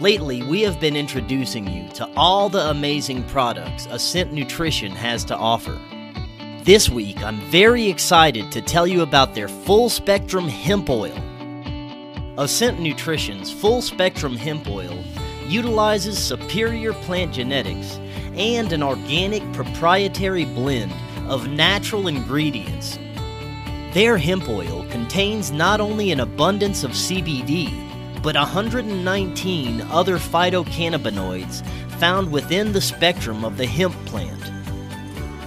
Lately, 0.00 0.44
we 0.44 0.62
have 0.62 0.78
been 0.78 0.94
introducing 0.94 1.66
you 1.66 1.88
to 1.94 2.08
all 2.16 2.48
the 2.48 2.70
amazing 2.70 3.24
products 3.24 3.88
Ascent 3.90 4.32
Nutrition 4.32 4.92
has 4.92 5.24
to 5.24 5.36
offer. 5.36 5.76
This 6.62 6.88
week, 6.88 7.20
I'm 7.24 7.40
very 7.50 7.88
excited 7.88 8.52
to 8.52 8.62
tell 8.62 8.86
you 8.86 9.02
about 9.02 9.34
their 9.34 9.48
full 9.48 9.88
spectrum 9.88 10.46
hemp 10.46 10.88
oil. 10.88 11.20
Ascent 12.38 12.78
Nutrition's 12.78 13.50
full 13.50 13.82
spectrum 13.82 14.36
hemp 14.36 14.68
oil 14.68 15.02
utilizes 15.48 16.16
superior 16.16 16.92
plant 16.92 17.34
genetics 17.34 17.98
and 18.34 18.72
an 18.72 18.84
organic 18.84 19.42
proprietary 19.52 20.44
blend 20.44 20.92
of 21.26 21.48
natural 21.48 22.06
ingredients. 22.06 23.00
Their 23.94 24.16
hemp 24.16 24.48
oil 24.48 24.86
contains 24.90 25.50
not 25.50 25.80
only 25.80 26.12
an 26.12 26.20
abundance 26.20 26.84
of 26.84 26.92
CBD, 26.92 27.87
but 28.22 28.34
119 28.34 29.80
other 29.82 30.18
phytocannabinoids 30.18 31.64
found 31.98 32.30
within 32.30 32.72
the 32.72 32.80
spectrum 32.80 33.44
of 33.44 33.56
the 33.56 33.66
hemp 33.66 33.94
plant. 34.06 34.42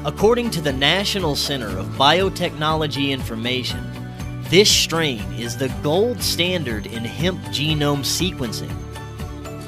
According 0.05 0.49
to 0.51 0.61
the 0.61 0.73
National 0.73 1.35
Center 1.35 1.77
of 1.77 1.85
Biotechnology 1.89 3.09
Information, 3.09 3.85
this 4.43 4.69
strain 4.69 5.21
is 5.33 5.57
the 5.57 5.73
gold 5.81 6.21
standard 6.21 6.85
in 6.87 7.05
hemp 7.05 7.39
genome 7.45 7.99
sequencing. 7.99 8.75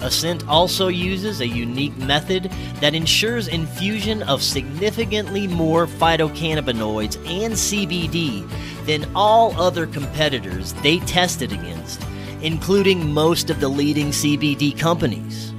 Ascent 0.02 0.46
also 0.50 0.90
uses 0.90 1.40
a 1.40 1.48
unique 1.48 1.96
method 1.98 2.52
that 2.82 2.94
ensures 2.94 3.48
infusion 3.48 4.24
of 4.24 4.44
significantly 4.44 5.48
more 5.48 5.88
phytocannabinoids 5.88 7.16
and 7.26 7.54
CBD 7.54 8.46
than 8.86 9.10
all 9.16 9.56
other 9.56 9.88
competitors 9.88 10.74
they 10.82 11.00
tested 11.00 11.54
against 11.54 12.02
including 12.44 13.14
most 13.14 13.50
of 13.50 13.62
the 13.62 13.70
leading 13.70 14.10
CBD 14.10 14.78
companies. 14.78 15.54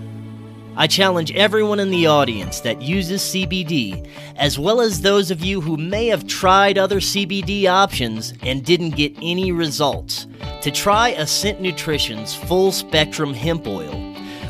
I 0.77 0.87
challenge 0.87 1.33
everyone 1.33 1.81
in 1.81 1.91
the 1.91 2.09
audience 2.09 2.61
that 2.61 2.83
uses 2.83 3.23
CBD, 3.23 4.07
as 4.37 4.59
well 4.59 4.81
as 4.81 5.01
those 5.01 5.31
of 5.31 5.41
you 5.41 5.63
who 5.63 5.79
may 5.79 6.09
have 6.09 6.27
tried 6.27 6.77
other 6.77 7.01
CBD 7.01 7.67
options 7.67 8.35
and 8.43 8.65
didn't 8.65 8.97
get 8.97 9.17
any 9.23 9.51
results, 9.51 10.27
to 10.61 10.71
try 10.71 11.11
Ascent 11.11 11.61
Nutrition's 11.61 12.35
full 12.35 12.71
spectrum 12.71 13.33
hemp 13.33 13.67
oil, 13.67 13.95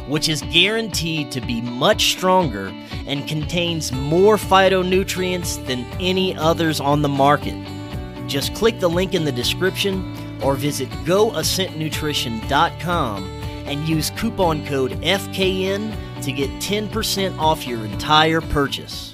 which 0.09 0.29
is 0.29 0.43
guaranteed 0.51 1.31
to 1.31 1.41
be 1.41 1.61
much 1.61 2.13
stronger 2.13 2.69
and 3.07 3.29
contains 3.29 3.93
more 3.93 4.37
phytonutrients 4.37 5.65
than 5.67 5.85
any 6.01 6.35
others 6.37 6.81
on 6.81 7.03
the 7.03 7.09
market. 7.09 7.55
Just 8.27 8.55
click 8.55 8.81
the 8.81 8.89
link 8.89 9.15
in 9.15 9.25
the 9.25 9.33
description 9.33 10.24
or 10.45 10.55
visit 10.55 10.89
goascentnutrition.com 11.05 13.25
and 13.67 13.89
use 13.89 14.11
coupon 14.11 14.65
code 14.67 14.93
FKN 15.01 15.97
to 16.23 16.33
get 16.33 16.51
10% 16.61 17.39
off 17.39 17.67
your 17.67 17.83
entire 17.85 18.43
purchase. 18.43 19.14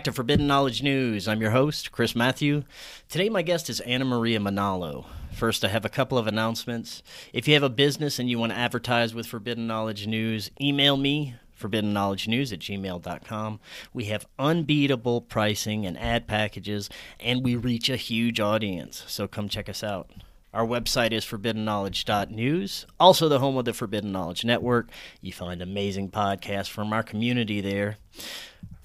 Back 0.00 0.04
to 0.04 0.12
Forbidden 0.12 0.46
Knowledge 0.46 0.82
News. 0.82 1.28
I'm 1.28 1.42
your 1.42 1.50
host, 1.50 1.92
Chris 1.92 2.16
Mathieu. 2.16 2.62
Today, 3.10 3.28
my 3.28 3.42
guest 3.42 3.68
is 3.68 3.80
Anna 3.80 4.06
Maria 4.06 4.38
Manalo. 4.38 5.04
First, 5.30 5.62
I 5.62 5.68
have 5.68 5.84
a 5.84 5.90
couple 5.90 6.16
of 6.16 6.26
announcements. 6.26 7.02
If 7.34 7.46
you 7.46 7.52
have 7.52 7.62
a 7.62 7.68
business 7.68 8.18
and 8.18 8.26
you 8.30 8.38
want 8.38 8.52
to 8.52 8.58
advertise 8.58 9.14
with 9.14 9.26
Forbidden 9.26 9.66
Knowledge 9.66 10.06
News, 10.06 10.50
email 10.58 10.96
me, 10.96 11.34
forbiddenknowledgenews 11.60 12.50
at 12.50 12.60
gmail.com. 12.60 13.60
We 13.92 14.04
have 14.06 14.26
unbeatable 14.38 15.20
pricing 15.20 15.84
and 15.84 15.98
ad 15.98 16.26
packages, 16.26 16.88
and 17.22 17.44
we 17.44 17.54
reach 17.54 17.90
a 17.90 17.96
huge 17.96 18.40
audience, 18.40 19.04
so 19.06 19.28
come 19.28 19.50
check 19.50 19.68
us 19.68 19.84
out. 19.84 20.10
Our 20.54 20.66
website 20.66 21.12
is 21.12 21.26
forbiddenknowledge.news, 21.26 22.86
also 22.98 23.28
the 23.28 23.38
home 23.38 23.58
of 23.58 23.66
the 23.66 23.74
Forbidden 23.74 24.12
Knowledge 24.12 24.46
Network. 24.46 24.88
You 25.20 25.34
find 25.34 25.60
amazing 25.60 26.10
podcasts 26.10 26.70
from 26.70 26.94
our 26.94 27.02
community 27.02 27.60
there. 27.60 27.98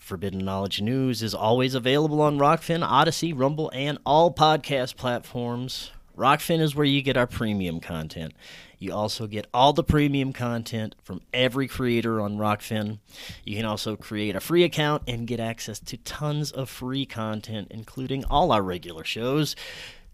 Forbidden 0.06 0.46
Knowledge 0.46 0.82
News 0.82 1.24
is 1.24 1.34
always 1.34 1.74
available 1.74 2.22
on 2.22 2.38
Rokfin, 2.38 2.88
Odysee, 2.88 3.34
Rumble, 3.34 3.72
and 3.74 3.98
all 4.06 4.32
podcast 4.32 4.98
platforms. 4.98 5.92
Rokfin 6.16 6.60
is 6.60 6.76
where 6.76 6.86
you 6.86 7.02
get 7.02 7.18
our 7.18 7.26
premium 7.26 7.80
content. 7.80 8.34
You 8.78 8.94
also 8.94 9.26
get 9.26 9.48
all 9.52 9.74
the 9.74 9.84
premium 9.84 10.32
content 10.32 10.94
from 11.02 11.22
every 11.34 11.68
creator 11.68 12.22
on 12.22 12.38
Rokfin. 12.38 13.00
You 13.44 13.58
can 13.58 13.66
also 13.66 13.96
create 13.96 14.36
a 14.36 14.40
free 14.40 14.64
account 14.64 15.02
and 15.08 15.26
get 15.26 15.40
access 15.40 15.80
to 15.80 15.98
tons 15.98 16.52
of 16.52 16.70
free 16.70 17.08
content, 17.08 17.70
including 17.72 18.26
all 18.26 18.52
our 18.52 18.62
regular 18.62 19.04
shows. 19.04 19.56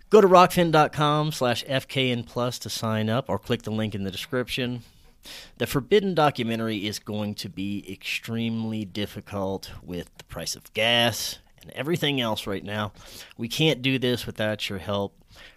Go 0.10 0.22
to 0.22 0.28
rokfin.com 0.28 1.34
slash 1.34 1.66
FKN 1.66 2.26
plus 2.26 2.58
to 2.60 2.70
sign 2.70 3.10
up 3.10 3.26
or 3.28 3.38
click 3.38 3.64
the 3.64 3.72
link 3.72 3.94
in 3.94 4.06
the 4.06 4.12
description. 4.12 4.84
The 5.58 5.68
Forbidden 5.68 6.16
documentary 6.16 6.88
is 6.88 7.00
going 7.00 7.36
to 7.36 7.50
be 7.50 7.86
extremely 7.92 8.86
difficult 8.86 9.72
with 9.84 10.10
the 10.18 10.24
price 10.26 10.56
of 10.56 10.74
gas 10.74 11.40
and 11.62 11.72
everything 11.72 12.20
else 12.20 12.48
right 12.48 12.64
now. 12.64 12.94
We 13.38 13.48
can't 13.48 13.82
do 13.82 14.00
this 14.00 14.26
without 14.26 14.70
your 14.70 14.80
help. 14.80 15.16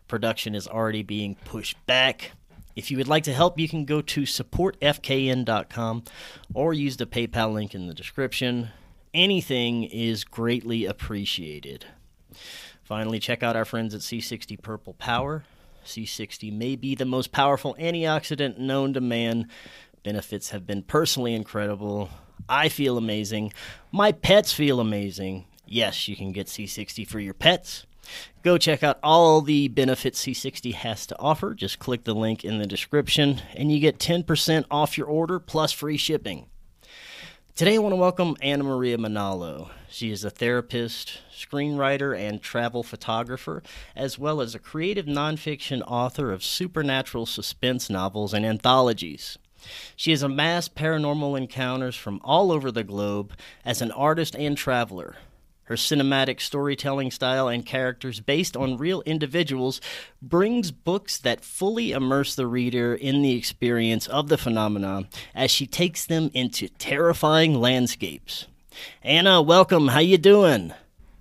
Production 0.09 0.55
is 0.55 0.69
already 0.69 1.03
being 1.03 1.37
pushed 1.45 1.85
back. 1.87 2.33
If 2.77 2.91
you 2.91 2.97
would 2.97 3.09
like 3.09 3.25
to 3.25 3.33
help, 3.33 3.59
you 3.59 3.69
can 3.69 3.85
go 3.85 4.03
to 4.03 4.23
supportfkn.com 4.23 6.05
or 6.53 6.75
use 6.75 6.97
the 6.97 7.07
PayPal 7.07 7.53
link 7.53 7.75
in 7.75 7.87
the 7.87 7.95
description. 7.95 8.71
Anything 9.13 9.85
is 9.85 10.25
greatly 10.25 10.85
appreciated. 10.85 11.87
Finally, 12.83 13.21
check 13.21 13.43
out 13.43 13.57
our 13.57 13.65
friends 13.65 13.95
at 13.95 14.01
C60 14.01 14.61
Purple 14.61 14.95
Power. 14.95 15.45
C60 15.85 16.53
may 16.53 16.77
be 16.77 16.95
the 16.95 17.05
most 17.05 17.33
powerful 17.33 17.77
antioxidant 17.79 18.59
known 18.59 18.93
to 18.95 19.01
man. 19.01 19.49
Benefits 20.03 20.51
have 20.51 20.67
been 20.67 20.83
personally 20.83 21.35
incredible. 21.35 22.11
I 22.49 22.69
feel 22.69 22.99
amazing. 22.99 23.53
My 23.91 24.13
pets 24.13 24.53
feel 24.53 24.81
amazing. 24.81 25.47
Yes, 25.67 26.09
you 26.09 26.17
can 26.17 26.33
get 26.33 26.47
C60 26.47 27.07
for 27.07 27.21
your 27.21 27.35
pets. 27.35 27.87
Go 28.43 28.59
check 28.59 28.83
out 28.83 28.99
all 29.03 29.41
the 29.41 29.69
benefits 29.69 30.25
C60 30.25 30.75
has 30.75 31.07
to 31.07 31.19
offer. 31.19 31.55
Just 31.55 31.79
click 31.79 32.05
the 32.05 32.15
link 32.15 32.45
in 32.45 32.59
the 32.59 32.67
description 32.67 33.41
and 33.55 33.73
you 33.73 33.81
get 33.81 33.99
10% 33.99 34.65
off 34.71 34.99
your 34.99 35.07
order 35.07 35.41
plus 35.41 35.73
free 35.73 35.97
shipping. 35.97 36.47
Today, 37.57 37.77
I 37.77 37.79
want 37.79 37.93
to 37.93 37.97
welcome 37.97 38.37
Anna 38.43 38.65
Maria 38.65 38.99
Manalo. 38.99 39.69
She 39.89 40.11
is 40.11 40.25
a 40.25 40.31
therapist, 40.31 41.21
screenwriter, 41.33 42.19
and 42.19 42.43
travel 42.43 42.83
photographer, 42.83 43.63
as 43.95 44.19
well 44.19 44.41
as 44.41 44.57
a 44.57 44.59
creative 44.59 45.07
nonfiction 45.07 45.81
author 45.87 46.33
of 46.33 46.43
supernatural 46.43 47.27
suspense 47.27 47.89
novels 47.89 48.35
and 48.35 48.45
anthologies. 48.45 49.39
She 49.95 50.11
has 50.11 50.25
amassed 50.25 50.75
paranormal 50.75 51.39
encounters 51.39 51.95
from 51.95 52.21
all 52.25 52.51
over 52.51 52.73
the 52.73 52.83
globe 52.83 53.33
as 53.65 53.81
an 53.81 53.93
artist 53.93 54.35
and 54.35 54.59
traveler. 54.59 55.15
Her 55.65 55.77
cinematic 55.77 56.41
storytelling 56.41 57.11
style 57.11 57.49
and 57.49 57.65
characters 57.65 58.21
based 58.21 58.57
on 58.57 58.77
real 58.77 59.01
individuals 59.03 59.81
brings 60.21 60.71
books 60.71 61.17
that 61.19 61.43
fully 61.43 61.93
immerse 61.93 62.35
the 62.35 62.47
reader 62.47 62.95
in 62.95 63.23
the 63.23 63.35
experience 63.35 64.07
of 64.07 64.29
the 64.29 64.37
phenomenon 64.37 65.09
as 65.35 65.51
she 65.51 65.67
takes 65.67 66.05
them 66.05 66.31
into 66.35 66.69
terrifying 66.69 67.55
landscapes. 67.55 68.47
Anna, 69.03 69.41
welcome. 69.41 69.89
How 69.89 70.01
you 70.01 70.19
doing? 70.19 70.75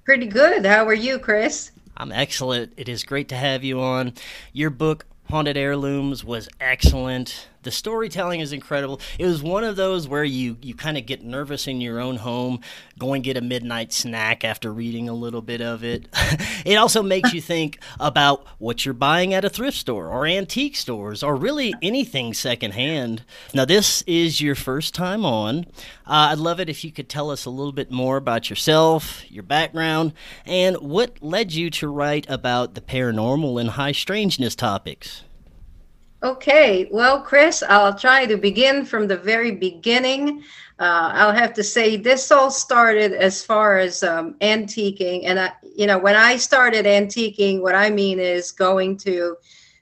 Pretty 0.04 0.28
good. 0.28 0.66
How 0.66 0.86
are 0.86 0.94
you, 0.94 1.19
Chris? 1.19 1.72
I'm 1.95 2.12
excellent. 2.12 2.74
It 2.75 2.90
is 2.90 3.04
great 3.04 3.30
to 3.30 3.36
have 3.36 3.63
you 3.63 3.80
on. 3.80 4.13
Your 4.51 4.69
book 4.69 5.06
Haunted 5.30 5.56
Heirlooms 5.56 6.25
was 6.25 6.50
excellent. 6.60 7.48
The 7.63 7.71
storytelling 7.71 8.42
is 8.42 8.51
incredible. 8.51 9.00
It 9.18 9.25
was 9.25 9.42
one 9.42 9.63
of 9.63 9.77
those 9.77 10.07
where 10.07 10.24
you, 10.24 10.57
you 10.62 10.75
kind 10.75 10.98
of 10.98 11.06
get 11.06 11.24
nervous 11.24 11.65
in 11.65 11.80
your 11.80 12.00
own 12.00 12.18
home, 12.18 12.60
go 13.00 13.13
and 13.13 13.24
get 13.24 13.38
a 13.38 13.42
midnight 13.42 13.94
snack 13.94 14.44
after 14.44 14.71
reading 14.71 15.07
a 15.07 15.13
little 15.13 15.42
bit 15.42 15.62
of 15.62 15.83
it. 15.83 16.07
it 16.65 16.75
also 16.75 17.01
makes 17.01 17.33
you 17.33 17.39
think 17.39 17.80
about 18.00 18.45
what 18.60 18.83
you're 18.83 18.94
buying 18.94 19.33
at 19.33 19.45
a 19.45 19.50
thrift 19.50 19.77
store 19.77 20.07
or 20.07 20.25
antique 20.25 20.75
stores 20.75 21.24
or 21.24 21.36
really 21.38 21.74
anything 21.81 22.33
secondhand. 22.33 23.24
Now, 23.54 23.63
this 23.63 24.01
is 24.04 24.42
your 24.42 24.56
first 24.56 24.94
time 24.94 25.25
on. 25.25 25.66
Uh, 26.06 26.31
I'd 26.31 26.39
love 26.39 26.59
it 26.59 26.69
if 26.69 26.83
you 26.83 26.92
could 26.92 27.07
tell 27.07 27.31
us 27.31 27.45
a 27.45 27.50
little 27.50 27.71
bit 27.71 27.92
more 27.92 28.18
about 28.18 28.50
yourself, 28.50 29.24
your 29.31 29.44
background, 29.44 30.13
and 30.45 30.75
what 30.77 31.24
led 31.24 31.54
you 31.54 31.69
to 31.71 31.88
write 31.88 32.25
about 32.27 32.74
the 32.74 32.81
paranormal 32.81 33.59
and 33.59 33.71
high 33.71 33.94
strangeness 33.94 34.54
topics. 34.54 35.24
Okay, 36.24 36.88
well, 36.90 37.20
Chris, 37.22 37.62
I'll 37.68 37.94
try 37.94 38.25
to 38.25 38.38
begin 38.38 38.86
from 38.86 39.10
the 39.10 39.18
very 39.18 39.52
beginning. 39.52 40.42
Uh, 40.80 41.12
I'll 41.14 41.34
have 41.34 41.54
to 41.56 41.64
say 41.64 41.98
this 41.98 42.31
all 42.31 42.50
started 42.50 43.12
as 43.12 43.44
far 43.44 43.78
as 43.78 44.04
um, 44.04 44.36
antiquing, 44.36 45.24
and 45.25 45.38
I, 45.38 45.52
you 45.75 45.86
know, 45.86 46.00
when 46.00 46.16
I 46.16 46.38
started 46.38 46.86
antiquing, 46.86 47.60
what 47.60 47.75
I 47.75 47.90
mean 47.90 48.20
is 48.22 48.52
going 48.52 48.96
to 49.00 49.36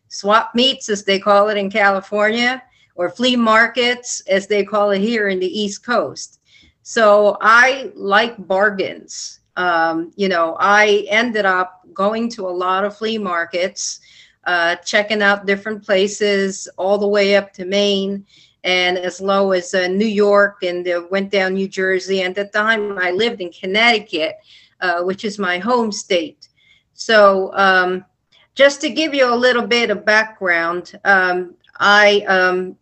swap 0.07 0.55
meets, 0.55 0.89
as 0.89 1.03
they 1.03 1.19
call 1.19 1.49
it 1.49 1.57
in 1.57 1.69
California, 1.69 2.63
or 2.95 3.11
flea 3.11 3.35
markets, 3.35 4.21
as 4.21 4.47
they 4.47 4.65
call 4.65 4.89
it 4.89 4.99
here 4.99 5.29
in 5.29 5.39
the 5.39 5.59
East 5.59 5.85
Coast. 5.85 6.39
So 6.81 7.37
I 7.39 7.91
like 7.93 8.47
bargains. 8.47 9.41
Um, 9.57 10.11
you 10.15 10.27
know, 10.27 10.57
I 10.59 11.05
ended 11.07 11.45
up 11.45 11.83
going 11.93 12.29
to 12.29 12.47
a 12.47 12.49
lot 12.49 12.83
of 12.83 12.97
flea 12.97 13.19
markets 13.19 13.99
uh, 14.45 14.75
checking 14.77 15.21
out 15.21 15.45
different 15.45 15.83
places 15.83 16.67
all 16.77 16.97
the 16.97 17.07
way 17.07 17.35
up 17.35 17.53
to 17.53 17.65
Maine 17.65 18.25
and 18.63 18.97
as 18.97 19.21
low 19.21 19.51
as 19.51 19.73
uh, 19.73 19.87
New 19.87 20.05
York 20.05 20.63
and 20.63 20.87
uh, 20.87 21.03
went 21.09 21.31
down 21.31 21.53
New 21.53 21.67
Jersey. 21.67 22.21
And 22.21 22.37
at 22.37 22.51
the 22.51 22.59
time, 22.59 22.97
I 22.97 23.11
lived 23.11 23.41
in 23.41 23.51
Connecticut, 23.51 24.37
uh, 24.79 25.01
which 25.03 25.25
is 25.25 25.39
my 25.39 25.57
home 25.57 25.91
state. 25.91 26.49
So, 26.93 27.51
um, 27.55 28.05
just 28.53 28.81
to 28.81 28.89
give 28.89 29.13
you 29.13 29.33
a 29.33 29.35
little 29.35 29.65
bit 29.65 29.89
of 29.89 30.05
background, 30.05 30.99
um, 31.05 31.55
I 31.79 32.19
um, 32.27 32.75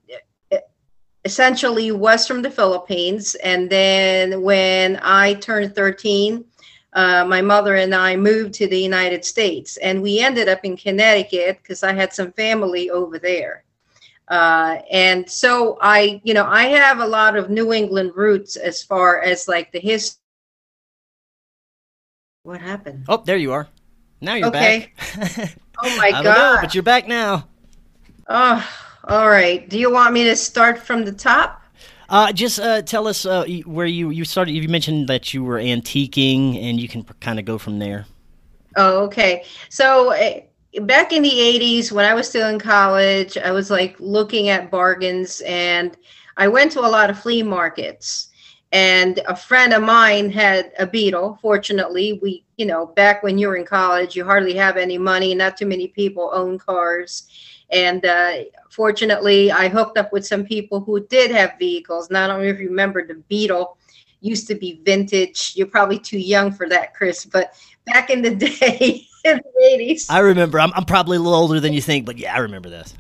essentially 1.26 1.92
was 1.92 2.28
from 2.28 2.42
the 2.42 2.50
Philippines. 2.50 3.36
And 3.36 3.70
then 3.70 4.42
when 4.42 5.00
I 5.04 5.36
turned 5.36 5.76
13, 5.76 6.44
uh, 6.94 7.24
my 7.26 7.42
mother 7.42 7.76
and 7.76 7.94
I 7.94 8.16
moved 8.16 8.54
to 8.56 8.68
the 8.68 8.80
United 8.80 9.24
States, 9.24 9.78
and 9.78 10.02
we 10.02 10.20
ended 10.20 10.50
up 10.50 10.64
in 10.64 10.76
Connecticut 10.76 11.60
because 11.62 11.84
I 11.84 11.94
had 11.94 12.14
some 12.14 12.32
family 12.32 12.90
over 12.90 13.20
there. 13.20 13.64
Uh, 14.28 14.78
and 14.92 15.30
so 15.30 15.78
I, 15.82 16.22
you 16.24 16.34
know, 16.34 16.46
I 16.46 16.66
have 16.66 17.00
a 17.00 17.08
lot 17.08 17.36
of 17.36 17.50
New 17.50 17.74
England 17.74 18.12
roots 18.16 18.56
as 18.56 18.84
far 18.84 19.22
as 19.22 19.48
like 19.48 19.72
the 19.72 19.80
history. 19.80 20.20
What 22.44 22.62
happened? 22.62 23.06
Oh, 23.08 23.18
there 23.18 23.38
you 23.38 23.52
are. 23.52 23.68
Now 24.22 24.36
you're 24.36 24.48
okay. 24.48 24.92
back. 24.98 25.56
oh 25.84 25.98
my 25.98 26.12
god! 26.12 26.24
know, 26.24 26.58
but 26.62 26.74
you're 26.74 26.84
back 26.84 27.08
now. 27.08 27.48
Oh, 28.28 28.68
all 29.06 29.30
right. 29.30 29.68
Do 29.70 29.80
you 29.80 29.92
want 29.92 30.14
me 30.14 30.24
to 30.26 30.36
start 30.36 30.80
from 30.80 31.06
the 31.06 31.12
top? 31.12 31.59
Uh, 32.10 32.32
just 32.32 32.60
uh, 32.60 32.82
tell 32.82 33.08
us 33.08 33.26
uh, 33.26 33.46
where 33.66 33.86
you, 33.86 34.10
you 34.10 34.26
started. 34.26 34.52
You 34.52 34.68
mentioned 34.68 35.08
that 35.08 35.34
you 35.34 35.44
were 35.44 35.60
antiquing, 35.60 36.62
and 36.62 36.80
you 36.80 36.88
can 36.88 37.04
kind 37.20 37.38
of 37.38 37.46
go 37.46 37.58
from 37.58 37.78
there. 37.78 38.06
Oh, 38.76 39.04
okay. 39.06 39.44
So 39.70 40.14
uh, 40.14 40.42
back 40.82 41.14
in 41.14 41.22
the 41.22 41.30
80s, 41.30 41.92
when 41.92 42.06
I 42.06 42.14
was 42.14 42.28
still 42.28 42.50
in 42.50 42.60
college, 42.60 43.38
I 43.38 43.52
was 43.52 43.70
like 43.70 43.96
looking 44.00 44.50
at 44.50 44.72
bargains, 44.72 45.42
and 45.42 45.96
I 46.38 46.48
went 46.48 46.72
to 46.74 46.80
a 46.80 46.90
lot 46.90 47.10
of 47.10 47.20
flea 47.20 47.44
markets. 47.44 48.28
And 48.72 49.20
a 49.28 49.36
friend 49.36 49.74
of 49.74 49.82
mine 49.82 50.30
had 50.30 50.72
a 50.78 50.86
Beetle. 50.86 51.40
Fortunately, 51.42 52.20
we, 52.22 52.44
you 52.58 52.68
know, 52.68 52.88
back 52.88 53.24
when 53.24 53.38
you 53.38 53.48
were 53.48 53.56
in 53.56 53.66
college, 53.66 54.16
you 54.16 54.24
hardly 54.24 54.54
have 54.56 54.78
any 54.78 54.98
money. 54.98 55.34
Not 55.34 55.58
too 55.58 55.66
many 55.66 55.88
people 55.88 56.30
own 56.34 56.60
cars. 56.60 57.28
And 57.72 58.06
uh, 58.06 58.44
fortunately, 58.80 59.52
I 59.52 59.68
hooked 59.68 59.98
up 59.98 60.14
with 60.14 60.26
some 60.26 60.46
people 60.46 60.80
who 60.80 61.06
did 61.08 61.32
have 61.32 61.60
vehicles. 61.60 62.10
Not 62.10 62.30
only 62.30 62.48
if 62.48 62.62
you 62.62 62.70
remember 62.70 63.06
the 63.06 63.16
Beetle 63.28 63.78
used 64.22 64.48
to 64.48 64.56
be 64.56 64.80
vintage. 64.86 65.52
You're 65.54 65.68
probably 65.68 66.00
too 66.00 66.18
young 66.18 66.54
for 66.54 66.70
that, 66.70 66.94
Chris. 66.94 67.26
But 67.26 67.54
back 67.86 68.10
in 68.10 68.22
the 68.22 68.34
day, 68.60 69.06
in 69.26 69.36
the 69.36 69.78
80s. 69.78 70.06
I 70.10 70.20
remember. 70.20 70.62
I'm, 70.62 70.72
I'm 70.76 70.86
probably 70.86 71.18
a 71.18 71.20
little 71.20 71.38
older 71.38 71.60
than 71.60 71.74
you 71.74 71.82
think, 71.82 72.06
but 72.06 72.18
yeah, 72.18 72.34
I 72.34 72.38
remember 72.38 72.70
this. 72.70 72.96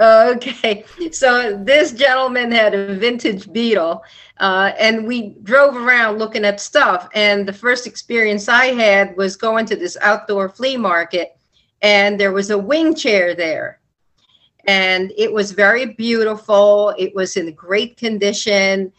Okay, 0.00 0.84
so 1.10 1.56
this 1.56 1.90
gentleman 1.90 2.52
had 2.52 2.72
a 2.72 2.94
vintage 2.94 3.52
Beetle, 3.52 4.04
uh, 4.38 4.70
and 4.78 5.04
we 5.04 5.30
drove 5.42 5.74
around 5.74 6.20
looking 6.20 6.44
at 6.44 6.60
stuff. 6.60 7.08
And 7.12 7.44
the 7.44 7.52
first 7.52 7.88
experience 7.88 8.48
I 8.48 8.66
had 8.66 9.16
was 9.16 9.34
going 9.34 9.66
to 9.66 9.74
this 9.74 9.96
outdoor 10.00 10.48
flea 10.48 10.76
market, 10.76 11.36
and 11.82 12.20
there 12.20 12.32
was 12.32 12.50
a 12.50 12.58
wing 12.58 12.94
chair 12.94 13.34
there 13.34 13.80
and 14.66 15.12
it 15.16 15.32
was 15.32 15.52
very 15.52 15.86
beautiful. 15.86 16.94
It 16.98 17.14
was 17.14 17.36
in 17.36 17.52
great 17.54 17.96
condition. 17.96 18.92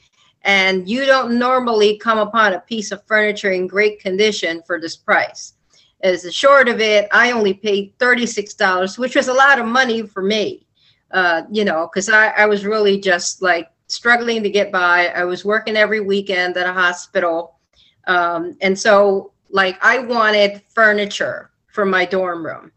And 0.43 0.87
you 0.87 1.05
don't 1.05 1.39
normally 1.39 1.97
come 1.97 2.19
upon 2.19 2.53
a 2.53 2.59
piece 2.59 2.91
of 2.91 3.05
furniture 3.07 3.51
in 3.51 3.65
great 3.65 3.99
condition 3.99 4.61
for 4.67 4.79
this 4.79 4.95
price. 4.95 5.53
As 6.01 6.21
the 6.21 6.31
short 6.31 6.69
of 6.69 6.79
it, 6.79 7.07
I 7.11 7.31
only 7.31 7.53
paid 7.53 7.97
$36, 7.97 8.99
which 8.99 9.15
was 9.15 9.27
a 9.27 9.33
lot 9.33 9.57
of 9.57 9.65
money 9.65 10.03
for 10.03 10.21
me, 10.21 10.67
uh, 11.11 11.43
you 11.51 11.65
know, 11.65 11.89
because 11.91 12.09
I, 12.09 12.27
I 12.27 12.45
was 12.45 12.63
really 12.63 12.99
just 12.99 13.41
like 13.41 13.71
struggling 13.87 14.43
to 14.43 14.49
get 14.51 14.71
by. 14.71 15.07
I 15.07 15.23
was 15.23 15.43
working 15.43 15.75
every 15.75 16.01
weekend 16.01 16.57
at 16.57 16.67
a 16.67 16.73
hospital. 16.73 17.57
Um, 18.05 18.55
and 18.61 18.77
so, 18.77 19.31
like, 19.49 19.83
I 19.83 19.97
wanted 19.97 20.61
furniture 20.67 21.49
for 21.67 21.85
my 21.85 22.05
dorm 22.05 22.45
room 22.45 22.71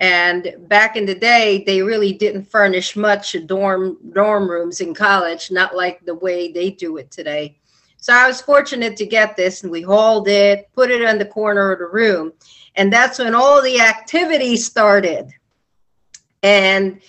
and 0.00 0.54
back 0.60 0.96
in 0.96 1.04
the 1.04 1.14
day, 1.14 1.62
they 1.66 1.82
really 1.82 2.14
didn't 2.14 2.50
furnish 2.50 2.96
much 2.96 3.36
dorm 3.46 3.98
dorm 4.12 4.50
rooms 4.50 4.80
in 4.80 4.94
college, 4.94 5.50
not 5.50 5.76
like 5.76 6.04
the 6.06 6.14
way 6.14 6.50
they 6.50 6.70
do 6.70 6.96
it 6.96 7.10
today. 7.10 7.58
So 7.98 8.14
I 8.14 8.26
was 8.26 8.40
fortunate 8.40 8.96
to 8.96 9.04
get 9.04 9.36
this, 9.36 9.62
and 9.62 9.70
we 9.70 9.82
hauled 9.82 10.26
it, 10.26 10.70
put 10.74 10.90
it 10.90 11.02
in 11.02 11.18
the 11.18 11.26
corner 11.26 11.70
of 11.70 11.80
the 11.80 11.86
room, 11.86 12.32
and 12.76 12.90
that's 12.90 13.18
when 13.18 13.34
all 13.34 13.60
the 13.60 13.78
activity 13.78 14.56
started. 14.56 15.30
And 16.42 17.02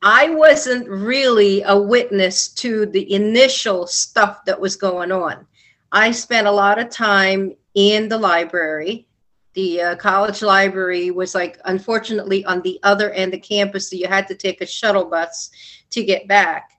I 0.00 0.30
wasn't 0.30 0.88
really 0.88 1.62
a 1.62 1.78
witness 1.78 2.48
to 2.54 2.86
the 2.86 3.12
initial 3.12 3.86
stuff 3.86 4.46
that 4.46 4.58
was 4.58 4.76
going 4.76 5.12
on. 5.12 5.46
I 5.92 6.10
spent 6.10 6.46
a 6.46 6.50
lot 6.50 6.78
of 6.78 6.88
time 6.88 7.54
in 7.74 8.08
the 8.08 8.18
library 8.18 9.06
the 9.54 9.80
uh, 9.80 9.96
college 9.96 10.42
library 10.42 11.10
was 11.10 11.34
like 11.34 11.58
unfortunately 11.64 12.44
on 12.44 12.60
the 12.62 12.78
other 12.82 13.10
end 13.12 13.34
of 13.34 13.42
campus 13.42 13.90
so 13.90 13.96
you 13.96 14.06
had 14.06 14.28
to 14.28 14.34
take 14.34 14.60
a 14.60 14.66
shuttle 14.66 15.04
bus 15.04 15.50
to 15.90 16.04
get 16.04 16.28
back. 16.28 16.70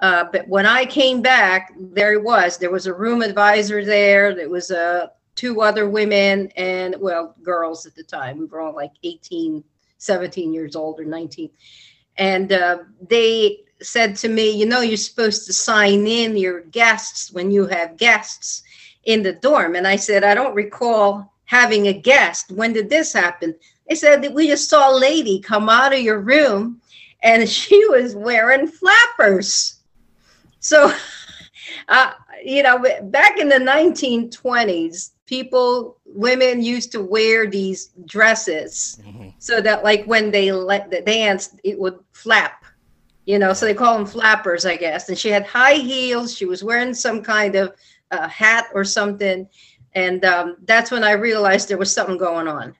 Uh, 0.00 0.24
but 0.32 0.46
when 0.48 0.66
i 0.66 0.84
came 0.84 1.22
back 1.22 1.72
there 1.78 2.12
it 2.12 2.22
was. 2.22 2.58
There 2.58 2.70
was 2.70 2.86
a 2.86 2.94
room 2.94 3.22
advisor 3.22 3.84
there. 3.84 4.34
There 4.34 4.50
was 4.50 4.70
uh, 4.70 5.08
two 5.34 5.62
other 5.62 5.88
women 5.88 6.50
and 6.56 6.96
well 7.00 7.34
girls 7.42 7.86
at 7.86 7.94
the 7.94 8.04
time. 8.04 8.38
We 8.38 8.46
were 8.46 8.60
all 8.60 8.74
like 8.74 8.92
18 9.02 9.64
17 9.98 10.52
years 10.52 10.76
old 10.76 11.00
or 11.00 11.04
19 11.04 11.48
and 12.18 12.52
uh, 12.52 12.78
they 13.08 13.60
said 13.80 14.14
to 14.16 14.28
me 14.28 14.50
you 14.50 14.66
know 14.66 14.80
you're 14.80 14.96
supposed 14.96 15.46
to 15.46 15.52
sign 15.52 16.06
in 16.06 16.36
your 16.36 16.60
guests 16.62 17.32
when 17.32 17.50
you 17.50 17.66
have 17.66 17.96
guests 17.96 18.62
in 19.04 19.22
the 19.22 19.32
dorm. 19.32 19.76
And 19.76 19.86
I 19.86 19.96
said, 19.96 20.24
I 20.24 20.34
don't 20.34 20.54
recall 20.54 21.32
having 21.46 21.88
a 21.88 21.92
guest. 21.92 22.50
When 22.50 22.72
did 22.72 22.88
this 22.88 23.12
happen? 23.12 23.54
They 23.88 23.94
said 23.94 24.22
that 24.22 24.32
we 24.32 24.48
just 24.48 24.70
saw 24.70 24.90
a 24.90 24.98
lady 24.98 25.40
come 25.40 25.68
out 25.68 25.92
of 25.92 26.00
your 26.00 26.20
room 26.20 26.80
and 27.22 27.48
she 27.48 27.86
was 27.88 28.14
wearing 28.14 28.66
flappers. 28.66 29.80
So, 30.60 30.92
uh, 31.88 32.12
you 32.44 32.62
know, 32.62 32.84
back 33.04 33.38
in 33.38 33.48
the 33.48 33.56
1920s, 33.56 35.10
people, 35.26 35.98
women 36.04 36.62
used 36.62 36.92
to 36.92 37.02
wear 37.02 37.46
these 37.46 37.90
dresses 38.04 39.00
mm-hmm. 39.04 39.28
so 39.38 39.60
that, 39.60 39.82
like, 39.82 40.04
when 40.04 40.30
they 40.30 40.52
let 40.52 40.90
the 40.90 41.00
dance, 41.00 41.56
it 41.64 41.78
would 41.78 41.98
flap, 42.12 42.64
you 43.24 43.38
know, 43.38 43.52
so 43.52 43.66
they 43.66 43.74
call 43.74 43.96
them 43.96 44.06
flappers, 44.06 44.66
I 44.66 44.76
guess. 44.76 45.08
And 45.08 45.18
she 45.18 45.30
had 45.30 45.46
high 45.46 45.74
heels. 45.74 46.34
She 46.34 46.44
was 46.44 46.62
wearing 46.62 46.94
some 46.94 47.22
kind 47.22 47.54
of 47.54 47.74
uh, 48.10 48.28
hat 48.28 48.66
or 48.74 48.84
something. 48.84 49.48
And 49.94 50.24
um, 50.24 50.56
that's 50.64 50.90
when 50.90 51.04
I 51.04 51.12
realized 51.12 51.68
there 51.68 51.78
was 51.78 51.92
something 51.92 52.18
going 52.18 52.48
on. 52.48 52.74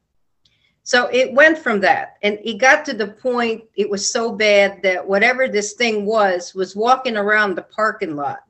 So 0.86 1.06
it 1.06 1.32
went 1.32 1.56
from 1.56 1.80
that, 1.80 2.18
and 2.22 2.38
it 2.44 2.58
got 2.58 2.84
to 2.84 2.92
the 2.92 3.06
point 3.06 3.64
it 3.74 3.88
was 3.88 4.12
so 4.12 4.32
bad 4.32 4.82
that 4.82 5.06
whatever 5.06 5.48
this 5.48 5.72
thing 5.72 6.04
was 6.04 6.54
was 6.54 6.76
walking 6.76 7.16
around 7.16 7.54
the 7.54 7.62
parking 7.62 8.16
lot. 8.16 8.40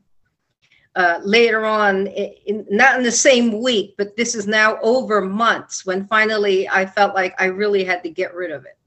Uh, 0.97 1.21
later 1.25 1.65
on, 1.65 2.07
in, 2.07 2.65
not 2.71 2.97
in 2.97 3.03
the 3.05 3.11
same 3.11 3.61
week, 3.61 3.95
but 3.99 4.17
this 4.17 4.37
is 4.37 4.47
now 4.47 4.79
over 4.81 5.21
months 5.21 5.85
when 5.85 6.07
finally 6.07 6.69
I 6.69 6.87
felt 6.87 7.17
like 7.17 7.35
I 7.41 7.47
really 7.47 7.83
had 7.83 8.03
to 8.05 8.11
get 8.11 8.33
rid 8.33 8.53
of 8.53 8.65
it. 8.65 8.79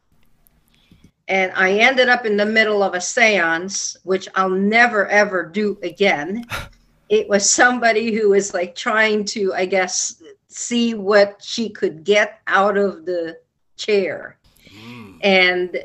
And 1.28 1.52
I 1.54 1.80
ended 1.80 2.08
up 2.08 2.26
in 2.26 2.38
the 2.38 2.46
middle 2.46 2.82
of 2.82 2.94
a 2.94 3.02
seance, 3.02 3.98
which 4.04 4.30
I'll 4.36 4.50
never 4.50 5.08
ever 5.08 5.46
do 5.46 5.78
again. 5.84 6.46
It 7.10 7.30
was 7.30 7.50
somebody 7.50 8.14
who 8.14 8.30
was 8.30 8.54
like 8.54 8.76
trying 8.76 9.26
to, 9.26 9.54
I 9.54 9.66
guess, 9.66 10.22
see 10.48 10.94
what 10.94 11.42
she 11.42 11.70
could 11.70 12.04
get 12.04 12.40
out 12.48 12.78
of 12.78 13.06
the 13.06 13.38
chair. 13.78 14.38
Mm. 14.70 15.20
And 15.22 15.84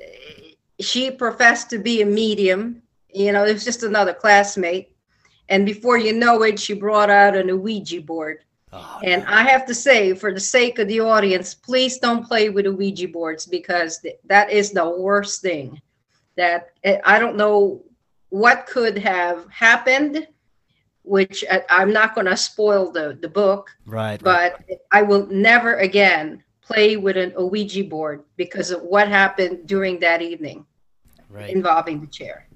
she 0.80 1.10
professed 1.10 1.70
to 1.70 1.78
be 1.78 2.02
a 2.02 2.06
medium. 2.06 2.82
You 3.12 3.32
know, 3.32 3.44
it 3.44 3.52
was 3.52 3.64
just 3.64 3.82
another 3.82 4.14
classmate. 4.14 4.96
And 5.48 5.66
before 5.66 5.98
you 5.98 6.12
know 6.12 6.42
it, 6.42 6.58
she 6.58 6.74
brought 6.74 7.10
out 7.10 7.36
an 7.36 7.60
Ouija 7.60 8.00
board. 8.00 8.38
Oh, 8.72 9.00
and 9.04 9.22
I 9.24 9.42
have 9.42 9.66
to 9.66 9.74
say, 9.74 10.14
for 10.14 10.32
the 10.32 10.40
sake 10.40 10.78
of 10.78 10.88
the 10.88 11.00
audience, 11.00 11.52
please 11.52 11.98
don't 11.98 12.26
play 12.26 12.48
with 12.48 12.66
Ouija 12.66 13.08
boards 13.08 13.44
because 13.44 13.98
th- 13.98 14.16
that 14.24 14.50
is 14.50 14.70
the 14.70 14.88
worst 14.88 15.42
thing. 15.42 15.80
That 16.36 16.70
eh, 16.84 16.98
I 17.04 17.18
don't 17.18 17.36
know 17.36 17.82
what 18.30 18.66
could 18.66 18.96
have 18.96 19.46
happened 19.50 20.26
which 21.04 21.44
I, 21.50 21.82
am 21.82 21.92
not 21.92 22.14
going 22.14 22.26
to 22.26 22.36
spoil 22.36 22.90
the, 22.90 23.18
the 23.20 23.28
book. 23.28 23.70
Right. 23.86 24.22
But 24.22 24.60
right. 24.68 24.78
I 24.90 25.02
will 25.02 25.26
never 25.26 25.76
again 25.76 26.42
play 26.60 26.96
with 26.96 27.16
an 27.16 27.32
Ouija 27.36 27.84
board 27.84 28.24
because 28.36 28.70
of 28.70 28.82
what 28.82 29.08
happened 29.08 29.66
during 29.66 29.98
that 30.00 30.22
evening 30.22 30.64
right. 31.28 31.50
involving 31.50 32.00
the 32.00 32.06
chair. 32.06 32.46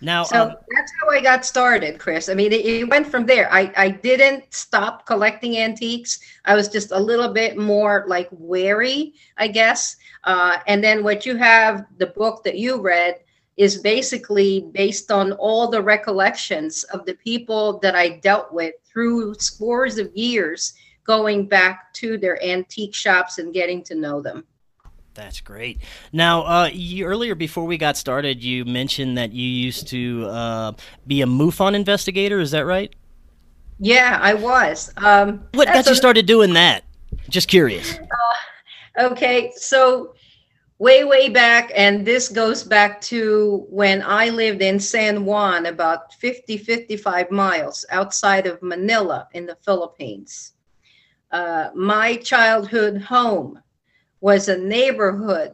Now, 0.00 0.24
so 0.24 0.42
um, 0.42 0.48
that's 0.74 0.92
how 1.00 1.10
I 1.10 1.22
got 1.22 1.46
started, 1.46 1.98
Chris. 1.98 2.28
I 2.28 2.34
mean, 2.34 2.52
it, 2.52 2.66
it, 2.66 2.88
went 2.88 3.06
from 3.06 3.24
there. 3.24 3.50
I, 3.50 3.72
I 3.76 3.88
didn't 3.88 4.44
stop 4.52 5.06
collecting 5.06 5.56
antiques. 5.56 6.20
I 6.44 6.54
was 6.54 6.68
just 6.68 6.92
a 6.92 6.98
little 6.98 7.32
bit 7.32 7.56
more 7.56 8.04
like 8.06 8.28
wary, 8.30 9.14
I 9.38 9.48
guess. 9.48 9.96
Uh, 10.24 10.58
and 10.66 10.84
then 10.84 11.02
what 11.02 11.24
you 11.24 11.36
have, 11.36 11.86
the 11.96 12.08
book 12.08 12.44
that 12.44 12.58
you 12.58 12.80
read, 12.80 13.20
is 13.56 13.78
basically 13.78 14.68
based 14.72 15.10
on 15.10 15.32
all 15.32 15.68
the 15.68 15.80
recollections 15.80 16.84
of 16.84 17.06
the 17.06 17.14
people 17.14 17.78
that 17.78 17.94
I 17.94 18.18
dealt 18.18 18.52
with 18.52 18.74
through 18.84 19.34
scores 19.34 19.98
of 19.98 20.14
years, 20.14 20.74
going 21.04 21.46
back 21.46 21.92
to 21.94 22.18
their 22.18 22.42
antique 22.44 22.94
shops 22.94 23.38
and 23.38 23.54
getting 23.54 23.82
to 23.84 23.94
know 23.94 24.20
them. 24.20 24.44
That's 25.14 25.40
great. 25.40 25.80
Now, 26.12 26.42
uh, 26.42 26.70
you, 26.70 27.06
earlier 27.06 27.34
before 27.34 27.64
we 27.64 27.78
got 27.78 27.96
started, 27.96 28.44
you 28.44 28.66
mentioned 28.66 29.16
that 29.16 29.32
you 29.32 29.48
used 29.48 29.88
to 29.88 30.26
uh, 30.26 30.72
be 31.06 31.22
a 31.22 31.26
MUFON 31.26 31.74
investigator. 31.74 32.38
Is 32.38 32.50
that 32.50 32.66
right? 32.66 32.94
Yeah, 33.78 34.18
I 34.20 34.34
was. 34.34 34.92
Um, 34.98 35.44
what 35.54 35.68
got 35.68 35.86
you 35.86 35.94
started 35.94 36.26
doing 36.26 36.52
that? 36.52 36.84
Just 37.30 37.48
curious. 37.48 37.98
Uh, 37.98 39.06
okay, 39.06 39.52
so 39.56 40.14
way 40.78 41.04
way 41.04 41.28
back 41.28 41.72
and 41.74 42.04
this 42.04 42.28
goes 42.28 42.62
back 42.62 43.00
to 43.00 43.66
when 43.70 44.02
i 44.02 44.28
lived 44.28 44.60
in 44.60 44.78
san 44.78 45.24
juan 45.24 45.66
about 45.66 46.12
50 46.14 46.58
55 46.58 47.30
miles 47.30 47.86
outside 47.90 48.46
of 48.46 48.62
manila 48.62 49.26
in 49.32 49.46
the 49.46 49.56
philippines. 49.64 50.52
Uh, 51.30 51.70
my 51.74 52.16
childhood 52.16 53.02
home 53.02 53.60
was 54.20 54.48
a 54.48 54.56
neighborhood 54.56 55.52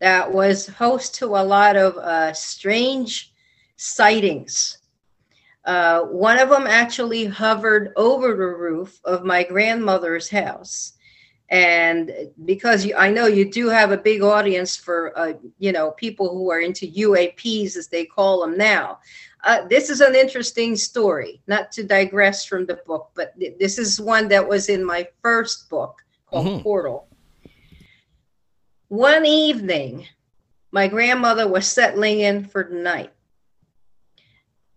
that 0.00 0.30
was 0.30 0.66
host 0.66 1.14
to 1.16 1.26
a 1.26 1.42
lot 1.42 1.76
of 1.76 1.96
uh, 1.96 2.32
strange 2.32 3.32
sightings. 3.76 4.78
Uh, 5.64 6.02
one 6.02 6.38
of 6.38 6.48
them 6.48 6.66
actually 6.66 7.24
hovered 7.24 7.92
over 7.96 8.28
the 8.28 8.46
roof 8.46 9.00
of 9.04 9.24
my 9.24 9.42
grandmother's 9.42 10.28
house 10.28 10.92
and 11.48 12.30
because 12.44 12.84
you, 12.84 12.96
I 12.96 13.10
know 13.10 13.26
you 13.26 13.50
do 13.50 13.68
have 13.68 13.92
a 13.92 13.96
big 13.96 14.22
audience 14.22 14.76
for 14.76 15.16
uh, 15.16 15.34
you 15.58 15.72
know 15.72 15.92
people 15.92 16.28
who 16.30 16.50
are 16.50 16.60
into 16.60 16.90
UAPs 16.90 17.76
as 17.76 17.88
they 17.88 18.04
call 18.04 18.40
them 18.40 18.56
now. 18.56 18.98
Uh, 19.44 19.64
this 19.68 19.90
is 19.90 20.00
an 20.00 20.16
interesting 20.16 20.74
story. 20.74 21.40
Not 21.46 21.70
to 21.72 21.84
digress 21.84 22.44
from 22.44 22.66
the 22.66 22.80
book, 22.86 23.10
but 23.14 23.38
th- 23.38 23.54
this 23.60 23.78
is 23.78 24.00
one 24.00 24.26
that 24.28 24.48
was 24.48 24.68
in 24.68 24.84
my 24.84 25.06
first 25.22 25.70
book 25.70 26.02
called 26.26 26.46
mm-hmm. 26.46 26.62
Portal. 26.62 27.06
One 28.88 29.24
evening, 29.24 30.06
my 30.72 30.88
grandmother 30.88 31.46
was 31.46 31.66
settling 31.66 32.20
in 32.20 32.44
for 32.44 32.64
the 32.64 32.76
night. 32.76 33.12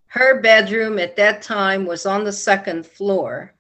Her 0.08 0.40
bedroom 0.40 1.00
at 1.00 1.16
that 1.16 1.42
time 1.42 1.86
was 1.86 2.06
on 2.06 2.24
the 2.24 2.32
second 2.32 2.86
floor 2.86 3.54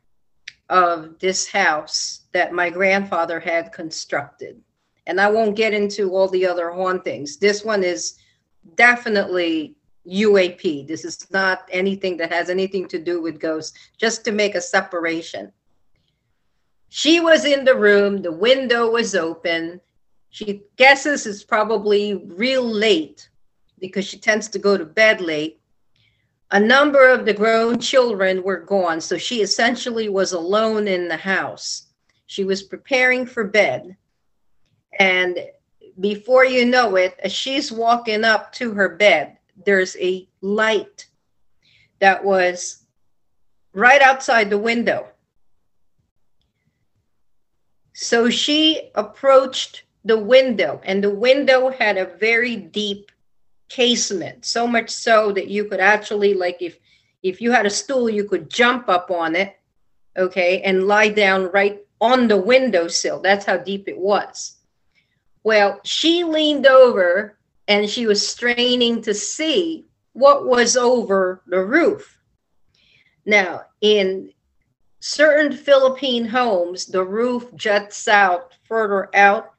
of 0.69 1.17
this 1.19 1.47
house 1.47 2.18
that 2.31 2.53
my 2.53 2.69
grandfather 2.69 3.39
had 3.39 3.71
constructed. 3.71 4.61
And 5.07 5.19
I 5.19 5.29
won't 5.29 5.55
get 5.55 5.73
into 5.73 6.11
all 6.11 6.27
the 6.27 6.45
other 6.45 6.71
hauntings. 6.71 7.37
This 7.37 7.63
one 7.63 7.83
is 7.83 8.15
definitely 8.75 9.75
UAP. 10.07 10.87
This 10.87 11.03
is 11.03 11.29
not 11.31 11.67
anything 11.71 12.17
that 12.17 12.31
has 12.31 12.49
anything 12.49 12.87
to 12.89 12.99
do 12.99 13.21
with 13.21 13.39
ghosts, 13.39 13.77
just 13.97 14.23
to 14.25 14.31
make 14.31 14.55
a 14.55 14.61
separation. 14.61 15.51
She 16.89 17.19
was 17.19 17.45
in 17.45 17.65
the 17.65 17.75
room, 17.75 18.21
the 18.21 18.31
window 18.31 18.89
was 18.89 19.15
open. 19.15 19.79
She 20.31 20.63
guesses 20.77 21.25
it's 21.25 21.43
probably 21.43 22.15
real 22.15 22.63
late 22.63 23.29
because 23.79 24.05
she 24.05 24.17
tends 24.17 24.47
to 24.49 24.59
go 24.59 24.77
to 24.77 24.85
bed 24.85 25.21
late 25.21 25.59
a 26.51 26.59
number 26.59 27.07
of 27.07 27.25
the 27.25 27.33
grown 27.33 27.79
children 27.79 28.41
were 28.41 28.61
gone, 28.61 29.01
so 29.01 29.17
she 29.17 29.41
essentially 29.41 30.09
was 30.09 30.33
alone 30.33 30.87
in 30.87 31.07
the 31.07 31.17
house. 31.17 31.87
She 32.29 32.43
was 32.43 32.61
preparing 32.61 33.25
for 33.25 33.43
bed. 33.43 33.97
And 34.99 35.39
before 35.99 36.45
you 36.45 36.63
know 36.63 36.95
it, 36.95 37.19
as 37.23 37.31
she's 37.31 37.71
walking 37.71 38.23
up 38.23 38.53
to 38.53 38.71
her 38.75 38.87
bed, 38.87 39.39
there's 39.65 39.97
a 39.97 40.27
light 40.39 41.07
that 41.97 42.23
was 42.23 42.83
right 43.73 43.99
outside 43.99 44.51
the 44.51 44.59
window. 44.59 45.07
So 47.93 48.29
she 48.29 48.91
approached 48.93 49.85
the 50.05 50.19
window, 50.19 50.81
and 50.83 51.03
the 51.03 51.09
window 51.09 51.71
had 51.71 51.97
a 51.97 52.05
very 52.05 52.55
deep 52.55 53.11
casement 53.69 54.45
so 54.45 54.67
much 54.67 54.91
so 54.91 55.31
that 55.31 55.47
you 55.47 55.65
could 55.65 55.79
actually 55.79 56.35
like 56.35 56.61
if 56.61 56.77
if 57.23 57.41
you 57.41 57.51
had 57.51 57.65
a 57.65 57.69
stool 57.69 58.09
you 58.09 58.23
could 58.23 58.49
jump 58.49 58.89
up 58.89 59.11
on 59.11 59.35
it 59.35 59.59
okay 60.17 60.61
and 60.63 60.87
lie 60.87 61.09
down 61.09 61.51
right 61.51 61.85
on 62.01 62.27
the 62.27 62.37
windowsill. 62.37 63.21
That's 63.21 63.45
how 63.45 63.57
deep 63.57 63.87
it 63.87 63.97
was. 63.97 64.57
Well 65.43 65.79
she 65.83 66.23
leaned 66.23 66.67
over 66.67 67.37
and 67.67 67.89
she 67.89 68.07
was 68.07 68.27
straining 68.27 69.01
to 69.03 69.13
see 69.13 69.85
what 70.13 70.47
was 70.47 70.75
over 70.75 71.43
the 71.47 71.63
roof. 71.63 72.17
Now 73.25 73.63
in 73.81 74.31
certain 75.01 75.55
philippine 75.55 76.25
homes 76.25 76.85
the 76.85 77.03
roof 77.03 77.53
juts 77.55 78.07
out 78.07 78.55
further 78.63 79.09
out. 79.15 79.53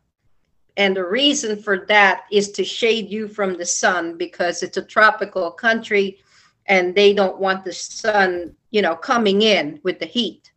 And 0.76 0.96
the 0.96 1.04
reason 1.04 1.60
for 1.60 1.84
that 1.88 2.22
is 2.30 2.52
to 2.52 2.64
shade 2.64 3.10
you 3.10 3.28
from 3.28 3.58
the 3.58 3.66
sun 3.66 4.16
because 4.16 4.62
it's 4.62 4.76
a 4.76 4.82
tropical 4.82 5.50
country 5.50 6.20
and 6.66 6.94
they 6.94 7.12
don't 7.12 7.40
want 7.40 7.64
the 7.64 7.72
sun, 7.72 8.54
you 8.70 8.80
know, 8.80 8.94
coming 8.94 9.42
in 9.42 9.80
with 9.82 9.98
the 9.98 10.06
heat. 10.06 10.49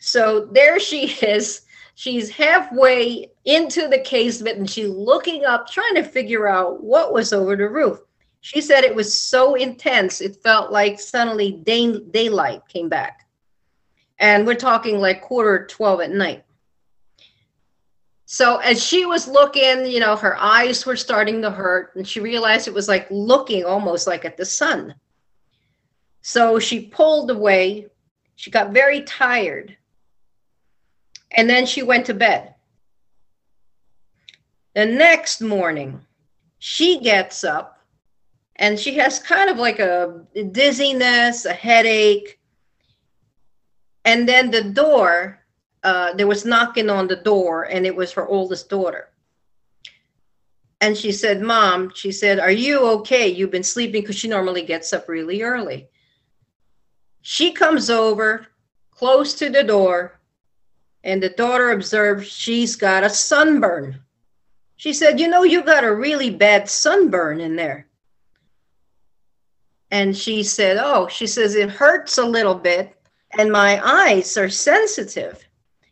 So 0.00 0.46
there 0.46 0.80
she 0.80 1.06
is. 1.24 1.62
She's 1.94 2.30
halfway 2.30 3.30
into 3.44 3.86
the 3.86 3.98
casement 3.98 4.56
and 4.56 4.68
she's 4.68 4.88
looking 4.88 5.44
up, 5.44 5.68
trying 5.68 5.94
to 5.96 6.02
figure 6.02 6.48
out 6.48 6.82
what 6.82 7.12
was 7.12 7.32
over 7.32 7.54
the 7.54 7.68
roof. 7.68 8.00
She 8.40 8.62
said 8.62 8.84
it 8.84 8.94
was 8.94 9.16
so 9.16 9.54
intense, 9.54 10.22
it 10.22 10.42
felt 10.42 10.72
like 10.72 10.98
suddenly 10.98 11.52
day, 11.52 12.00
daylight 12.00 12.66
came 12.68 12.88
back. 12.88 13.26
And 14.18 14.46
we're 14.46 14.54
talking 14.54 14.98
like 14.98 15.20
quarter 15.20 15.66
12 15.66 16.00
at 16.00 16.10
night. 16.10 16.44
So 18.24 18.56
as 18.58 18.82
she 18.82 19.04
was 19.04 19.28
looking, 19.28 19.84
you 19.84 20.00
know, 20.00 20.16
her 20.16 20.38
eyes 20.38 20.86
were 20.86 20.96
starting 20.96 21.42
to 21.42 21.50
hurt, 21.50 21.94
and 21.96 22.08
she 22.08 22.20
realized 22.20 22.68
it 22.68 22.74
was 22.74 22.88
like 22.88 23.06
looking 23.10 23.64
almost 23.64 24.06
like 24.06 24.24
at 24.24 24.38
the 24.38 24.46
sun. 24.46 24.94
So 26.22 26.58
she 26.58 26.86
pulled 26.86 27.30
away. 27.30 27.88
She 28.36 28.50
got 28.50 28.72
very 28.72 29.02
tired. 29.02 29.76
And 31.32 31.48
then 31.48 31.66
she 31.66 31.82
went 31.82 32.06
to 32.06 32.14
bed. 32.14 32.54
The 34.74 34.86
next 34.86 35.40
morning, 35.40 36.00
she 36.58 37.00
gets 37.00 37.44
up 37.44 37.78
and 38.56 38.78
she 38.78 38.96
has 38.96 39.18
kind 39.18 39.50
of 39.50 39.56
like 39.56 39.78
a 39.78 40.24
dizziness, 40.52 41.44
a 41.44 41.52
headache. 41.52 42.38
And 44.04 44.28
then 44.28 44.50
the 44.50 44.64
door 44.64 45.40
uh, 45.82 46.12
there 46.14 46.26
was 46.26 46.44
knocking 46.44 46.90
on 46.90 47.06
the 47.08 47.16
door, 47.16 47.64
and 47.64 47.86
it 47.86 47.94
was 47.94 48.12
her 48.12 48.26
oldest 48.26 48.68
daughter. 48.68 49.08
And 50.80 50.96
she 50.96 51.12
said, 51.12 51.42
Mom, 51.42 51.92
she 51.94 52.12
said, 52.12 52.38
Are 52.38 52.50
you 52.50 52.80
okay? 53.00 53.28
You've 53.28 53.50
been 53.50 53.62
sleeping 53.62 54.02
because 54.02 54.16
she 54.16 54.28
normally 54.28 54.62
gets 54.62 54.92
up 54.92 55.08
really 55.08 55.42
early. 55.42 55.88
She 57.22 57.52
comes 57.52 57.90
over 57.90 58.46
close 58.90 59.34
to 59.34 59.50
the 59.50 59.62
door, 59.62 60.19
and 61.04 61.22
the 61.22 61.30
daughter 61.30 61.70
observed 61.70 62.26
she's 62.26 62.76
got 62.76 63.04
a 63.04 63.10
sunburn. 63.10 64.00
She 64.76 64.92
said, 64.92 65.20
You 65.20 65.28
know, 65.28 65.42
you 65.42 65.62
got 65.62 65.84
a 65.84 65.94
really 65.94 66.30
bad 66.30 66.68
sunburn 66.68 67.40
in 67.40 67.56
there. 67.56 67.86
And 69.90 70.16
she 70.16 70.42
said, 70.42 70.78
Oh, 70.80 71.08
she 71.08 71.26
says, 71.26 71.54
it 71.54 71.70
hurts 71.70 72.18
a 72.18 72.24
little 72.24 72.54
bit, 72.54 72.96
and 73.38 73.50
my 73.50 73.80
eyes 73.84 74.36
are 74.36 74.48
sensitive. 74.48 75.44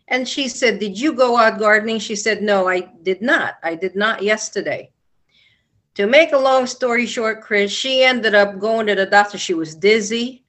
And 0.09 0.27
she 0.27 0.49
said, 0.49 0.79
Did 0.79 0.99
you 0.99 1.13
go 1.13 1.37
out 1.37 1.59
gardening? 1.59 1.99
She 1.99 2.17
said, 2.17 2.43
No, 2.43 2.69
I 2.69 2.81
did 3.03 3.21
not. 3.21 3.55
I 3.63 3.75
did 3.75 3.97
not 3.97 4.23
yesterday. 4.23 4.91
To 5.95 6.07
make 6.07 6.33
a 6.33 6.39
long 6.39 6.67
story 6.67 7.07
short, 7.07 7.43
Chris, 7.43 7.73
she 7.73 8.05
ended 8.05 8.35
up 8.35 8.59
going 8.59 8.87
to 8.87 8.95
the 8.95 9.07
doctor. 9.07 9.37
She 9.37 9.55
was 9.55 9.75
dizzy. 9.75 10.45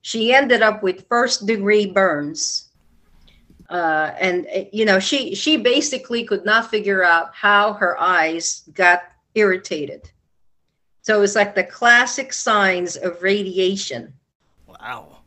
She 0.00 0.32
ended 0.32 0.62
up 0.62 0.82
with 0.82 1.06
first 1.08 1.46
degree 1.46 1.86
burns. 1.86 2.70
Uh, 3.68 4.12
and 4.20 4.46
you 4.72 4.84
know, 4.84 4.98
she 4.98 5.34
she 5.34 5.56
basically 5.56 6.24
could 6.24 6.44
not 6.44 6.70
figure 6.70 7.02
out 7.02 7.34
how 7.34 7.72
her 7.74 8.00
eyes 8.00 8.62
got 8.74 9.02
irritated. 9.34 10.10
So 11.02 11.22
it's 11.22 11.36
like 11.36 11.54
the 11.54 11.64
classic 11.64 12.32
signs 12.32 12.96
of 12.96 13.22
radiation. 13.22 14.12
Wow. 14.66 15.18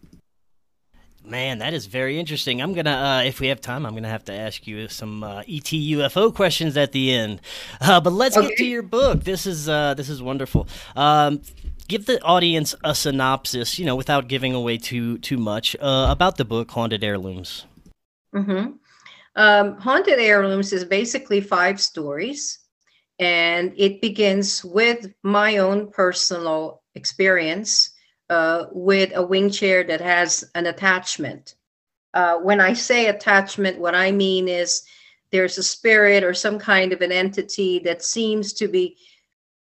Man, 1.24 1.60
that 1.60 1.74
is 1.74 1.86
very 1.86 2.20
interesting. 2.20 2.62
I'm 2.62 2.74
gonna, 2.74 3.22
uh, 3.22 3.24
if 3.24 3.40
we 3.40 3.48
have 3.48 3.62
time, 3.62 3.86
I'm 3.86 3.94
gonna 3.94 4.10
have 4.10 4.26
to 4.26 4.34
ask 4.34 4.66
you 4.66 4.88
some 4.88 5.24
uh, 5.24 5.40
ET 5.42 5.72
UFO 5.72 6.34
questions 6.34 6.76
at 6.76 6.92
the 6.92 7.14
end. 7.14 7.40
Uh, 7.80 8.02
but 8.02 8.14
let's 8.14 8.36
okay. 8.36 8.48
get 8.48 8.58
to 8.58 8.66
your 8.66 8.82
book. 8.82 9.24
This 9.24 9.46
is 9.46 9.70
uh, 9.70 9.94
this 9.94 10.10
is 10.10 10.22
wonderful. 10.24 10.68
Um, 10.96 11.42
give 11.88 12.08
the 12.08 12.22
audience 12.24 12.74
a 12.84 12.96
synopsis, 12.96 13.78
you 13.78 13.86
know, 13.86 13.96
without 13.96 14.28
giving 14.28 14.54
away 14.54 14.78
too 14.78 15.18
too 15.20 15.38
much 15.38 15.76
uh, 15.80 16.08
about 16.10 16.38
the 16.38 16.46
book 16.46 16.72
Haunted 16.72 17.04
Heirlooms. 17.04 17.66
Mm-hmm. 18.36 18.72
Um, 19.36 19.78
Haunted 19.78 20.20
Heirlooms 20.20 20.74
is 20.74 20.86
basically 20.86 21.42
five 21.42 21.80
stories, 21.80 22.60
and 23.20 23.74
it 23.78 24.02
begins 24.02 24.64
with 24.64 25.12
my 25.24 25.58
own 25.58 25.92
personal 25.92 26.82
experience 26.96 27.92
uh, 28.30 28.66
with 28.72 29.12
a 29.16 29.24
wing 29.26 29.50
chair 29.50 29.84
that 29.84 30.02
has 30.02 30.44
an 30.56 30.68
attachment. 30.68 31.56
Uh, 32.14 32.38
when 32.38 32.60
I 32.60 32.74
say 32.74 33.08
attachment, 33.08 33.80
what 33.80 33.96
I 33.96 34.12
mean 34.12 34.48
is 34.48 34.84
there's 35.32 35.58
a 35.58 35.64
spirit 35.64 36.24
or 36.24 36.34
some 36.34 36.58
kind 36.60 36.92
of 36.92 37.02
an 37.02 37.12
entity 37.12 37.80
that 37.80 38.04
seems 38.04 38.54
to 38.54 38.68
be 38.68 38.98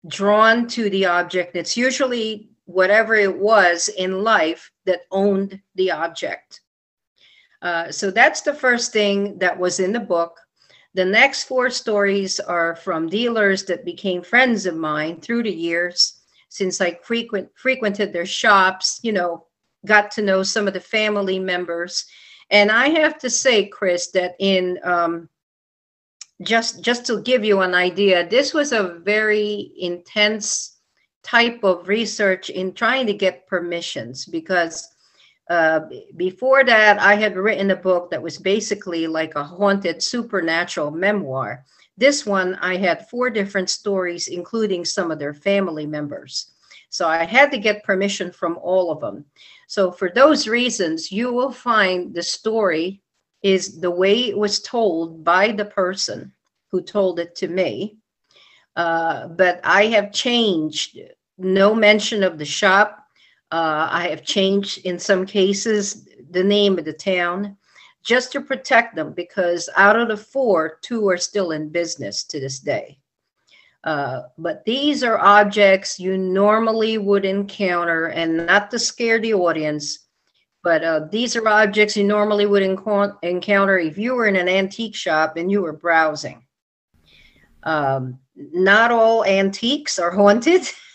drawn 0.07 0.66
to 0.68 0.88
the 0.90 1.07
object. 1.07 1.57
It's 1.57 1.76
usually 1.76 2.50
whatever 2.64 3.14
it 3.14 3.38
was 3.38 3.88
in 3.88 4.22
life 4.22 4.70
that 4.87 5.02
owned 5.11 5.61
the 5.74 5.90
object. 5.90 6.61
Uh, 7.62 7.90
so 7.90 8.11
that's 8.11 8.42
the 8.42 8.55
first 8.55 8.92
thing 8.92 9.38
that 9.38 9.59
was 9.59 9.81
in 9.81 9.92
the 9.92 10.01
book. 10.01 10.38
The 10.94 11.05
next 11.05 11.44
four 11.44 11.71
stories 11.71 12.40
are 12.40 12.77
from 12.77 13.09
dealers 13.09 13.64
that 13.64 13.85
became 13.85 14.23
friends 14.23 14.66
of 14.66 14.77
mine 14.77 15.21
through 15.21 15.42
the 15.42 15.55
years 15.55 16.21
since 16.49 16.81
I 16.81 16.99
frequent 17.03 17.51
frequented 17.57 18.12
their 18.12 18.27
shops, 18.27 19.01
you 19.03 19.12
know, 19.12 19.47
got 19.87 20.11
to 20.12 20.23
know 20.23 20.42
some 20.42 20.66
of 20.66 20.75
the 20.75 20.81
family 20.81 21.38
members. 21.38 22.07
And 22.51 22.71
I 22.71 22.88
have 22.88 23.18
to 23.18 23.31
say, 23.31 23.66
Chris, 23.66 24.11
that 24.12 24.35
in 24.38 24.79
um, 24.83 25.29
just 26.42 26.83
just 26.83 27.07
to 27.07 27.21
give 27.21 27.44
you 27.44 27.61
an 27.61 27.75
idea, 27.75 28.27
this 28.27 28.55
was 28.55 28.73
a 28.73 29.01
very 29.05 29.73
intense 29.79 30.79
type 31.23 31.62
of 31.62 31.88
research 31.88 32.49
in 32.49 32.73
trying 32.73 33.07
to 33.07 33.12
get 33.12 33.47
permissions 33.47 34.25
because 34.25 34.88
uh, 35.48 35.80
before 36.16 36.64
that, 36.64 36.98
I 37.00 37.14
had 37.14 37.37
written 37.37 37.70
a 37.70 37.76
book 37.76 38.11
that 38.11 38.22
was 38.22 38.38
basically 38.38 39.06
like 39.06 39.34
a 39.34 39.44
haunted 39.44 40.02
supernatural 40.02 40.90
memoir. 40.90 41.64
This 41.96 42.26
one, 42.26 42.54
I 42.56 42.76
had 42.76 43.08
four 43.08 43.30
different 43.30 43.70
stories, 43.70 44.28
including 44.28 44.84
some 44.84 45.11
of 45.11 45.18
their 45.18 45.34
family 45.34 45.87
members. 45.87 46.52
So 46.90 47.08
I 47.08 47.24
had 47.24 47.50
to 47.52 47.58
get 47.58 47.84
permission 47.84 48.30
from 48.30 48.58
all 48.62 48.90
of 48.90 49.00
them. 49.00 49.24
So 49.66 49.90
for 49.90 50.11
those 50.11 50.48
reasons, 50.48 51.11
you 51.11 51.32
will 51.32 51.52
find 51.52 52.14
the 52.14 52.22
story 52.22 53.02
is 53.42 53.80
the 53.80 53.90
way 53.90 54.28
it 54.28 54.37
was 54.37 54.61
told 54.61 55.24
by 55.24 55.52
the 55.52 55.64
person 55.64 56.32
who 56.70 56.82
told 56.82 57.20
it 57.20 57.34
to 57.37 57.48
me. 57.48 57.96
Uh, 58.76 59.28
but 59.28 59.61
I 59.64 59.87
have 59.87 60.12
changed 60.12 60.98
no 61.37 61.74
mention 61.74 62.22
of 62.22 62.38
the 62.38 62.44
shop. 62.44 63.08
Uh, 63.50 63.88
I 63.90 64.08
have 64.08 64.24
changed 64.24 64.84
in 64.84 64.98
some 64.98 65.24
cases 65.24 66.06
the 66.30 66.44
name 66.44 66.78
of 66.78 66.84
the 66.84 66.92
town 66.92 67.56
just 68.04 68.32
to 68.32 68.40
protect 68.40 68.94
them 68.94 69.12
because 69.12 69.68
out 69.76 69.98
of 69.98 70.08
the 70.08 70.16
four, 70.16 70.78
two 70.82 71.08
are 71.08 71.16
still 71.16 71.50
in 71.52 71.68
business 71.68 72.24
to 72.24 72.40
this 72.40 72.58
day. 72.58 72.98
Uh, 73.84 74.22
but 74.37 74.64
these 74.64 75.04
are 75.04 75.18
objects 75.18 76.00
you 76.00 76.18
normally 76.18 76.98
would 76.98 77.24
encounter, 77.24 78.06
and 78.06 78.46
not 78.46 78.70
to 78.70 78.78
scare 78.78 79.18
the 79.18 79.32
audience, 79.32 80.08
but 80.62 80.82
uh, 80.82 81.00
these 81.11 81.37
are 81.37 81.48
objects 81.48 81.96
you 81.96 82.04
normally 82.04 82.44
would 82.44 82.62
enco- 82.62 83.16
encounter 83.22 83.78
if 83.78 83.96
you 83.96 84.14
were 84.14 84.26
in 84.26 84.37
an 84.37 84.48
antique 84.48 84.96
shop 84.96 85.37
and 85.37 85.50
you 85.50 85.62
were 85.62 85.72
browsing. 85.72 86.44
Um, 87.62 88.18
not 88.37 88.90
all 88.90 89.24
antiques 89.24 89.98
are 89.98 90.11
haunted, 90.11 90.62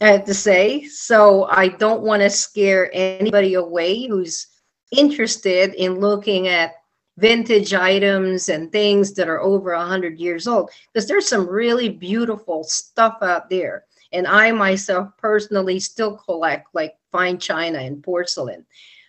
I 0.00 0.08
have 0.08 0.24
to 0.24 0.34
say. 0.34 0.84
So 0.84 1.44
I 1.44 1.68
don't 1.68 2.02
want 2.02 2.22
to 2.22 2.30
scare 2.30 2.90
anybody 2.94 3.54
away 3.54 4.06
who's 4.06 4.46
interested 4.92 5.74
in 5.74 6.00
looking 6.00 6.48
at 6.48 6.74
vintage 7.18 7.74
items 7.74 8.48
and 8.48 8.72
things 8.72 9.12
that 9.12 9.28
are 9.28 9.42
over 9.42 9.74
100 9.76 10.18
years 10.18 10.46
old 10.46 10.70
because 10.92 11.06
there's 11.06 11.28
some 11.28 11.46
really 11.46 11.90
beautiful 11.90 12.64
stuff 12.64 13.18
out 13.22 13.50
there. 13.50 13.84
And 14.12 14.26
i 14.26 14.50
myself 14.50 15.10
personally 15.18 15.78
still 15.78 16.16
collect 16.16 16.68
like 16.74 16.94
fine 17.12 17.38
china 17.38 17.78
and 17.78 18.02
porcelain. 18.02 18.64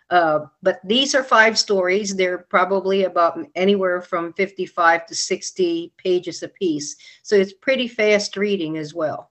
Uh, 0.09 0.41
but 0.61 0.81
these 0.83 1.15
are 1.15 1.23
five 1.23 1.57
stories. 1.57 2.13
They're 2.13 2.39
probably 2.39 3.05
about 3.05 3.39
anywhere 3.55 4.01
from 4.01 4.33
55 4.33 5.05
to 5.05 5.15
60 5.15 5.93
pages 5.97 6.43
a 6.43 6.49
piece 6.49 6.97
so 7.23 7.37
it's 7.37 7.53
pretty 7.53 7.87
fast 7.87 8.35
reading 8.35 8.77
as 8.77 8.93
well 8.93 9.30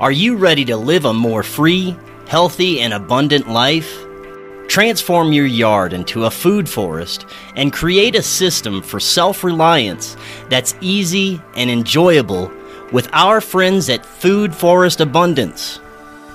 are 0.00 0.12
you 0.12 0.36
ready 0.36 0.64
to 0.64 0.76
live 0.76 1.04
a 1.04 1.12
more 1.12 1.42
free 1.42 1.96
healthy 2.26 2.80
and 2.80 2.92
abundant 2.92 3.48
life 3.48 4.04
Transform 4.68 5.32
your 5.32 5.46
yard 5.46 5.94
into 5.94 6.26
a 6.26 6.30
food 6.30 6.68
forest 6.68 7.24
and 7.56 7.72
create 7.72 8.14
a 8.14 8.22
system 8.22 8.82
for 8.82 9.00
self 9.00 9.42
reliance 9.42 10.14
that's 10.50 10.74
easy 10.82 11.40
and 11.56 11.70
enjoyable 11.70 12.52
with 12.92 13.08
our 13.14 13.40
friends 13.40 13.88
at 13.88 14.04
Food 14.04 14.54
Forest 14.54 15.00
Abundance. 15.00 15.80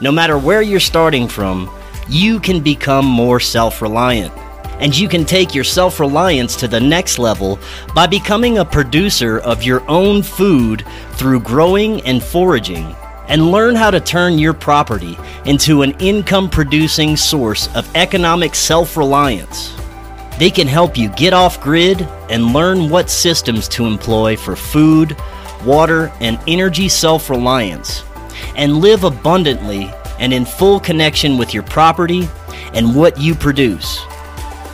No 0.01 0.11
matter 0.11 0.39
where 0.39 0.63
you're 0.63 0.79
starting 0.79 1.27
from, 1.27 1.69
you 2.09 2.39
can 2.39 2.59
become 2.59 3.05
more 3.05 3.39
self 3.39 3.83
reliant. 3.83 4.33
And 4.79 4.97
you 4.97 5.07
can 5.07 5.25
take 5.25 5.53
your 5.53 5.63
self 5.63 5.99
reliance 5.99 6.55
to 6.55 6.67
the 6.67 6.81
next 6.81 7.19
level 7.19 7.59
by 7.93 8.07
becoming 8.07 8.57
a 8.57 8.65
producer 8.65 9.39
of 9.41 9.61
your 9.61 9.87
own 9.87 10.23
food 10.23 10.83
through 11.11 11.41
growing 11.41 12.01
and 12.01 12.21
foraging 12.21 12.95
and 13.27 13.51
learn 13.51 13.75
how 13.75 13.89
to 13.89 13.99
turn 13.99 14.37
your 14.37 14.53
property 14.53 15.17
into 15.45 15.81
an 15.81 15.91
income 15.99 16.49
producing 16.49 17.15
source 17.15 17.73
of 17.75 17.89
economic 17.95 18.55
self 18.55 18.97
reliance. 18.97 19.75
They 20.39 20.49
can 20.49 20.67
help 20.67 20.97
you 20.97 21.09
get 21.09 21.33
off 21.33 21.61
grid 21.61 22.01
and 22.29 22.53
learn 22.53 22.89
what 22.89 23.09
systems 23.09 23.67
to 23.69 23.85
employ 23.85 24.35
for 24.35 24.55
food, 24.55 25.15
water, 25.63 26.11
and 26.19 26.39
energy 26.47 26.89
self 26.89 27.29
reliance, 27.29 28.03
and 28.55 28.77
live 28.77 29.03
abundantly 29.03 29.91
and 30.19 30.33
in 30.33 30.45
full 30.45 30.79
connection 30.79 31.37
with 31.37 31.53
your 31.53 31.63
property 31.63 32.27
and 32.73 32.95
what 32.95 33.19
you 33.19 33.35
produce. 33.35 34.01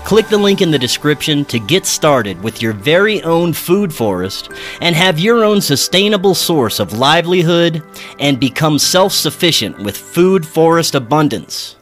Click 0.10 0.28
the 0.28 0.38
link 0.39 0.60
in 0.60 0.72
the 0.72 0.80
description 0.80 1.45
to 1.45 1.60
get 1.60 1.86
started 1.86 2.41
with 2.41 2.63
your 2.63 2.74
very 2.74 3.22
own 3.22 3.54
food 3.54 3.93
forest 3.93 4.50
and 4.82 4.95
have 4.95 5.19
your 5.19 5.45
own 5.45 5.62
sustainable 5.62 6.34
source 6.34 6.80
of 6.80 6.93
livelihood 6.93 7.84
and 8.17 8.39
become 8.39 8.80
self 8.80 9.13
sufficient 9.13 9.78
with 9.78 9.95
food 9.95 10.43
forest 10.48 10.95
abundance. 10.95 11.76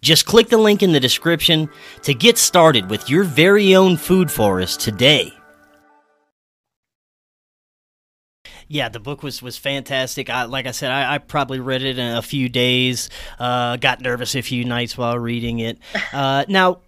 Just 0.00 0.26
click 0.26 0.48
the 0.48 0.58
link 0.58 0.82
in 0.82 0.90
the 0.90 0.98
description 0.98 1.70
to 2.02 2.12
get 2.12 2.38
started 2.38 2.90
with 2.90 3.08
your 3.08 3.22
very 3.22 3.76
own 3.76 3.96
food 3.96 4.32
forest 4.32 4.80
today. 4.80 5.32
Yeah, 8.66 8.88
the 8.88 8.98
book 8.98 9.22
was 9.22 9.42
was 9.42 9.56
fantastic. 9.56 10.28
I, 10.28 10.46
like 10.46 10.66
I 10.66 10.72
said, 10.72 10.90
I, 10.90 11.14
I, 11.14 11.18
probably 11.18 11.60
read 11.60 11.82
it 11.82 12.00
in 12.00 12.16
a 12.16 12.22
few 12.22 12.48
days. 12.48 13.10
Uh, 13.38 13.76
got 13.76 14.00
nervous 14.00 14.34
a 14.34 14.42
few 14.42 14.64
nights 14.64 14.98
while 14.98 15.16
reading 15.16 15.60
it. 15.60 15.78
Uh, 16.12 16.44
now, 16.48 16.80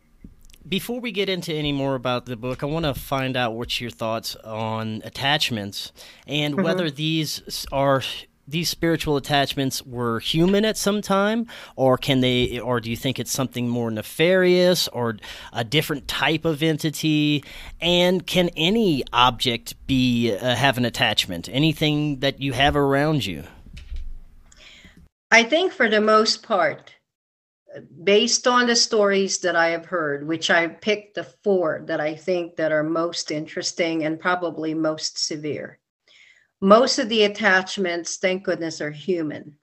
before 0.73 1.01
we 1.01 1.13
get 1.13 1.29
into 1.29 1.53
any 1.53 1.71
more 1.71 1.95
about 1.95 2.25
the 2.25 2.35
book, 2.35 2.63
I 2.63 2.67
want 2.67 2.87
to 2.87 2.95
find 2.95 3.37
out 3.37 3.53
what's 3.53 3.79
your 3.79 3.91
thoughts 3.91 4.37
on 4.37 5.03
attachments 5.05 5.93
and 6.27 6.55
mm-hmm. 6.55 6.65
whether 6.65 6.91
these 6.91 7.67
are 7.71 8.03
these 8.49 8.71
spiritual 8.71 9.19
attachments 9.19 9.83
were 9.83 10.19
human 10.21 10.65
at 10.65 10.79
some 10.79 11.03
time 11.03 11.47
or 11.77 11.99
can 11.99 12.21
they 12.21 12.59
or 12.59 12.81
do 12.81 12.89
you 12.89 12.97
think 12.97 13.19
it's 13.19 13.31
something 13.31 13.69
more 13.69 13.91
nefarious 13.91 14.89
or 14.89 15.19
a 15.53 15.63
different 15.63 16.09
type 16.09 16.47
of 16.47 16.63
entity? 16.63 17.45
And 17.79 18.27
can 18.27 18.49
any 18.57 19.05
object 19.13 19.75
be 19.87 20.35
uh, 20.35 20.55
have 20.55 20.79
an 20.79 20.87
attachment? 20.87 21.51
Anything 21.53 22.21
that 22.21 22.41
you 22.41 22.55
have 22.55 22.77
around 22.77 23.27
you? 23.27 23.45
I 25.31 25.43
think 25.43 25.75
for 25.75 25.91
the 25.91 26.01
most 26.01 26.43
part 26.43 26.95
based 28.05 28.47
on 28.47 28.67
the 28.67 28.77
stories 28.77 29.39
that 29.39 29.57
i 29.57 29.69
have 29.69 29.87
heard 29.87 30.27
which 30.27 30.51
i 30.51 30.67
picked 30.67 31.15
the 31.15 31.25
four 31.25 31.83
that 31.87 32.01
i 32.01 32.15
think 32.15 32.57
that 32.57 32.73
are 32.73 32.83
most 32.83 33.31
interesting 33.31 34.05
and 34.05 34.21
probably 34.21 34.75
most 34.75 35.19
severe 35.19 35.79
most 36.63 37.01
of 37.01 37.09
the 37.09 37.25
attachments, 37.25 38.19
thank 38.19 38.45
goodness, 38.45 38.81
are 38.81 38.93
human. 38.93 39.57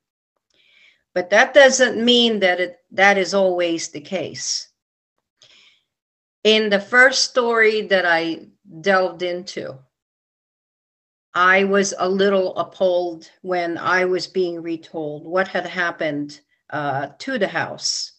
But 1.15 1.29
that 1.29 1.53
doesn't 1.53 2.03
mean 2.03 2.41
that 2.41 2.59
it, 2.59 2.75
that 2.91 3.17
is 3.17 3.33
always 3.33 3.87
the 3.87 4.01
case. 4.01 4.67
In 6.43 6.69
the 6.69 6.81
first 6.81 7.29
story 7.29 7.83
that 7.83 8.05
I 8.05 8.47
delved 8.81 9.23
into, 9.23 9.79
I 11.33 11.63
was 11.63 11.93
a 11.97 12.09
little 12.09 12.53
appalled 12.57 13.31
when 13.43 13.77
I 13.77 14.03
was 14.03 14.27
being 14.27 14.61
retold 14.61 15.25
what 15.25 15.47
had 15.47 15.65
happened 15.65 16.41
uh, 16.69 17.09
to 17.19 17.37
the 17.37 17.47
house. 17.47 18.13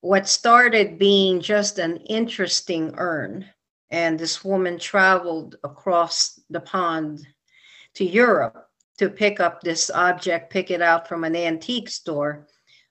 What 0.00 0.28
started 0.28 0.98
being 0.98 1.40
just 1.40 1.78
an 1.78 1.96
interesting 1.98 2.94
urn, 2.96 3.46
and 3.90 4.18
this 4.18 4.44
woman 4.44 4.78
traveled 4.78 5.56
across 5.64 6.40
the 6.50 6.60
pond 6.60 7.26
to 7.94 8.04
Europe 8.04 8.68
to 8.98 9.08
pick 9.08 9.40
up 9.40 9.60
this 9.60 9.90
object, 9.90 10.52
pick 10.52 10.70
it 10.70 10.82
out 10.82 11.08
from 11.08 11.24
an 11.24 11.36
antique 11.36 11.88
store, 11.88 12.46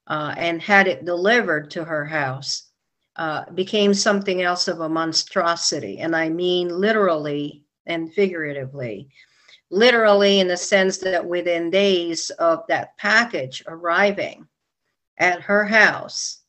uh, 0.07 0.33
and 0.37 0.61
had 0.61 0.87
it 0.87 1.05
delivered 1.05 1.71
to 1.71 1.83
her 1.83 2.05
house, 2.05 2.69
uh, 3.15 3.49
became 3.51 3.93
something 3.93 4.41
else 4.41 4.67
of 4.67 4.81
a 4.81 4.89
monstrosity. 4.89 5.99
And 5.99 6.15
I 6.15 6.29
mean 6.29 6.69
literally 6.69 7.63
and 7.85 8.13
figuratively. 8.13 9.09
Literally, 9.71 10.39
in 10.39 10.47
the 10.47 10.57
sense 10.57 10.99
that 10.99 11.25
within 11.25 11.69
days 11.69 12.29
of 12.29 12.63
that 12.67 12.97
package 12.97 13.63
arriving 13.67 14.47
at 15.17 15.41
her 15.41 15.65
house, 15.65 16.39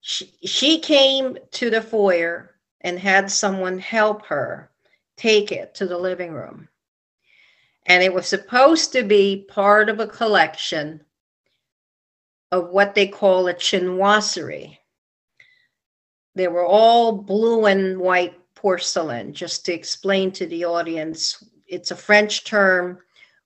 she, 0.00 0.32
she 0.44 0.78
came 0.78 1.36
to 1.52 1.68
the 1.68 1.82
foyer 1.82 2.54
and 2.80 2.98
had 2.98 3.30
someone 3.30 3.78
help 3.78 4.24
her 4.26 4.70
take 5.16 5.52
it 5.52 5.74
to 5.74 5.86
the 5.86 5.98
living 5.98 6.32
room. 6.32 6.68
And 7.86 8.02
it 8.02 8.12
was 8.12 8.26
supposed 8.26 8.92
to 8.92 9.02
be 9.02 9.46
part 9.48 9.88
of 9.88 10.00
a 10.00 10.06
collection 10.06 11.04
of 12.50 12.70
what 12.70 12.94
they 12.94 13.06
call 13.06 13.48
a 13.48 13.54
chinoiserie. 13.54 14.78
They 16.34 16.48
were 16.48 16.64
all 16.64 17.12
blue 17.12 17.66
and 17.66 17.98
white 17.98 18.38
porcelain, 18.58 19.32
just 19.32 19.64
to 19.64 19.72
explain 19.72 20.32
to 20.32 20.46
the 20.46 20.64
audience. 20.64 21.44
It's 21.68 21.92
a 21.92 21.96
French 21.96 22.44
term 22.44 22.98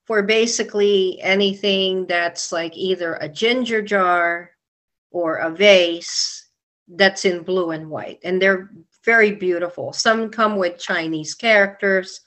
for 0.04 0.22
basically 0.22 1.20
anything 1.20 2.06
that's 2.06 2.50
like 2.50 2.76
either 2.76 3.14
a 3.16 3.28
ginger 3.28 3.82
jar 3.82 4.50
or 5.10 5.36
a 5.36 5.50
vase 5.50 6.48
that's 6.88 7.26
in 7.26 7.42
blue 7.42 7.72
and 7.72 7.90
white. 7.90 8.20
And 8.24 8.40
they're 8.40 8.70
very 9.04 9.32
beautiful. 9.32 9.92
Some 9.92 10.30
come 10.30 10.56
with 10.56 10.78
Chinese 10.78 11.34
characters, 11.34 12.20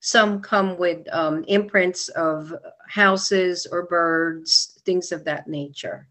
some 0.00 0.40
come 0.40 0.78
with 0.78 1.06
um, 1.12 1.42
imprints 1.48 2.08
of 2.10 2.54
houses 2.88 3.66
or 3.66 3.86
birds, 3.86 4.80
things 4.84 5.10
of 5.10 5.24
that 5.24 5.48
nature. 5.48 6.06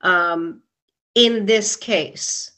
Um, 0.00 0.62
in 1.14 1.46
this 1.46 1.76
case, 1.76 2.51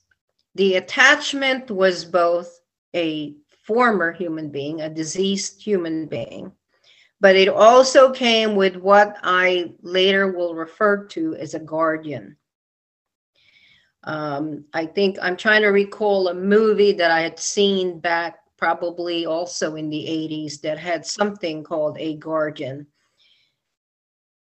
the 0.55 0.77
attachment 0.77 1.71
was 1.71 2.05
both 2.05 2.61
a 2.95 3.35
former 3.63 4.13
human 4.13 4.51
being, 4.51 4.81
a 4.81 4.89
deceased 4.89 5.63
human 5.63 6.07
being, 6.07 6.53
but 7.21 7.37
it 7.37 7.49
also 7.49 8.13
came 8.13 8.55
with 8.55 8.77
what 8.77 9.17
I 9.23 9.73
later 9.83 10.33
will 10.33 10.55
refer 10.55 11.05
to 11.07 11.35
as 11.37 11.55
a 11.55 11.59
guardian. 11.61 12.37
Um, 14.05 14.67
I 14.75 14.85
think 14.87 15.17
I'm 15.23 15.37
trying 15.37 15.63
to 15.63 15.69
recall 15.69 16.29
a 16.29 16.35
movie 16.35 16.93
that 16.93 17.11
I 17.11 17.21
had 17.21 17.39
seen 17.39 18.01
back 18.01 18.39
probably 18.59 19.27
also 19.27 19.77
in 19.77 19.89
the 19.91 20.05
80s 20.05 20.61
that 20.61 20.79
had 20.79 21.07
something 21.07 21.65
called 21.65 21.97
a 21.99 22.17
guardian. 22.17 22.87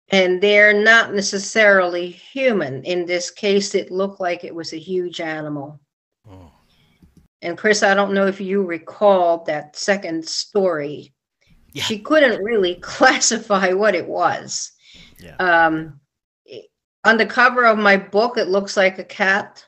And 0.08 0.42
they're 0.42 0.74
not 0.74 1.14
necessarily 1.14 2.10
human. 2.10 2.84
In 2.84 3.06
this 3.06 3.30
case, 3.30 3.74
it 3.74 3.90
looked 3.90 4.20
like 4.20 4.44
it 4.44 4.54
was 4.54 4.72
a 4.72 4.78
huge 4.78 5.20
animal. 5.20 5.80
Oh. 6.30 6.50
And 7.42 7.58
Chris, 7.58 7.82
I 7.82 7.94
don't 7.94 8.14
know 8.14 8.26
if 8.26 8.40
you 8.40 8.62
recall 8.62 9.44
that 9.44 9.76
second 9.76 10.26
story. 10.26 11.12
Yeah. 11.72 11.82
She 11.82 11.98
couldn't 11.98 12.42
really 12.42 12.74
classify 12.80 13.72
what 13.72 13.94
it 13.94 14.06
was. 14.06 14.72
Yeah. 15.18 15.36
Um, 15.36 16.00
on 17.04 17.16
the 17.16 17.26
cover 17.26 17.64
of 17.66 17.78
my 17.78 17.96
book, 17.96 18.38
it 18.38 18.48
looks 18.48 18.76
like 18.76 18.98
a 18.98 19.04
cat. 19.04 19.66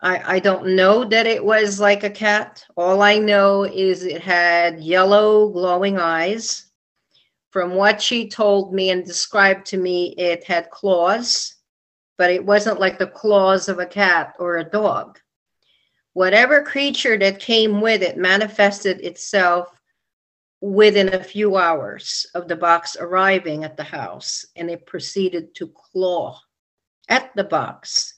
I, 0.00 0.36
I 0.36 0.38
don't 0.38 0.74
know 0.74 1.04
that 1.04 1.26
it 1.26 1.44
was 1.44 1.80
like 1.80 2.04
a 2.04 2.10
cat. 2.10 2.64
All 2.76 3.02
I 3.02 3.18
know 3.18 3.64
is 3.64 4.04
it 4.04 4.20
had 4.20 4.80
yellow 4.80 5.48
glowing 5.48 5.98
eyes. 5.98 6.66
From 7.50 7.74
what 7.74 8.00
she 8.00 8.28
told 8.28 8.72
me 8.72 8.90
and 8.90 9.04
described 9.04 9.66
to 9.66 9.76
me, 9.76 10.14
it 10.16 10.44
had 10.44 10.70
claws, 10.70 11.56
but 12.16 12.30
it 12.30 12.44
wasn't 12.44 12.80
like 12.80 12.98
the 12.98 13.06
claws 13.06 13.68
of 13.68 13.78
a 13.78 13.86
cat 13.86 14.34
or 14.38 14.56
a 14.56 14.70
dog. 14.70 15.18
Whatever 16.14 16.62
creature 16.62 17.16
that 17.18 17.40
came 17.40 17.80
with 17.80 18.02
it 18.02 18.16
manifested 18.16 19.00
itself 19.00 19.68
within 20.60 21.12
a 21.12 21.24
few 21.24 21.56
hours 21.56 22.26
of 22.34 22.48
the 22.48 22.56
box 22.56 22.96
arriving 23.00 23.64
at 23.64 23.76
the 23.76 23.82
house, 23.82 24.46
and 24.54 24.70
it 24.70 24.86
proceeded 24.86 25.54
to 25.56 25.68
claw 25.68 26.38
at 27.08 27.34
the 27.34 27.44
box. 27.44 28.14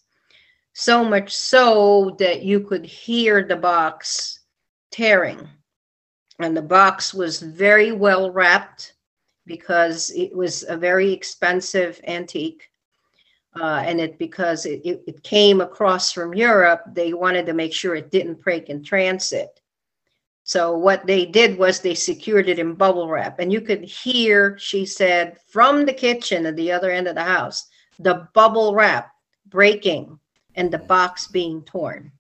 So 0.73 1.05
much 1.05 1.35
so 1.35 2.17
that 2.19 2.43
you 2.43 2.61
could 2.61 2.85
hear 2.85 3.45
the 3.45 3.57
box 3.57 4.41
tearing. 4.91 5.49
And 6.41 6.57
the 6.57 6.63
box 6.63 7.15
was 7.15 7.41
very 7.41 7.93
well 7.93 8.31
wrapped 8.31 8.95
because 9.47 10.11
it 10.11 10.35
was 10.35 10.65
a 10.69 10.77
very 10.77 11.13
expensive 11.13 12.01
antique. 12.07 12.69
Uh, 13.61 13.83
and 13.87 14.01
it 14.01 14.19
because 14.19 14.67
it, 14.67 14.81
it, 14.85 15.05
it 15.07 15.23
came 15.23 15.61
across 15.61 16.11
from 16.11 16.35
Europe, 16.35 16.83
they 16.93 17.13
wanted 17.13 17.47
to 17.47 17.53
make 17.53 17.73
sure 17.73 17.95
it 17.95 18.11
didn't 18.11 18.43
break 18.43 18.69
in 18.69 18.83
transit. 18.83 19.61
So 20.43 20.77
what 20.77 21.07
they 21.07 21.25
did 21.25 21.57
was 21.57 21.81
they 21.81 21.95
secured 21.95 22.49
it 22.49 22.59
in 22.59 22.75
bubble 22.75 23.09
wrap, 23.09 23.39
and 23.39 23.53
you 23.53 23.61
could 23.61 23.83
hear, 23.85 24.59
she 24.59 24.85
said, 24.85 25.39
from 25.47 25.87
the 25.87 25.93
kitchen 25.93 26.45
at 26.47 26.57
the 26.57 26.71
other 26.71 26.91
end 26.91 27.09
of 27.09 27.15
the 27.15 27.23
house, 27.23 27.67
the 27.99 28.29
bubble 28.35 28.75
wrap 28.75 29.13
breaking 29.47 30.19
and 30.57 30.71
the 30.71 30.79
box 30.79 31.29
being 31.29 31.63
torn. 31.63 32.13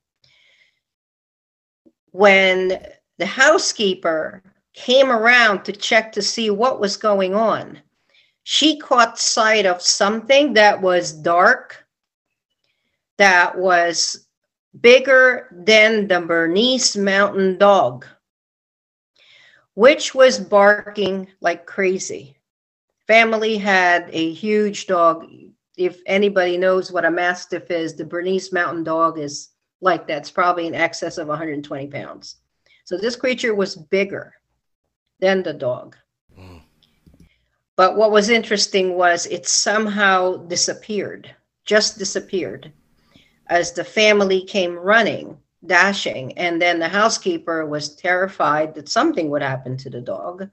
When 2.12 2.80
the 3.18 3.26
housekeeper 3.26 4.42
came 4.72 5.10
around 5.10 5.64
to 5.64 5.72
check 5.72 6.12
to 6.12 6.22
see 6.22 6.48
what 6.48 6.80
was 6.80 6.96
going 6.96 7.34
on, 7.34 7.80
she 8.44 8.78
caught 8.78 9.18
sight 9.18 9.66
of 9.66 9.82
something 9.82 10.52
that 10.52 10.80
was 10.80 11.12
dark, 11.12 11.86
that 13.18 13.58
was 13.58 14.26
bigger 14.80 15.48
than 15.50 16.06
the 16.06 16.20
Bernese 16.20 16.98
mountain 16.98 17.58
dog, 17.58 18.06
which 19.74 20.14
was 20.14 20.38
barking 20.38 21.28
like 21.40 21.66
crazy. 21.66 22.36
Family 23.06 23.58
had 23.58 24.08
a 24.12 24.32
huge 24.32 24.86
dog 24.86 25.26
if 25.76 26.00
anybody 26.06 26.56
knows 26.56 26.92
what 26.92 27.04
a 27.04 27.10
mastiff 27.10 27.70
is, 27.70 27.94
the 27.94 28.04
Bernese 28.04 28.50
Mountain 28.52 28.84
Dog 28.84 29.18
is 29.18 29.50
like 29.80 30.06
that. 30.06 30.18
It's 30.18 30.30
probably 30.30 30.66
in 30.66 30.74
excess 30.74 31.18
of 31.18 31.28
120 31.28 31.88
pounds. 31.88 32.36
So 32.84 32.96
this 32.96 33.16
creature 33.16 33.54
was 33.54 33.74
bigger 33.74 34.34
than 35.20 35.42
the 35.42 35.52
dog. 35.52 35.96
But 37.76 37.96
what 37.96 38.12
was 38.12 38.28
interesting 38.28 38.94
was 38.94 39.26
it 39.26 39.48
somehow 39.48 40.36
disappeared, 40.36 41.34
just 41.64 41.98
disappeared, 41.98 42.72
as 43.48 43.72
the 43.72 43.84
family 43.84 44.44
came 44.44 44.76
running, 44.76 45.38
dashing. 45.66 46.36
And 46.38 46.60
then 46.60 46.78
the 46.78 46.88
housekeeper 46.88 47.66
was 47.66 47.96
terrified 47.96 48.74
that 48.74 48.88
something 48.88 49.30
would 49.30 49.42
happen 49.42 49.76
to 49.78 49.90
the 49.90 50.00
dog. 50.00 50.48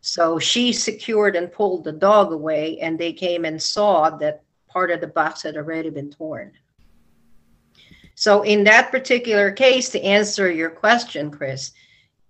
So 0.00 0.38
she 0.38 0.72
secured 0.72 1.36
and 1.36 1.52
pulled 1.52 1.84
the 1.84 1.92
dog 1.92 2.32
away, 2.32 2.78
and 2.80 2.98
they 2.98 3.12
came 3.12 3.44
and 3.44 3.62
saw 3.62 4.10
that 4.10 4.42
part 4.68 4.90
of 4.90 5.00
the 5.00 5.06
box 5.06 5.42
had 5.42 5.56
already 5.56 5.90
been 5.90 6.10
torn. 6.10 6.52
So, 8.14 8.42
in 8.42 8.64
that 8.64 8.90
particular 8.90 9.50
case, 9.50 9.88
to 9.90 10.02
answer 10.02 10.50
your 10.50 10.70
question, 10.70 11.30
Chris, 11.30 11.72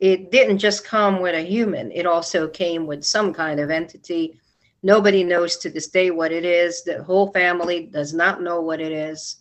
it 0.03 0.33
didn't 0.33 0.59
just 0.59 0.85
come 0.85 1.21
with 1.21 1.33
a 1.33 1.43
human, 1.43 1.93
it 1.93 2.07
also 2.07 2.49
came 2.49 2.89
with 2.89 3.05
some 3.05 3.33
kind 3.33 3.61
of 3.61 3.71
entity. 3.71 4.37
Nobody 4.83 5.23
knows 5.23 5.57
to 5.59 5.71
this 5.71 5.87
day 5.87 6.11
what 6.11 6.33
it 6.33 6.45
is. 6.45 6.83
The 6.83 7.05
whole 7.05 7.31
family 7.31 7.87
does 7.87 8.13
not 8.13 8.43
know 8.43 8.61
what 8.61 8.81
it 8.81 8.91
is, 8.91 9.37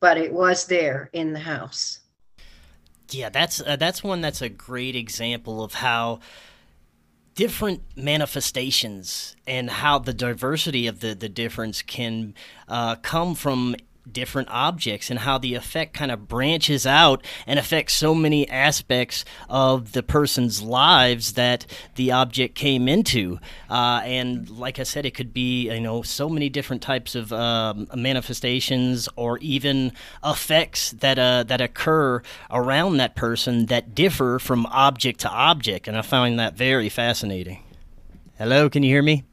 but 0.00 0.16
it 0.16 0.32
was 0.32 0.64
there 0.64 1.10
in 1.12 1.34
the 1.34 1.40
house. 1.40 1.98
Yeah, 3.10 3.28
that's 3.28 3.60
uh, 3.60 3.76
that's 3.76 4.02
one 4.02 4.22
that's 4.22 4.40
a 4.40 4.48
great 4.48 4.96
example 4.96 5.62
of 5.62 5.74
how 5.74 6.20
different 7.34 7.82
manifestations 7.94 9.36
and 9.46 9.68
how 9.68 9.98
the 9.98 10.14
diversity 10.14 10.86
of 10.86 11.00
the, 11.00 11.14
the 11.14 11.28
difference 11.28 11.82
can 11.82 12.32
uh, 12.66 12.96
come 12.96 13.34
from 13.34 13.76
different 14.10 14.48
objects 14.50 15.10
and 15.10 15.20
how 15.20 15.38
the 15.38 15.54
effect 15.54 15.94
kind 15.94 16.10
of 16.10 16.28
branches 16.28 16.86
out 16.86 17.24
and 17.46 17.58
affects 17.58 17.94
so 17.94 18.14
many 18.14 18.48
aspects 18.48 19.24
of 19.48 19.92
the 19.92 20.02
person's 20.02 20.62
lives 20.62 21.34
that 21.34 21.66
the 21.94 22.10
object 22.10 22.54
came 22.54 22.88
into. 22.88 23.38
Uh, 23.70 24.00
and 24.04 24.48
like 24.50 24.78
I 24.78 24.82
said, 24.82 25.06
it 25.06 25.12
could 25.14 25.32
be 25.32 25.70
you 25.70 25.80
know 25.80 26.02
so 26.02 26.28
many 26.28 26.48
different 26.48 26.82
types 26.82 27.14
of 27.14 27.32
um, 27.32 27.88
manifestations 27.94 29.08
or 29.16 29.38
even 29.38 29.92
effects 30.24 30.92
that 30.92 31.18
uh, 31.18 31.44
that 31.44 31.60
occur 31.60 32.22
around 32.50 32.96
that 32.96 33.14
person 33.14 33.66
that 33.66 33.94
differ 33.94 34.38
from 34.38 34.66
object 34.66 35.20
to 35.20 35.30
object. 35.30 35.88
And 35.88 35.96
I 35.96 36.02
find 36.02 36.38
that 36.38 36.54
very 36.54 36.88
fascinating. 36.88 37.62
Hello, 38.38 38.68
can 38.68 38.82
you 38.82 38.90
hear 38.90 39.02
me? 39.02 39.24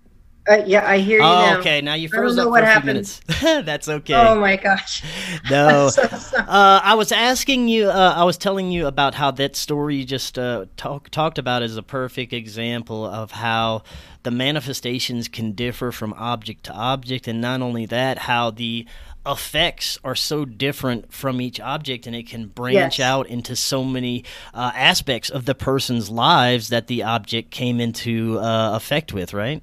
Uh, 0.50 0.64
yeah, 0.66 0.88
I 0.90 0.98
hear 0.98 1.20
you 1.20 1.24
oh, 1.24 1.28
now. 1.28 1.60
okay. 1.60 1.80
Now 1.82 1.94
you 1.94 2.10
froze 2.10 2.36
know 2.36 2.44
up 2.44 2.46
for 2.48 2.52
what 2.52 2.64
a 2.64 2.72
few 2.82 2.86
minutes. 2.88 3.22
That's 3.42 3.88
okay. 3.88 4.16
Oh 4.16 4.40
my 4.40 4.56
gosh. 4.56 5.04
No. 5.50 5.90
So. 5.90 6.02
Uh, 6.04 6.82
I 6.84 6.96
was 6.96 7.12
asking 7.12 7.68
you. 7.68 7.90
Uh, 7.90 8.14
I 8.16 8.24
was 8.24 8.38
telling 8.38 8.72
you 8.72 8.88
about 8.88 9.14
how 9.16 9.32
that 9.32 9.56
story 9.56 9.98
you 9.98 10.06
just 10.06 10.40
uh, 10.40 10.66
talk, 10.78 11.10
talked 11.10 11.38
about 11.38 11.62
is 11.62 11.78
a 11.78 11.84
perfect 11.84 12.34
example 12.34 13.06
of 13.06 13.32
how 13.32 13.84
the 14.24 14.32
manifestations 14.32 15.28
can 15.28 15.52
differ 15.54 15.92
from 15.92 16.14
object 16.14 16.64
to 16.66 16.74
object, 16.74 17.28
and 17.28 17.40
not 17.42 17.62
only 17.62 17.86
that, 17.86 18.20
how 18.20 18.50
the 18.52 18.88
effects 19.26 20.00
are 20.04 20.16
so 20.16 20.46
different 20.46 21.14
from 21.14 21.42
each 21.42 21.60
object, 21.60 22.08
and 22.08 22.16
it 22.16 22.28
can 22.28 22.48
branch 22.48 23.00
Yes. 23.00 23.00
out 23.00 23.28
into 23.28 23.56
so 23.56 23.84
many 23.84 24.24
uh, 24.54 24.72
aspects 24.76 25.30
of 25.30 25.46
the 25.46 25.56
person's 25.56 26.10
lives 26.10 26.70
that 26.70 26.88
the 26.88 27.04
object 27.04 27.52
came 27.52 27.80
into 27.80 28.40
uh, 28.40 28.76
effect 28.76 29.14
with. 29.14 29.34
Right? 29.34 29.62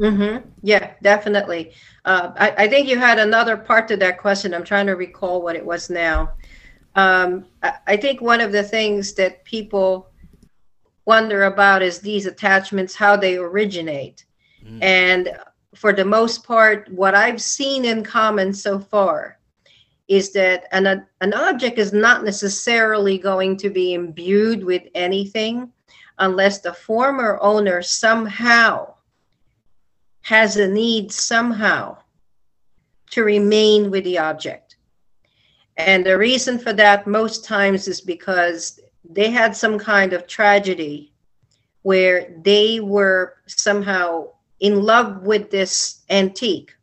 Mm-hmm. 0.00 0.48
Yeah, 0.62 0.94
definitely. 1.02 1.72
Uh, 2.04 2.32
I, 2.36 2.64
I 2.64 2.68
think 2.68 2.88
you 2.88 2.98
had 2.98 3.18
another 3.18 3.56
part 3.56 3.88
to 3.88 3.96
that 3.98 4.18
question. 4.18 4.52
I'm 4.52 4.64
trying 4.64 4.86
to 4.86 4.94
recall 4.94 5.42
what 5.42 5.56
it 5.56 5.64
was 5.64 5.88
now. 5.88 6.32
Um, 6.96 7.46
I, 7.62 7.74
I 7.86 7.96
think 7.96 8.20
one 8.20 8.40
of 8.40 8.52
the 8.52 8.62
things 8.62 9.14
that 9.14 9.44
people 9.44 10.10
wonder 11.04 11.44
about 11.44 11.82
is 11.82 12.00
these 12.00 12.26
attachments, 12.26 12.94
how 12.94 13.16
they 13.16 13.36
originate. 13.36 14.24
And 14.80 15.36
for 15.74 15.92
the 15.92 16.04
most 16.04 16.44
part, 16.44 16.90
what 16.90 17.14
I've 17.14 17.42
seen 17.42 17.84
in 17.84 18.02
common 18.02 18.54
so 18.54 18.78
far 18.78 19.38
is 20.08 20.32
that 20.32 20.64
an, 20.72 21.06
an 21.20 21.34
object 21.34 21.78
is 21.78 21.92
not 21.92 22.24
necessarily 22.24 23.18
going 23.18 23.58
to 23.58 23.68
be 23.68 23.92
imbued 23.92 24.64
with 24.64 24.84
anything 24.94 25.70
unless 26.18 26.60
the 26.60 26.72
former 26.72 27.38
owner 27.42 27.82
somehow 27.82 28.93
has 30.24 30.56
a 30.56 30.66
need 30.66 31.12
somehow 31.12 31.96
to 33.10 33.22
remain 33.22 33.90
with 33.90 34.04
the 34.04 34.18
object. 34.18 34.76
And 35.76 36.04
the 36.04 36.16
reason 36.16 36.58
for 36.58 36.72
that 36.72 37.06
most 37.06 37.44
times 37.44 37.88
is 37.88 38.00
because 38.00 38.80
they 39.08 39.30
had 39.30 39.54
some 39.54 39.78
kind 39.78 40.14
of 40.14 40.26
tragedy 40.26 41.12
where 41.82 42.32
they 42.42 42.80
were 42.80 43.34
somehow 43.46 44.28
in 44.60 44.82
love 44.82 45.22
with 45.22 45.50
this 45.50 46.02
antique 46.08 46.74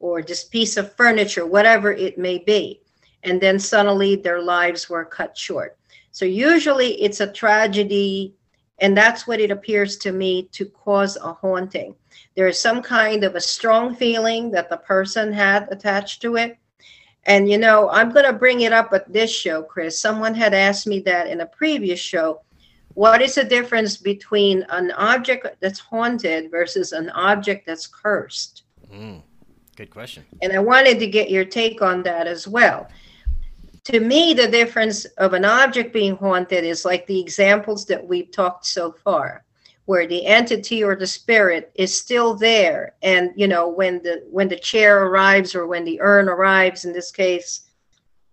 or 0.00 0.22
this 0.22 0.44
piece 0.44 0.78
of 0.78 0.94
furniture, 0.94 1.44
whatever 1.44 1.92
it 1.92 2.16
may 2.16 2.38
be. 2.38 2.80
And 3.22 3.38
then 3.38 3.58
suddenly 3.58 4.16
their 4.16 4.40
lives 4.40 4.88
were 4.88 5.04
cut 5.04 5.36
short. 5.36 5.76
So 6.10 6.24
usually 6.24 7.02
it's 7.02 7.20
a 7.20 7.30
tragedy, 7.30 8.34
and 8.80 8.96
that's 8.96 9.26
what 9.26 9.40
it 9.40 9.50
appears 9.50 9.96
to 9.98 10.12
me 10.12 10.44
to 10.52 10.66
cause 10.66 11.16
a 11.16 11.32
haunting. 11.32 11.94
There 12.36 12.48
is 12.48 12.60
some 12.60 12.82
kind 12.82 13.24
of 13.24 13.34
a 13.34 13.40
strong 13.40 13.94
feeling 13.94 14.50
that 14.52 14.70
the 14.70 14.76
person 14.76 15.32
had 15.32 15.68
attached 15.70 16.22
to 16.22 16.36
it. 16.36 16.56
And 17.24 17.50
you 17.50 17.58
know, 17.58 17.90
I'm 17.90 18.12
going 18.12 18.24
to 18.24 18.32
bring 18.32 18.60
it 18.60 18.72
up 18.72 18.92
at 18.92 19.12
this 19.12 19.30
show, 19.30 19.62
Chris. 19.62 20.00
Someone 20.00 20.34
had 20.34 20.54
asked 20.54 20.86
me 20.86 21.00
that 21.00 21.26
in 21.26 21.40
a 21.40 21.46
previous 21.46 22.00
show. 22.00 22.42
What 22.94 23.22
is 23.22 23.34
the 23.34 23.44
difference 23.44 23.96
between 23.96 24.64
an 24.70 24.90
object 24.92 25.46
that's 25.60 25.78
haunted 25.78 26.50
versus 26.50 26.92
an 26.92 27.10
object 27.10 27.66
that's 27.66 27.86
cursed? 27.86 28.62
Mm, 28.92 29.22
good 29.76 29.90
question. 29.90 30.24
And 30.42 30.52
I 30.52 30.58
wanted 30.58 30.98
to 31.00 31.06
get 31.06 31.30
your 31.30 31.44
take 31.44 31.82
on 31.82 32.02
that 32.04 32.26
as 32.26 32.48
well. 32.48 32.88
To 33.88 34.00
me, 34.00 34.34
the 34.34 34.48
difference 34.48 35.06
of 35.16 35.32
an 35.32 35.46
object 35.46 35.94
being 35.94 36.14
haunted 36.14 36.62
is 36.62 36.84
like 36.84 37.06
the 37.06 37.18
examples 37.18 37.86
that 37.86 38.06
we've 38.06 38.30
talked 38.30 38.66
so 38.66 38.92
far, 38.92 39.46
where 39.86 40.06
the 40.06 40.26
entity 40.26 40.84
or 40.84 40.94
the 40.94 41.06
spirit 41.06 41.72
is 41.74 41.96
still 41.96 42.34
there. 42.34 42.96
And 43.02 43.30
you 43.34 43.48
know, 43.48 43.66
when 43.66 44.02
the 44.02 44.26
when 44.30 44.46
the 44.46 44.58
chair 44.58 45.06
arrives 45.06 45.54
or 45.54 45.66
when 45.66 45.86
the 45.86 46.02
urn 46.02 46.28
arrives, 46.28 46.84
in 46.84 46.92
this 46.92 47.10
case, 47.10 47.62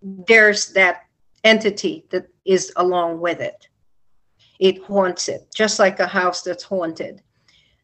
there's 0.02 0.74
that 0.74 1.04
entity 1.46 2.06
that 2.10 2.28
is 2.44 2.74
along 2.76 3.22
with 3.22 3.40
it. 3.40 3.70
It 4.60 4.84
haunts 4.84 5.30
it, 5.30 5.48
just 5.56 5.80
like 5.80 6.02
a 6.02 6.08
house 6.08 6.42
that's 6.42 6.64
haunted. 6.64 7.22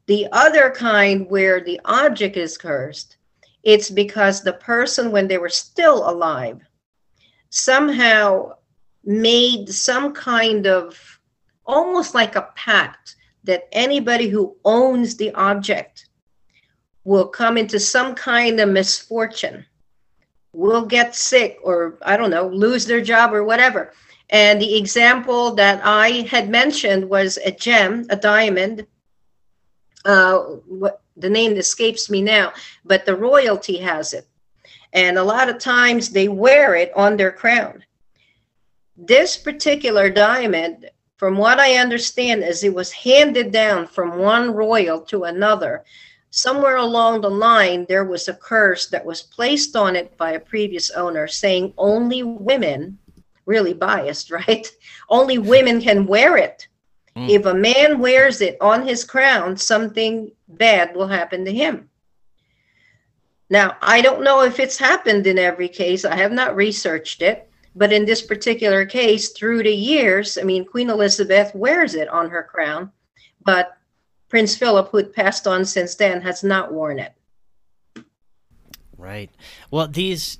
The 0.07 0.27
other 0.33 0.71
kind 0.71 1.25
where 1.29 1.61
the 1.61 1.79
object 1.85 2.35
is 2.35 2.57
cursed 2.57 3.15
it's 3.63 3.89
because 3.89 4.41
the 4.41 4.53
person, 4.53 5.11
when 5.11 5.27
they 5.27 5.37
were 5.37 5.49
still 5.49 6.09
alive, 6.09 6.61
somehow 7.51 8.53
made 9.03 9.69
some 9.69 10.13
kind 10.13 10.65
of 10.65 11.19
almost 11.65 12.15
like 12.15 12.35
a 12.35 12.49
pact 12.55 13.15
that 13.43 13.67
anybody 13.71 14.27
who 14.27 14.55
owns 14.65 15.15
the 15.17 15.31
object 15.33 16.07
will 17.03 17.27
come 17.27 17.57
into 17.57 17.79
some 17.79 18.15
kind 18.15 18.59
of 18.59 18.69
misfortune, 18.69 19.65
will 20.53 20.85
get 20.85 21.15
sick, 21.15 21.57
or 21.63 21.97
I 22.03 22.17
don't 22.17 22.29
know, 22.29 22.47
lose 22.47 22.85
their 22.85 23.01
job 23.01 23.33
or 23.33 23.43
whatever. 23.43 23.93
And 24.29 24.61
the 24.61 24.77
example 24.77 25.55
that 25.55 25.81
I 25.83 26.25
had 26.29 26.49
mentioned 26.49 27.09
was 27.09 27.37
a 27.37 27.51
gem, 27.51 28.05
a 28.09 28.15
diamond. 28.15 28.85
Uh, 30.05 30.37
what 30.67 31.01
the 31.17 31.29
name 31.29 31.57
escapes 31.57 32.09
me 32.09 32.21
now, 32.21 32.53
but 32.85 33.05
the 33.05 33.15
royalty 33.15 33.77
has 33.77 34.13
it. 34.13 34.27
And 34.93 35.17
a 35.17 35.23
lot 35.23 35.49
of 35.49 35.57
times 35.57 36.09
they 36.09 36.27
wear 36.27 36.75
it 36.75 36.91
on 36.95 37.17
their 37.17 37.31
crown. 37.31 37.83
This 38.97 39.37
particular 39.37 40.09
diamond, 40.09 40.89
from 41.17 41.37
what 41.37 41.59
I 41.59 41.77
understand, 41.77 42.43
is 42.43 42.63
it 42.63 42.73
was 42.73 42.91
handed 42.91 43.51
down 43.51 43.87
from 43.87 44.17
one 44.17 44.51
royal 44.51 45.01
to 45.01 45.23
another. 45.23 45.83
Somewhere 46.29 46.77
along 46.77 47.21
the 47.21 47.29
line, 47.29 47.85
there 47.87 48.05
was 48.05 48.27
a 48.27 48.33
curse 48.33 48.87
that 48.87 49.05
was 49.05 49.21
placed 49.21 49.75
on 49.75 49.95
it 49.95 50.15
by 50.17 50.31
a 50.31 50.39
previous 50.39 50.89
owner 50.91 51.27
saying 51.27 51.73
only 51.77 52.23
women, 52.23 52.97
really 53.45 53.73
biased, 53.73 54.31
right? 54.47 54.69
Only 55.09 55.37
women 55.37 55.81
can 55.81 56.05
wear 56.05 56.37
it. 56.37 56.67
Hmm. 57.15 57.29
If 57.29 57.45
a 57.45 57.53
man 57.53 57.99
wears 57.99 58.41
it 58.41 58.57
on 58.61 58.87
his 58.87 59.03
crown, 59.03 59.57
something 59.57 60.31
bad 60.47 60.95
will 60.95 61.07
happen 61.07 61.45
to 61.45 61.53
him. 61.53 61.89
Now, 63.51 63.75
I 63.81 64.01
don't 64.01 64.23
know 64.23 64.43
if 64.43 64.61
it's 64.61 64.77
happened 64.77 65.27
in 65.27 65.37
every 65.37 65.67
case. 65.67 66.05
I 66.05 66.15
have 66.15 66.31
not 66.31 66.55
researched 66.55 67.21
it. 67.21 67.49
But 67.75 67.93
in 67.93 68.05
this 68.05 68.21
particular 68.21 68.85
case, 68.85 69.29
through 69.29 69.63
the 69.63 69.75
years, 69.75 70.37
I 70.37 70.43
mean, 70.43 70.65
Queen 70.65 70.89
Elizabeth 70.89 71.53
wears 71.53 71.95
it 71.95 72.07
on 72.09 72.29
her 72.29 72.43
crown, 72.43 72.91
but 73.45 73.77
Prince 74.27 74.57
Philip, 74.57 74.89
who 74.89 74.97
had 74.97 75.13
passed 75.13 75.47
on 75.47 75.63
since 75.63 75.95
then, 75.95 76.21
has 76.21 76.43
not 76.43 76.73
worn 76.73 76.99
it. 76.99 77.13
Right. 78.97 79.31
Well, 79.69 79.87
these 79.87 80.39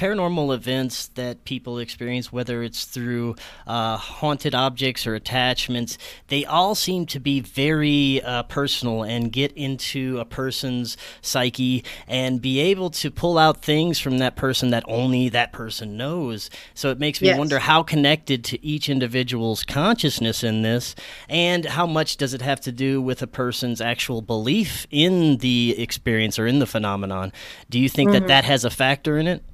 paranormal 0.00 0.54
events 0.54 1.08
that 1.08 1.44
people 1.44 1.78
experience, 1.78 2.32
whether 2.32 2.62
it's 2.62 2.86
through 2.86 3.36
uh, 3.66 3.98
haunted 3.98 4.54
objects 4.54 5.06
or 5.06 5.14
attachments, 5.14 5.98
they 6.28 6.42
all 6.46 6.74
seem 6.74 7.04
to 7.04 7.20
be 7.20 7.40
very 7.40 8.22
uh, 8.22 8.42
personal 8.44 9.02
and 9.02 9.30
get 9.30 9.52
into 9.52 10.18
a 10.18 10.24
person's 10.24 10.96
psyche 11.20 11.84
and 12.08 12.40
be 12.40 12.60
able 12.60 12.88
to 12.88 13.10
pull 13.10 13.36
out 13.36 13.60
things 13.60 13.98
from 13.98 14.16
that 14.18 14.36
person 14.36 14.70
that 14.70 14.82
only 14.88 15.28
that 15.28 15.52
person 15.52 15.98
knows. 15.98 16.48
So 16.72 16.90
it 16.90 16.98
makes 16.98 17.20
me 17.20 17.28
Yes. 17.28 17.38
wonder 17.38 17.58
how 17.58 17.82
connected 17.82 18.42
to 18.44 18.64
each 18.64 18.88
individual's 18.88 19.64
consciousness 19.64 20.42
in 20.42 20.62
this, 20.62 20.94
and 21.28 21.66
how 21.66 21.86
much 21.86 22.16
does 22.16 22.32
it 22.32 22.40
have 22.40 22.60
to 22.62 22.72
do 22.72 23.02
with 23.02 23.20
a 23.20 23.26
person's 23.26 23.82
actual 23.82 24.22
belief 24.22 24.86
in 24.90 25.36
the 25.38 25.74
experience 25.78 26.38
or 26.38 26.46
in 26.46 26.58
the 26.58 26.66
phenomenon? 26.66 27.32
Do 27.68 27.78
you 27.78 27.90
think 27.90 28.12
that 28.12 28.26
that 28.28 28.44
has 28.44 28.64
a 28.64 28.70
factor 28.70 29.18
in 29.18 29.26
it? 29.26 29.44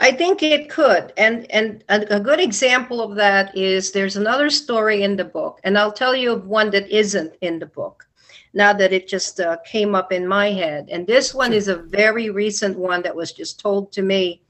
I 0.00 0.12
think 0.12 0.42
it 0.44 0.70
could, 0.70 1.12
and 1.16 1.50
and 1.50 1.82
a, 1.88 2.16
a 2.16 2.20
good 2.20 2.38
example 2.38 3.02
of 3.02 3.16
that 3.16 3.56
is 3.56 3.90
there's 3.90 4.16
another 4.16 4.48
story 4.48 5.02
in 5.02 5.16
the 5.16 5.24
book, 5.24 5.58
and 5.64 5.76
I'll 5.76 5.92
tell 5.92 6.14
you 6.14 6.32
of 6.32 6.46
one 6.46 6.70
that 6.70 6.88
isn't 6.88 7.34
in 7.40 7.58
the 7.58 7.66
book. 7.66 8.06
Now 8.54 8.72
that 8.72 8.92
it 8.92 9.08
just 9.08 9.40
uh, 9.40 9.56
came 9.66 9.96
up 9.96 10.12
in 10.12 10.26
my 10.26 10.52
head, 10.52 10.88
and 10.90 11.06
this 11.06 11.34
one 11.34 11.52
is 11.52 11.66
a 11.66 11.76
very 11.76 12.30
recent 12.30 12.78
one 12.78 13.02
that 13.02 13.16
was 13.16 13.32
just 13.32 13.58
told 13.58 13.90
to 13.92 14.02
me, 14.02 14.42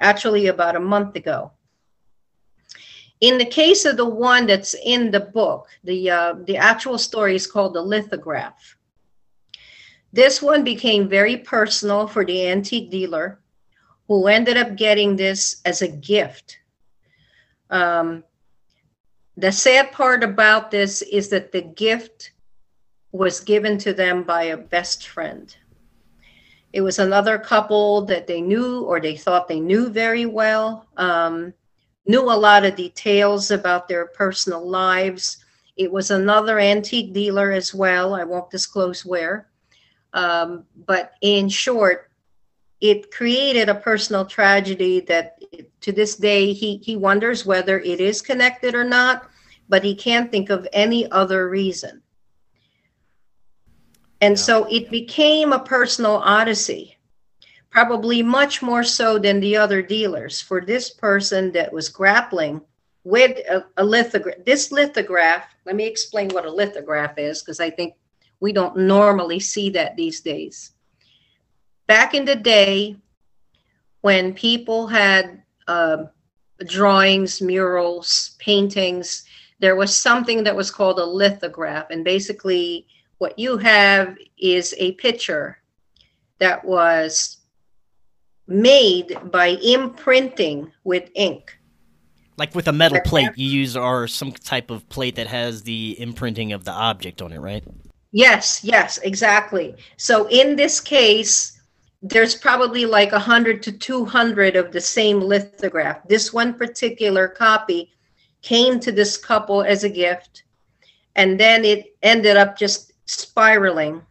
actually 0.00 0.48
about 0.48 0.76
a 0.76 0.80
month 0.80 1.16
ago. 1.16 1.50
In 3.22 3.38
the 3.38 3.46
case 3.46 3.86
of 3.86 3.96
the 3.96 4.04
one 4.08 4.46
that's 4.46 4.74
in 4.84 5.10
the 5.10 5.20
book, 5.20 5.68
the 5.82 6.10
uh, 6.10 6.34
the 6.44 6.58
actual 6.58 6.98
story 6.98 7.34
is 7.34 7.46
called 7.46 7.72
the 7.72 7.82
lithograph. 7.82 8.76
This 10.12 10.42
one 10.42 10.62
became 10.62 11.08
very 11.08 11.38
personal 11.38 12.06
for 12.06 12.24
the 12.24 12.48
antique 12.48 12.90
dealer 12.90 13.40
who 14.10 14.26
ended 14.26 14.56
up 14.56 14.74
getting 14.74 15.14
this 15.14 15.60
as 15.64 15.82
a 15.82 15.86
gift. 15.86 16.58
Um, 17.70 18.24
the 19.36 19.52
sad 19.52 19.92
part 19.92 20.24
about 20.24 20.72
this 20.72 21.00
is 21.02 21.28
that 21.28 21.52
the 21.52 21.60
gift 21.62 22.32
was 23.12 23.38
given 23.38 23.78
to 23.78 23.92
them 23.92 24.24
by 24.24 24.42
a 24.42 24.56
best 24.56 25.06
friend. 25.06 25.54
It 26.72 26.80
was 26.80 26.98
another 26.98 27.38
couple 27.38 28.04
that 28.06 28.26
they 28.26 28.40
knew 28.40 28.80
or 28.80 29.00
they 29.00 29.16
thought 29.16 29.46
they 29.46 29.60
knew 29.60 29.88
very 29.88 30.26
well, 30.26 30.88
um, 30.96 31.54
knew 32.04 32.22
a 32.22 32.34
lot 32.34 32.64
of 32.64 32.74
details 32.74 33.52
about 33.52 33.86
their 33.86 34.06
personal 34.06 34.68
lives. 34.68 35.44
It 35.76 35.92
was 35.92 36.10
another 36.10 36.58
antique 36.58 37.12
dealer 37.12 37.52
as 37.52 37.72
well. 37.72 38.16
I 38.16 38.24
won't 38.24 38.50
disclose 38.50 39.04
where. 39.04 39.46
Um, 40.14 40.64
but 40.84 41.12
in 41.20 41.48
short, 41.48 42.09
it 42.80 43.10
created 43.10 43.68
a 43.68 43.74
personal 43.74 44.24
tragedy 44.24 45.00
that 45.00 45.38
to 45.80 45.92
this 45.92 46.16
day 46.16 46.52
he, 46.52 46.78
he 46.78 46.96
wonders 46.96 47.44
whether 47.44 47.78
it 47.80 48.00
is 48.00 48.22
connected 48.22 48.74
or 48.74 48.84
not, 48.84 49.28
but 49.68 49.84
he 49.84 49.94
can't 49.94 50.30
think 50.30 50.50
of 50.50 50.66
any 50.72 51.10
other 51.10 51.48
reason. 51.48 52.02
And 54.22 54.38
so 54.38 54.66
it 54.70 54.90
became 54.90 55.52
a 55.52 55.64
personal 55.64 56.16
odyssey, 56.16 56.98
probably 57.70 58.22
much 58.22 58.60
more 58.62 58.84
so 58.84 59.18
than 59.18 59.40
the 59.40 59.56
other 59.56 59.80
dealers. 59.82 60.40
For 60.40 60.60
this 60.60 60.90
person 60.90 61.52
that 61.52 61.72
was 61.72 61.88
grappling 61.88 62.60
with 63.04 63.38
a, 63.48 63.64
a 63.78 63.84
lithograph, 63.84 64.44
this 64.44 64.72
lithograph, 64.72 65.44
let 65.64 65.76
me 65.76 65.86
explain 65.86 66.28
what 66.30 66.44
a 66.44 66.52
lithograph 66.52 67.16
is, 67.16 67.42
because 67.42 67.60
I 67.60 67.70
think 67.70 67.94
we 68.40 68.52
don't 68.52 68.76
normally 68.76 69.40
see 69.40 69.70
that 69.70 69.96
these 69.96 70.20
days 70.20 70.72
back 71.90 72.14
in 72.14 72.24
the 72.24 72.36
day 72.36 72.94
when 74.02 74.32
people 74.32 74.86
had 74.86 75.42
uh, 75.66 76.04
drawings, 76.64 77.42
murals, 77.42 78.36
paintings, 78.38 79.24
there 79.58 79.74
was 79.74 79.92
something 79.96 80.44
that 80.44 80.54
was 80.54 80.70
called 80.70 81.00
a 81.00 81.04
lithograph. 81.04 81.90
And 81.90 82.04
basically, 82.04 82.86
what 83.18 83.36
you 83.40 83.58
have 83.58 84.16
is 84.38 84.72
a 84.78 84.92
picture 84.92 85.58
that 86.38 86.64
was 86.64 87.38
made 88.46 89.18
by 89.24 89.58
imprinting 89.60 90.70
with 90.84 91.10
ink. 91.16 91.58
Like 92.36 92.54
with 92.54 92.68
a 92.68 92.72
metal 92.72 93.00
plate, 93.04 93.30
you 93.34 93.48
use 93.48 93.76
or 93.76 94.06
some 94.06 94.30
type 94.30 94.70
of 94.70 94.88
plate 94.90 95.16
that 95.16 95.26
has 95.26 95.64
the 95.64 96.00
imprinting 96.00 96.52
of 96.52 96.62
the 96.64 96.72
object 96.72 97.20
on 97.20 97.32
it, 97.32 97.40
right? 97.40 97.64
Yes, 98.12 98.62
yes, 98.62 98.98
exactly. 98.98 99.74
So 99.96 100.28
in 100.28 100.54
this 100.54 100.78
case, 100.78 101.59
there's 102.02 102.34
probably 102.34 102.86
like 102.86 103.12
100 103.12 103.62
to 103.62 103.72
200 103.72 104.56
of 104.56 104.72
the 104.72 104.80
same 104.80 105.20
lithograph. 105.20 106.06
This 106.08 106.32
one 106.32 106.54
particular 106.54 107.28
copy 107.28 107.92
came 108.42 108.80
to 108.80 108.90
this 108.90 109.16
couple 109.16 109.62
as 109.62 109.84
a 109.84 109.88
gift, 109.88 110.44
and 111.14 111.38
then 111.38 111.64
it 111.64 111.96
ended 112.02 112.36
up 112.36 112.56
just 112.56 112.92
spiraling. 113.04 114.02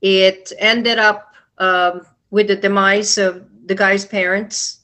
It 0.00 0.52
ended 0.58 0.98
up 0.98 1.34
um, 1.58 2.06
with 2.30 2.48
the 2.48 2.56
demise 2.56 3.18
of 3.18 3.44
the 3.66 3.74
guy's 3.74 4.06
parents. 4.06 4.80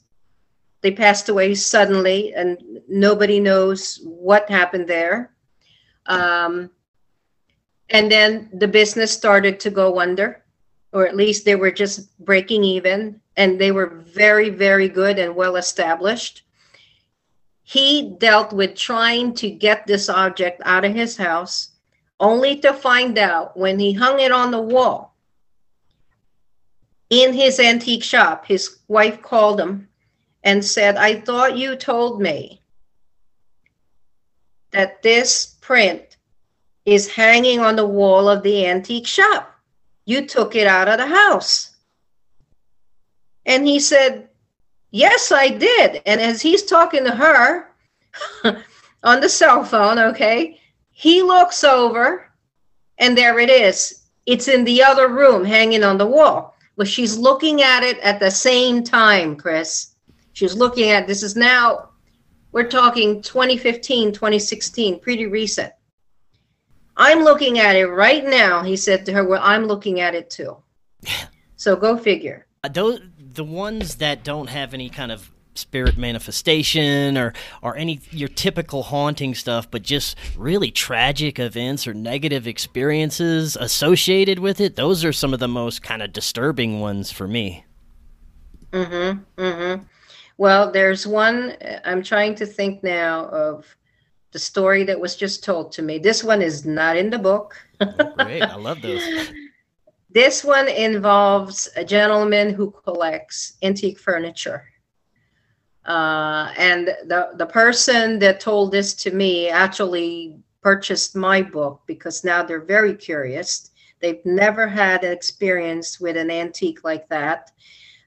They 0.83 0.91
passed 0.91 1.29
away 1.29 1.55
suddenly, 1.55 2.35
and 2.35 2.59
nobody 2.87 3.41
knows 3.41 4.01
what 4.05 4.51
happened 4.51 4.89
there. 4.89 5.33
Um, 6.07 6.71
and 7.89 8.11
then 8.11 8.51
the 8.53 8.69
business 8.69 9.13
started 9.13 9.61
to 9.61 9.71
go 9.71 10.01
under 10.01 10.42
or 10.93 11.07
at 11.07 11.17
least 11.17 11.45
they 11.45 11.57
were 11.57 11.71
just 11.71 12.17
breaking 12.19 12.65
even 12.65 13.21
and 13.37 13.61
they 13.61 13.73
were 13.73 13.87
very 13.87 14.51
very 14.51 14.89
good 14.89 15.19
and 15.19 15.35
well 15.35 15.57
established. 15.57 16.43
He 17.63 18.15
dealt 18.19 18.53
with 18.53 18.75
trying 18.75 19.35
to 19.35 19.51
get 19.51 19.87
this 19.87 20.09
object 20.09 20.61
out 20.65 20.85
of 20.85 20.95
his 20.95 21.17
house 21.17 21.71
only 22.21 22.57
to 22.61 22.73
find 22.73 23.19
out 23.19 23.57
when 23.57 23.79
he 23.79 23.93
hung 23.93 24.21
it 24.21 24.33
on 24.33 24.51
the 24.51 24.61
wall 24.61 25.13
in 27.13 27.35
his 27.35 27.61
antique 27.61 28.03
shop 28.03 28.47
his 28.47 28.79
wife 28.89 29.21
called 29.21 29.61
him 29.61 29.87
and 30.45 30.65
said 30.65 30.97
i 30.97 31.21
thought 31.21 31.59
you 31.59 31.77
told 31.77 32.23
me 32.23 32.63
that 34.71 35.03
this 35.03 35.57
print 35.61 36.17
is 36.87 37.13
hanging 37.13 37.61
on 37.61 37.77
the 37.77 37.87
wall 37.87 38.31
of 38.31 38.43
the 38.43 38.65
antique 38.67 39.07
shop 39.07 39.52
you 40.05 40.27
took 40.27 40.55
it 40.55 40.67
out 40.67 40.89
of 40.89 40.99
the 40.99 41.07
house. 41.07 41.77
And 43.47 43.67
he 43.67 43.81
said, 43.81 44.29
Yes, 44.91 45.33
I 45.33 45.49
did. 45.49 46.03
And 46.05 46.21
as 46.21 46.43
he's 46.43 46.65
talking 46.65 47.05
to 47.05 47.13
her 47.13 47.69
on 49.03 49.21
the 49.21 49.29
cell 49.29 49.65
phone, 49.65 49.99
okay, 49.99 50.61
he 50.91 51.23
looks 51.23 51.65
over 51.65 52.31
and 52.99 53.17
there 53.17 53.39
it 53.39 53.49
is. 53.49 54.03
It's 54.27 54.49
in 54.49 54.65
the 54.65 54.83
other 54.83 55.09
room 55.09 55.45
hanging 55.45 55.83
on 55.83 55.97
the 55.99 56.07
wall. 56.07 56.55
But 56.77 56.89
she's 56.89 57.17
looking 57.17 57.63
at 57.63 57.83
it 57.83 57.99
at 58.01 58.21
the 58.21 58.31
same 58.31 58.83
time, 58.83 59.37
Chris. 59.37 59.95
She's 60.35 60.55
looking 60.55 60.91
at 60.91 61.07
this 61.07 61.23
is 61.23 61.37
now, 61.37 61.91
we're 62.53 62.69
talking 62.69 63.23
2015, 63.23 64.13
2016, 64.13 65.01
pretty 65.01 65.27
recent. 65.27 65.73
I'm 66.97 67.25
looking 67.25 67.59
at 67.59 67.77
it 67.77 67.87
right 67.87 68.25
now, 68.25 68.63
he 68.63 68.77
said 68.77 69.07
to 69.07 69.13
her. 69.13 69.25
Well, 69.25 69.41
I'm 69.43 69.65
looking 69.65 70.01
at 70.01 70.15
it 70.15 70.31
too. 70.31 70.57
So 71.57 71.77
go 71.77 71.97
figure. 71.97 72.47
Uh, 72.65 72.69
Those 72.69 73.01
the 73.19 73.45
ones 73.45 73.97
that 73.97 74.25
don't 74.25 74.49
have 74.49 74.75
any 74.75 74.91
kind 74.91 75.11
of 75.11 75.31
spirit 75.55 75.99
manifestation 75.99 77.19
or 77.19 77.33
or 77.61 77.77
any 77.77 78.01
your 78.11 78.29
typical 78.29 78.83
haunting 78.83 79.35
stuff, 79.35 79.71
but 79.71 79.83
just 79.83 80.17
really 80.37 80.71
tragic 80.71 81.39
events 81.39 81.87
or 81.87 81.95
negative 81.95 82.47
experiences 82.47 83.57
associated 83.57 84.39
with 84.39 84.61
it. 84.61 84.77
Those 84.77 85.05
are 85.05 85.13
some 85.13 85.33
of 85.33 85.41
the 85.41 85.49
most 85.49 85.83
kind 85.83 86.03
of 86.03 86.13
disturbing 86.13 86.81
ones 86.81 87.11
for 87.11 87.29
me. 87.29 87.65
Mm-hmm. 88.73 89.41
Mm-hmm. 89.41 89.83
Well, 90.39 90.73
there's 90.73 91.07
one. 91.07 91.57
I'm 91.85 92.03
trying 92.03 92.35
to 92.37 92.47
think 92.47 92.83
now 92.83 93.27
of 93.27 93.77
the 94.33 94.39
story 94.39 94.85
that 94.85 94.99
was 94.99 95.15
just 95.15 95.45
told 95.45 95.73
to 95.73 95.83
me. 95.83 95.99
This 95.99 96.25
one 96.25 96.43
is 96.43 96.65
not 96.65 96.97
in 96.97 97.11
the 97.11 97.19
book. 97.19 97.55
Great, 98.19 98.43
I 98.43 98.57
love 98.57 98.83
those. 98.83 99.03
This 100.15 100.45
one 100.45 100.69
involves 100.69 101.71
a 101.75 101.83
gentleman 101.83 102.53
who 102.53 102.71
collects 102.71 103.55
antique 103.63 103.99
furniture. 103.99 104.65
Uh, 105.87 106.53
and 106.59 106.89
the, 107.07 107.31
the 107.37 107.47
person 107.47 108.19
that 108.19 108.39
told 108.39 108.73
this 108.73 108.93
to 108.95 109.11
me 109.11 109.49
actually 109.49 110.37
purchased 110.63 111.17
my 111.17 111.41
book 111.41 111.81
because 111.87 112.25
now 112.25 112.43
they're 112.43 112.61
very 112.61 112.95
curious. 112.95 113.71
They've 114.01 114.25
never 114.27 114.69
had 114.69 115.03
an 115.03 115.13
experience 115.13 115.99
with 115.99 116.19
an 116.19 116.31
antique 116.31 116.85
like 116.85 117.09
that. 117.09 117.51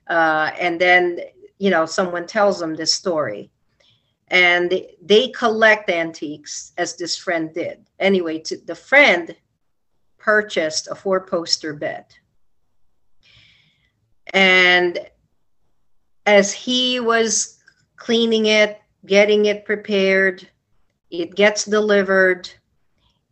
Uh, 0.06 0.52
and 0.60 0.80
then, 0.80 1.18
you 1.58 1.70
know, 1.70 1.86
someone 1.86 2.26
tells 2.26 2.60
them 2.60 2.76
this 2.76 2.94
story. 2.94 3.50
And 4.28 4.82
they 5.02 5.28
collect 5.28 5.88
antiques 5.88 6.72
as 6.78 6.96
this 6.96 7.16
friend 7.16 7.52
did. 7.54 7.86
Anyway, 7.98 8.40
to, 8.40 8.56
the 8.56 8.74
friend 8.74 9.36
purchased 10.18 10.88
a 10.90 10.94
four 10.94 11.20
poster 11.20 11.72
bed. 11.72 12.06
And 14.32 14.98
as 16.26 16.52
he 16.52 16.98
was 16.98 17.58
cleaning 17.96 18.46
it, 18.46 18.80
getting 19.06 19.46
it 19.46 19.64
prepared, 19.64 20.48
it 21.10 21.34
gets 21.34 21.64
delivered. 21.64 22.50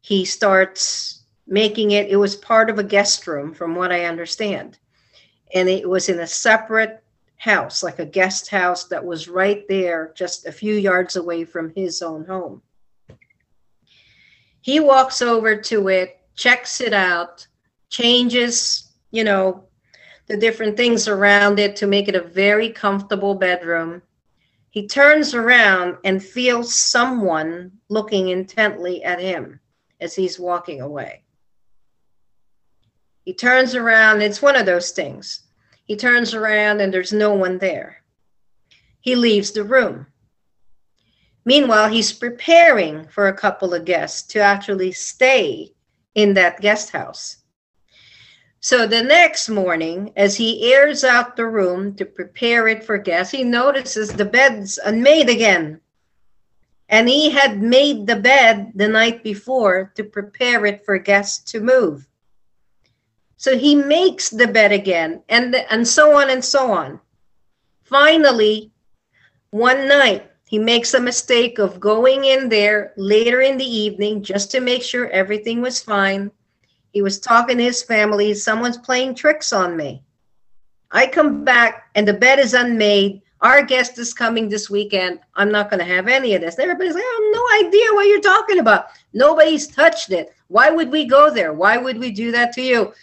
He 0.01 0.25
starts 0.25 1.25
making 1.47 1.91
it, 1.91 2.09
it 2.09 2.17
was 2.17 2.37
part 2.37 2.71
of 2.71 2.79
a 2.79 2.85
guest 2.85 3.27
room, 3.27 3.53
from 3.53 3.75
what 3.75 3.93
I 3.93 4.05
understand. 4.05 4.79
And 5.53 5.69
it 5.69 5.89
was 5.89 6.09
in 6.09 6.21
a 6.21 6.27
separate 6.27 7.04
house, 7.45 7.83
like 7.83 7.99
a 7.99 8.07
guest 8.07 8.49
house 8.49 8.85
that 8.85 9.05
was 9.05 9.29
right 9.29 9.69
there, 9.69 10.13
just 10.17 10.47
a 10.47 10.53
few 10.53 10.75
yards 10.75 11.17
away 11.17 11.45
from 11.45 11.71
his 11.77 12.01
own 12.01 12.25
home. 12.25 12.63
He 14.63 14.81
walks 14.81 15.21
over 15.21 15.55
to 15.55 15.89
it, 15.89 16.19
checks 16.35 16.81
it 16.81 16.95
out, 16.95 17.47
changes, 17.91 18.93
you 19.11 19.25
know, 19.25 19.65
the 20.27 20.39
different 20.39 20.75
things 20.75 21.07
around 21.07 21.59
it 21.59 21.77
to 21.77 21.87
make 21.87 22.09
it 22.09 22.15
a 22.15 22.23
very 22.23 22.71
comfortable 22.71 23.35
bedroom. 23.35 24.01
He 24.71 24.89
turns 24.89 25.35
around 25.35 25.99
and 26.03 26.25
feels 26.25 26.75
someone 26.75 27.73
looking 27.91 28.29
intently 28.29 29.05
at 29.05 29.21
him 29.21 29.61
as 30.01 30.15
he's 30.15 30.41
walking 30.41 30.81
away. 30.81 31.25
He 33.27 33.35
turns 33.35 33.75
around, 33.75 34.23
it's 34.23 34.41
one 34.41 34.57
of 34.57 34.65
those 34.65 34.93
things. 34.93 35.44
He 35.85 35.97
turns 35.97 36.35
around 36.35 36.81
and 36.81 36.93
there's 36.93 37.13
no 37.13 37.35
one 37.35 37.59
there. 37.59 38.03
He 39.01 39.17
leaves 39.17 39.53
the 39.53 39.65
room. 39.65 40.07
Meanwhile, 41.45 41.91
he's 41.91 42.13
preparing 42.13 43.07
for 43.09 43.29
a 43.29 43.37
couple 43.37 43.75
of 43.75 43.85
guests 43.85 44.23
to 44.33 44.41
actually 44.41 44.93
stay 44.93 45.75
in 46.15 46.35
that 46.35 46.61
guest 46.61 46.91
house. 46.91 47.39
So 48.61 48.87
the 48.87 49.03
next 49.03 49.51
morning, 49.51 50.11
as 50.17 50.37
he 50.37 50.73
airs 50.73 51.05
out 51.05 51.37
the 51.37 51.45
room 51.45 51.95
to 51.97 52.07
prepare 52.07 52.67
it 52.67 52.83
for 52.83 52.97
guests, 52.97 53.31
he 53.31 53.45
notices 53.45 54.11
the 54.11 54.25
bed's 54.25 54.79
unmade 54.79 55.29
again. 55.29 55.83
And 56.89 57.07
he 57.07 57.29
had 57.29 57.61
made 57.61 58.07
the 58.07 58.17
bed 58.17 58.73
the 58.75 58.89
night 58.89 59.23
before 59.23 59.93
to 59.97 60.05
prepare 60.05 60.65
it 60.65 60.83
for 60.87 60.97
guests 60.97 61.53
to 61.53 61.61
move. 61.61 62.09
So 63.45 63.59
he 63.59 63.75
makes 63.75 64.31
the 64.31 64.47
bed 64.47 64.73
again, 64.73 65.23
and, 65.29 65.55
and 65.55 65.87
so 65.87 66.19
on 66.19 66.31
and 66.31 66.45
so 66.45 66.73
on. 66.73 66.99
Finally, 67.83 68.73
one 69.51 69.87
night, 69.87 70.31
he 70.49 70.59
makes 70.59 70.95
a 70.95 71.01
mistake 71.01 71.59
of 71.59 71.81
going 71.81 72.25
in 72.25 72.49
there 72.49 72.93
later 72.97 73.43
in 73.43 73.59
the 73.59 73.77
evening 73.85 74.23
just 74.23 74.51
to 74.53 74.61
make 74.61 74.83
sure 74.83 75.09
everything 75.11 75.61
was 75.61 75.83
fine 75.83 76.31
he 76.95 77.03
was 77.03 77.19
talking 77.19 77.59
to 77.59 77.65
his 77.65 77.83
family. 77.83 78.33
Someone's 78.35 78.79
playing 78.79 79.17
tricks 79.17 79.53
on 79.53 79.77
me. 79.77 80.03
I 80.93 81.09
come 81.09 81.45
back 81.45 81.91
and 81.97 82.07
the 82.07 82.15
bed 82.15 82.39
is 82.39 82.55
unmade. 82.55 83.21
Our 83.41 83.63
guest 83.63 83.99
is 83.99 84.15
coming 84.15 84.49
this 84.49 84.71
weekend. 84.71 85.19
I'm 85.35 85.51
not 85.51 85.69
going 85.69 85.81
to 85.81 85.95
have 85.95 86.07
any 86.07 86.37
of 86.37 86.41
this. 86.41 86.55
And 86.55 86.63
everybody's 86.63 86.95
like, 86.95 87.03
I 87.05 87.21
have 87.21 87.63
no 87.63 87.69
idea 87.69 87.95
what 87.95 88.07
you're 88.07 88.21
talking 88.21 88.61
about. 88.61 88.87
Nobody's 89.13 89.67
touched 89.67 90.13
it. 90.13 90.33
Why 90.47 90.71
would 90.71 90.91
we 90.91 91.05
go 91.05 91.31
there? 91.35 91.53
Why 91.53 91.77
would 91.77 91.99
we 91.99 92.13
do 92.13 92.31
that 92.31 92.53
to 92.53 92.63
you? 92.63 92.95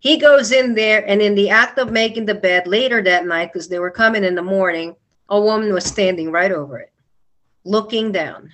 He 0.00 0.16
goes 0.16 0.50
in 0.50 0.74
there, 0.74 1.04
and 1.06 1.20
in 1.20 1.34
the 1.34 1.50
act 1.50 1.78
of 1.78 1.92
making 1.92 2.24
the 2.24 2.34
bed 2.34 2.66
later 2.66 3.02
that 3.02 3.26
night, 3.26 3.52
because 3.52 3.68
they 3.68 3.78
were 3.78 3.90
coming 3.90 4.24
in 4.24 4.34
the 4.34 4.42
morning, 4.42 4.96
a 5.28 5.38
woman 5.38 5.74
was 5.74 5.84
standing 5.84 6.32
right 6.32 6.50
over 6.50 6.78
it, 6.78 6.90
looking 7.64 8.10
down. 8.10 8.50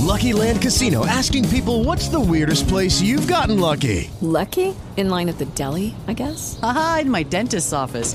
Lucky 0.00 0.32
Land 0.32 0.62
Casino 0.62 1.04
asking 1.04 1.48
people 1.50 1.84
what's 1.84 2.08
the 2.08 2.20
weirdest 2.20 2.66
place 2.66 3.02
you've 3.02 3.28
gotten 3.28 3.60
lucky? 3.60 4.10
Lucky? 4.22 4.74
In 4.96 5.10
line 5.10 5.28
at 5.28 5.38
the 5.38 5.44
deli, 5.44 5.94
I 6.08 6.14
guess? 6.14 6.58
Aha, 6.62 7.00
in 7.02 7.10
my 7.10 7.24
dentist's 7.24 7.72
office. 7.72 8.14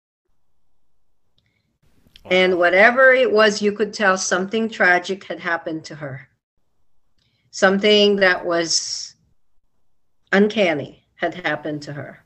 And 2.31 2.57
whatever 2.57 3.11
it 3.11 3.29
was, 3.29 3.61
you 3.61 3.73
could 3.73 3.93
tell 3.93 4.17
something 4.17 4.69
tragic 4.69 5.25
had 5.25 5.41
happened 5.41 5.83
to 5.85 5.95
her. 5.95 6.29
Something 7.51 8.15
that 8.15 8.45
was 8.45 9.15
uncanny 10.31 11.03
had 11.15 11.35
happened 11.35 11.81
to 11.83 11.93
her. 11.93 12.23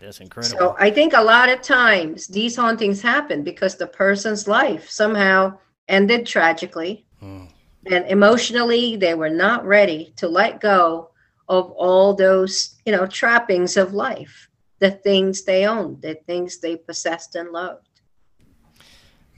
That's 0.00 0.20
incredible. 0.20 0.58
So 0.58 0.76
I 0.78 0.90
think 0.90 1.12
a 1.12 1.22
lot 1.22 1.50
of 1.50 1.60
times 1.60 2.26
these 2.26 2.56
hauntings 2.56 3.02
happen 3.02 3.42
because 3.42 3.76
the 3.76 3.86
person's 3.86 4.48
life 4.48 4.88
somehow 4.88 5.58
ended 5.88 6.24
tragically. 6.24 7.06
Hmm. 7.20 7.44
And 7.84 8.06
emotionally, 8.06 8.96
they 8.96 9.12
were 9.12 9.28
not 9.28 9.66
ready 9.66 10.14
to 10.16 10.26
let 10.26 10.62
go 10.62 11.10
of 11.50 11.70
all 11.72 12.14
those, 12.14 12.76
you 12.86 12.92
know, 12.92 13.06
trappings 13.06 13.76
of 13.76 13.92
life, 13.92 14.48
the 14.78 14.90
things 14.90 15.44
they 15.44 15.66
owned, 15.66 16.00
the 16.00 16.14
things 16.26 16.60
they 16.60 16.76
possessed 16.76 17.34
and 17.36 17.52
loved. 17.52 17.85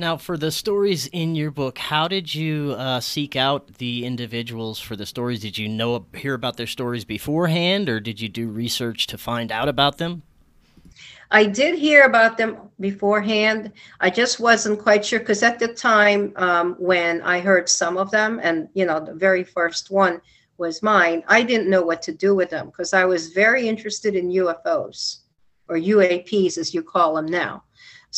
Now, 0.00 0.16
for 0.16 0.36
the 0.36 0.52
stories 0.52 1.08
in 1.08 1.34
your 1.34 1.50
book, 1.50 1.76
how 1.76 2.06
did 2.06 2.32
you 2.32 2.76
uh, 2.78 3.00
seek 3.00 3.34
out 3.34 3.78
the 3.78 4.04
individuals 4.04 4.78
for 4.78 4.94
the 4.94 5.04
stories? 5.04 5.40
Did 5.40 5.58
you 5.58 5.68
know 5.68 6.06
hear 6.14 6.34
about 6.34 6.56
their 6.56 6.68
stories 6.68 7.04
beforehand, 7.04 7.88
or 7.88 7.98
did 7.98 8.20
you 8.20 8.28
do 8.28 8.48
research 8.48 9.08
to 9.08 9.18
find 9.18 9.50
out 9.50 9.68
about 9.68 9.98
them? 9.98 10.22
I 11.32 11.46
did 11.46 11.76
hear 11.76 12.04
about 12.04 12.38
them 12.38 12.58
beforehand. 12.78 13.72
I 13.98 14.08
just 14.10 14.38
wasn't 14.38 14.78
quite 14.78 15.04
sure 15.04 15.18
because 15.18 15.42
at 15.42 15.58
the 15.58 15.66
time 15.66 16.32
um, 16.36 16.76
when 16.78 17.20
I 17.22 17.40
heard 17.40 17.68
some 17.68 17.98
of 17.98 18.12
them, 18.12 18.38
and 18.40 18.68
you 18.74 18.86
know, 18.86 19.00
the 19.00 19.14
very 19.14 19.42
first 19.42 19.90
one 19.90 20.20
was 20.58 20.80
mine, 20.80 21.24
I 21.26 21.42
didn't 21.42 21.68
know 21.68 21.82
what 21.82 22.02
to 22.02 22.12
do 22.12 22.36
with 22.36 22.50
them 22.50 22.66
because 22.66 22.94
I 22.94 23.04
was 23.04 23.30
very 23.30 23.68
interested 23.68 24.14
in 24.14 24.30
UFOs 24.30 25.22
or 25.68 25.76
UAPs, 25.76 26.56
as 26.56 26.72
you 26.72 26.84
call 26.84 27.16
them 27.16 27.26
now. 27.26 27.64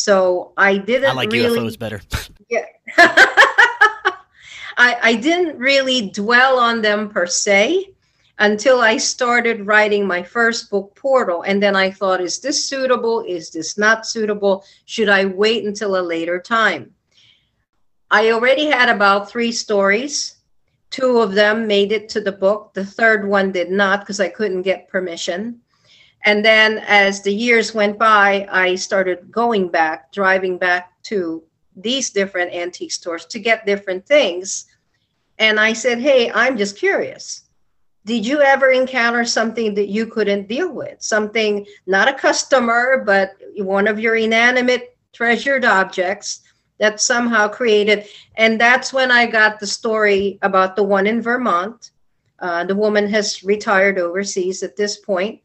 So 0.00 0.52
I 0.56 0.78
didn't. 0.78 1.10
I 1.10 1.12
like 1.12 1.30
really, 1.30 1.58
UFOs 1.58 1.78
better. 1.78 2.00
yeah. 2.48 2.64
I, 2.96 4.96
I 5.02 5.14
didn't 5.16 5.58
really 5.58 6.08
dwell 6.08 6.58
on 6.58 6.80
them 6.80 7.10
per 7.10 7.26
se 7.26 7.90
until 8.38 8.80
I 8.80 8.96
started 8.96 9.66
writing 9.66 10.06
my 10.06 10.22
first 10.22 10.70
book, 10.70 10.96
Portal. 10.96 11.42
And 11.42 11.62
then 11.62 11.76
I 11.76 11.90
thought, 11.90 12.22
is 12.22 12.38
this 12.38 12.64
suitable? 12.64 13.22
Is 13.28 13.50
this 13.50 13.76
not 13.76 14.06
suitable? 14.06 14.64
Should 14.86 15.10
I 15.10 15.26
wait 15.26 15.66
until 15.66 15.96
a 15.96 16.00
later 16.00 16.40
time? 16.40 16.94
I 18.10 18.30
already 18.30 18.66
had 18.66 18.88
about 18.88 19.30
three 19.30 19.52
stories. 19.52 20.36
Two 20.88 21.18
of 21.18 21.34
them 21.34 21.66
made 21.66 21.92
it 21.92 22.08
to 22.10 22.22
the 22.22 22.32
book. 22.32 22.72
The 22.72 22.86
third 22.86 23.28
one 23.28 23.52
did 23.52 23.70
not 23.70 24.00
because 24.00 24.18
I 24.18 24.30
couldn't 24.30 24.62
get 24.62 24.88
permission. 24.88 25.60
And 26.24 26.44
then 26.44 26.78
as 26.86 27.22
the 27.22 27.32
years 27.32 27.74
went 27.74 27.98
by, 27.98 28.46
I 28.50 28.74
started 28.74 29.30
going 29.30 29.68
back, 29.68 30.12
driving 30.12 30.58
back 30.58 30.92
to 31.04 31.42
these 31.76 32.10
different 32.10 32.52
antique 32.52 32.92
stores 32.92 33.24
to 33.26 33.38
get 33.38 33.66
different 33.66 34.06
things. 34.06 34.66
And 35.38 35.58
I 35.58 35.72
said, 35.72 35.98
Hey, 35.98 36.30
I'm 36.30 36.58
just 36.58 36.76
curious 36.76 37.44
did 38.06 38.26
you 38.26 38.40
ever 38.40 38.70
encounter 38.70 39.24
something 39.24 39.74
that 39.74 39.88
you 39.88 40.06
couldn't 40.06 40.48
deal 40.48 40.72
with? 40.72 41.02
Something, 41.02 41.66
not 41.86 42.08
a 42.08 42.14
customer, 42.14 43.02
but 43.04 43.36
one 43.56 43.86
of 43.86 44.00
your 44.00 44.16
inanimate 44.16 44.96
treasured 45.12 45.64
objects 45.64 46.40
that 46.78 47.00
somehow 47.00 47.46
created. 47.46 48.06
And 48.36 48.58
that's 48.58 48.92
when 48.92 49.10
I 49.10 49.26
got 49.26 49.60
the 49.60 49.66
story 49.66 50.38
about 50.40 50.76
the 50.76 50.82
one 50.82 51.06
in 51.06 51.20
Vermont. 51.20 51.90
Uh, 52.38 52.64
the 52.64 52.74
woman 52.74 53.06
has 53.08 53.44
retired 53.44 53.98
overseas 53.98 54.62
at 54.62 54.76
this 54.76 54.96
point. 54.96 55.40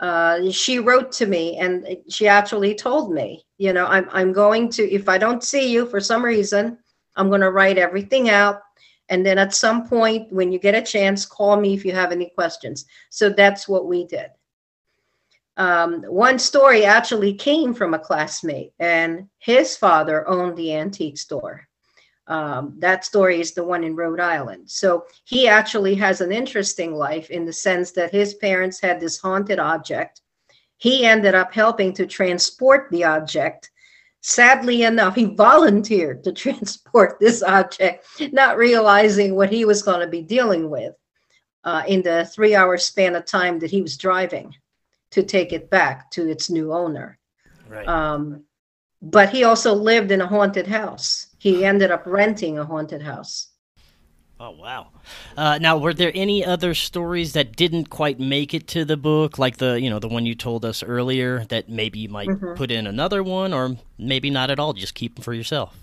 Uh, 0.00 0.50
she 0.50 0.78
wrote 0.78 1.10
to 1.10 1.26
me 1.26 1.56
and 1.56 1.96
she 2.08 2.28
actually 2.28 2.74
told 2.74 3.12
me, 3.12 3.44
you 3.58 3.72
know, 3.72 3.86
I'm, 3.86 4.08
I'm 4.12 4.32
going 4.32 4.68
to, 4.70 4.88
if 4.90 5.08
I 5.08 5.18
don't 5.18 5.42
see 5.42 5.72
you 5.72 5.86
for 5.86 6.00
some 6.00 6.24
reason, 6.24 6.78
I'm 7.16 7.28
going 7.28 7.40
to 7.40 7.50
write 7.50 7.78
everything 7.78 8.30
out 8.30 8.62
And 9.08 9.24
then 9.24 9.38
at 9.38 9.54
some 9.54 9.88
point, 9.88 10.32
when 10.32 10.52
you 10.52 10.58
get 10.58 10.74
a 10.74 10.82
chance, 10.82 11.24
call 11.24 11.56
me 11.58 11.74
if 11.74 11.84
you 11.84 11.92
have 11.92 12.12
any 12.12 12.30
questions. 12.30 12.86
So 13.10 13.30
that's 13.30 13.68
what 13.68 13.86
we 13.86 14.06
did. 14.06 14.30
Um, 15.56 16.02
one 16.02 16.38
story 16.38 16.84
actually 16.84 17.34
came 17.34 17.74
from 17.74 17.94
a 17.94 17.98
classmate, 17.98 18.72
and 18.78 19.28
his 19.38 19.76
father 19.76 20.28
owned 20.28 20.56
the 20.56 20.74
antique 20.74 21.18
store. 21.18 21.67
Um, 22.28 22.74
that 22.78 23.06
story 23.06 23.40
is 23.40 23.54
the 23.54 23.64
one 23.64 23.82
in 23.82 23.96
Rhode 23.96 24.20
Island. 24.20 24.70
So 24.70 25.06
he 25.24 25.48
actually 25.48 25.94
has 25.94 26.20
an 26.20 26.30
interesting 26.30 26.94
life 26.94 27.30
in 27.30 27.46
the 27.46 27.52
sense 27.52 27.92
that 27.92 28.12
his 28.12 28.34
parents 28.34 28.80
had 28.80 29.00
this 29.00 29.18
haunted 29.18 29.58
object. 29.58 30.20
He 30.76 31.06
ended 31.06 31.34
up 31.34 31.54
helping 31.54 31.94
to 31.94 32.06
transport 32.06 32.88
the 32.90 33.04
object. 33.04 33.70
Sadly 34.20 34.82
enough, 34.82 35.14
he 35.14 35.24
volunteered 35.36 36.22
to 36.24 36.32
transport 36.32 37.18
this 37.18 37.42
object, 37.42 38.06
not 38.32 38.58
realizing 38.58 39.34
what 39.34 39.50
he 39.50 39.64
was 39.64 39.82
going 39.82 40.00
to 40.00 40.06
be 40.06 40.22
dealing 40.22 40.68
with 40.68 40.94
uh, 41.64 41.82
in 41.88 42.02
the 42.02 42.26
three 42.26 42.54
hour 42.54 42.76
span 42.76 43.16
of 43.16 43.24
time 43.24 43.58
that 43.60 43.70
he 43.70 43.80
was 43.80 43.96
driving 43.96 44.54
to 45.12 45.22
take 45.22 45.54
it 45.54 45.70
back 45.70 46.10
to 46.10 46.28
its 46.28 46.50
new 46.50 46.74
owner. 46.74 47.18
Right. 47.68 47.88
Um, 47.88 48.44
but 49.00 49.30
he 49.30 49.44
also 49.44 49.74
lived 49.74 50.10
in 50.10 50.20
a 50.20 50.26
haunted 50.26 50.66
house. 50.66 51.27
He 51.38 51.64
ended 51.64 51.90
up 51.90 52.02
renting 52.06 52.58
a 52.58 52.64
haunted 52.64 53.02
house. 53.02 53.48
Oh 54.40 54.50
wow! 54.50 54.88
Uh, 55.36 55.58
now, 55.60 55.76
were 55.78 55.92
there 55.92 56.12
any 56.14 56.44
other 56.44 56.72
stories 56.72 57.32
that 57.32 57.56
didn't 57.56 57.90
quite 57.90 58.20
make 58.20 58.54
it 58.54 58.68
to 58.68 58.84
the 58.84 58.96
book, 58.96 59.36
like 59.36 59.56
the 59.56 59.80
you 59.80 59.90
know 59.90 59.98
the 59.98 60.06
one 60.06 60.26
you 60.26 60.36
told 60.36 60.64
us 60.64 60.82
earlier, 60.82 61.44
that 61.46 61.68
maybe 61.68 61.98
you 61.98 62.08
might 62.08 62.28
Mhm. 62.28 62.54
put 62.54 62.70
in 62.70 62.86
another 62.86 63.22
one, 63.22 63.52
or 63.52 63.76
maybe 63.98 64.30
not 64.30 64.48
at 64.50 64.60
all? 64.60 64.74
Just 64.74 64.94
keep 64.94 65.16
them 65.16 65.24
for 65.24 65.34
yourself. 65.34 65.76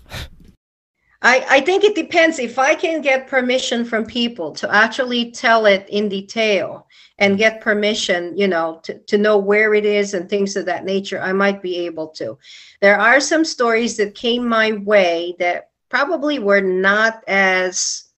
I, 1.22 1.44
I 1.48 1.60
think 1.60 1.84
it 1.84 1.94
depends 1.94 2.38
if 2.38 2.58
I 2.58 2.74
can 2.74 3.00
get 3.02 3.26
permission 3.26 3.84
from 3.84 4.06
people 4.06 4.52
to 4.52 4.74
actually 4.74 5.32
tell 5.32 5.66
it 5.66 5.86
in 5.90 6.08
detail 6.08 6.85
and 7.18 7.38
get 7.38 7.60
permission, 7.60 8.36
you 8.36 8.46
know, 8.46 8.80
to, 8.82 8.98
to 8.98 9.16
know 9.16 9.38
where 9.38 9.72
it 9.74 9.84
is 9.84 10.12
and 10.12 10.28
things 10.28 10.56
of 10.56 10.66
that 10.66 10.84
nature, 10.84 11.20
I 11.20 11.32
might 11.32 11.62
be 11.62 11.76
able 11.86 12.08
to. 12.08 12.38
There 12.80 13.00
are 13.00 13.20
some 13.20 13.44
stories 13.44 13.96
that 13.96 14.14
came 14.14 14.46
my 14.46 14.72
way 14.72 15.34
that 15.38 15.70
probably 15.88 16.38
were 16.38 16.60
not 16.60 17.22
as 17.26 18.10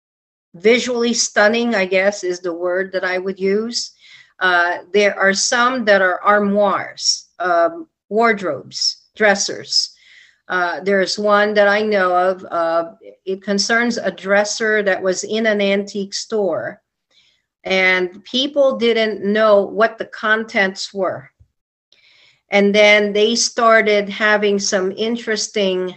visually 0.55 1.13
stunning, 1.13 1.75
I 1.75 1.85
guess 1.85 2.23
is 2.23 2.39
the 2.39 2.53
word 2.53 2.91
that 2.93 3.03
I 3.03 3.17
would 3.17 3.39
use. 3.39 3.91
Uh, 4.39 4.79
there 4.93 5.17
are 5.19 5.33
some 5.33 5.85
that 5.85 6.01
are 6.01 6.23
armoires, 6.23 7.27
um, 7.39 7.87
wardrobes, 8.09 9.05
dressers. 9.15 9.93
Uh, 10.47 10.79
there's 10.79 11.19
one 11.19 11.53
that 11.55 11.67
I 11.67 11.81
know 11.81 12.15
of. 12.15 12.45
Uh, 12.45 12.93
it 13.25 13.41
concerns 13.41 13.97
a 13.97 14.11
dresser 14.11 14.81
that 14.83 15.01
was 15.01 15.23
in 15.23 15.45
an 15.45 15.61
antique 15.61 16.13
store, 16.13 16.81
and 17.63 18.23
people 18.23 18.77
didn't 18.77 19.23
know 19.23 19.63
what 19.63 19.97
the 19.97 20.05
contents 20.05 20.93
were. 20.93 21.29
And 22.49 22.73
then 22.73 23.13
they 23.13 23.35
started 23.35 24.07
having 24.07 24.57
some 24.59 24.91
interesting 24.93 25.95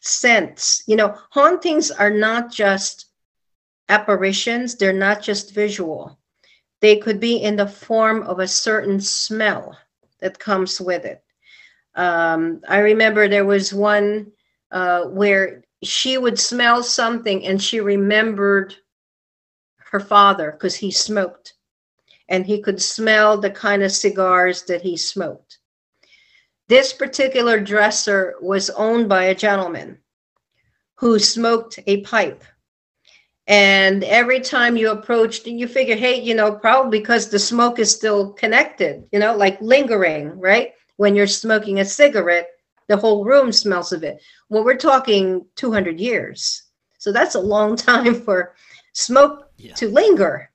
scents. 0.00 0.82
You 0.86 0.96
know, 0.96 1.18
hauntings 1.30 1.90
are 1.90 2.10
not 2.10 2.50
just 2.50 3.06
apparitions, 3.88 4.76
they're 4.76 4.92
not 4.92 5.22
just 5.22 5.54
visual. 5.54 6.18
They 6.80 6.96
could 6.96 7.20
be 7.20 7.36
in 7.36 7.56
the 7.56 7.66
form 7.66 8.22
of 8.24 8.38
a 8.38 8.48
certain 8.48 9.00
smell 9.00 9.76
that 10.20 10.38
comes 10.38 10.80
with 10.80 11.04
it. 11.04 11.22
Um, 11.94 12.60
I 12.68 12.78
remember 12.78 13.28
there 13.28 13.44
was 13.44 13.72
one 13.72 14.32
uh, 14.70 15.04
where 15.04 15.64
she 15.82 16.18
would 16.18 16.38
smell 16.38 16.82
something 16.82 17.44
and 17.46 17.62
she 17.62 17.80
remembered 17.80 18.74
her 19.94 20.00
father 20.00 20.50
because 20.50 20.74
he 20.74 20.90
smoked 20.90 21.54
and 22.28 22.44
he 22.44 22.60
could 22.60 22.82
smell 22.82 23.38
the 23.38 23.50
kind 23.50 23.80
of 23.80 23.92
cigars 23.92 24.64
that 24.64 24.82
he 24.82 24.96
smoked. 24.96 25.58
This 26.66 26.92
particular 26.92 27.60
dresser 27.60 28.34
was 28.40 28.70
owned 28.70 29.08
by 29.08 29.24
a 29.24 29.36
gentleman 29.36 29.98
who 30.96 31.20
smoked 31.20 31.78
a 31.86 32.00
pipe. 32.00 32.42
And 33.46 34.02
every 34.02 34.40
time 34.40 34.76
you 34.76 34.90
approached, 34.90 35.46
and 35.46 35.60
you 35.60 35.68
figure, 35.68 35.94
hey, 35.94 36.20
you 36.20 36.34
know, 36.34 36.50
probably 36.50 36.98
because 36.98 37.28
the 37.28 37.38
smoke 37.38 37.78
is 37.78 37.94
still 37.94 38.32
connected, 38.32 39.04
you 39.12 39.20
know, 39.20 39.36
like 39.36 39.60
lingering, 39.60 40.40
right? 40.40 40.72
When 40.96 41.14
you're 41.14 41.28
smoking 41.28 41.78
a 41.78 41.84
cigarette, 41.84 42.48
the 42.88 42.96
whole 42.96 43.24
room 43.24 43.52
smells 43.52 43.92
of 43.92 44.02
it. 44.02 44.20
Well, 44.48 44.64
we're 44.64 44.76
talking 44.76 45.46
200 45.54 46.00
years. 46.00 46.64
So 46.98 47.12
that's 47.12 47.36
a 47.36 47.40
long 47.40 47.76
time 47.92 48.14
for 48.22 48.56
smoke 48.92 49.43
to 49.76 49.88
linger. 49.88 50.50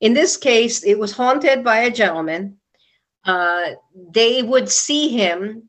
In 0.00 0.14
this 0.14 0.36
case, 0.36 0.84
it 0.84 0.98
was 0.98 1.12
haunted 1.12 1.64
by 1.64 1.78
a 1.80 1.90
gentleman. 1.90 2.58
Uh, 3.24 3.70
they 3.94 4.42
would 4.42 4.68
see 4.68 5.08
him 5.08 5.68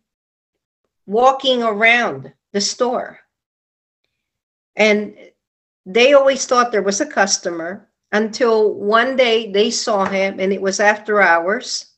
walking 1.06 1.64
around 1.64 2.32
the 2.54 2.62
store. 2.62 3.20
And 4.76 5.16
they 5.86 6.14
always 6.14 6.46
thought 6.46 6.72
there 6.72 6.84
was 6.84 7.02
a 7.02 7.06
customer 7.06 7.90
until 8.12 8.74
one 8.74 9.16
day 9.16 9.52
they 9.52 9.72
saw 9.72 10.06
him 10.06 10.40
and 10.40 10.54
it 10.54 10.62
was 10.62 10.80
after 10.80 11.22
hours 11.22 11.90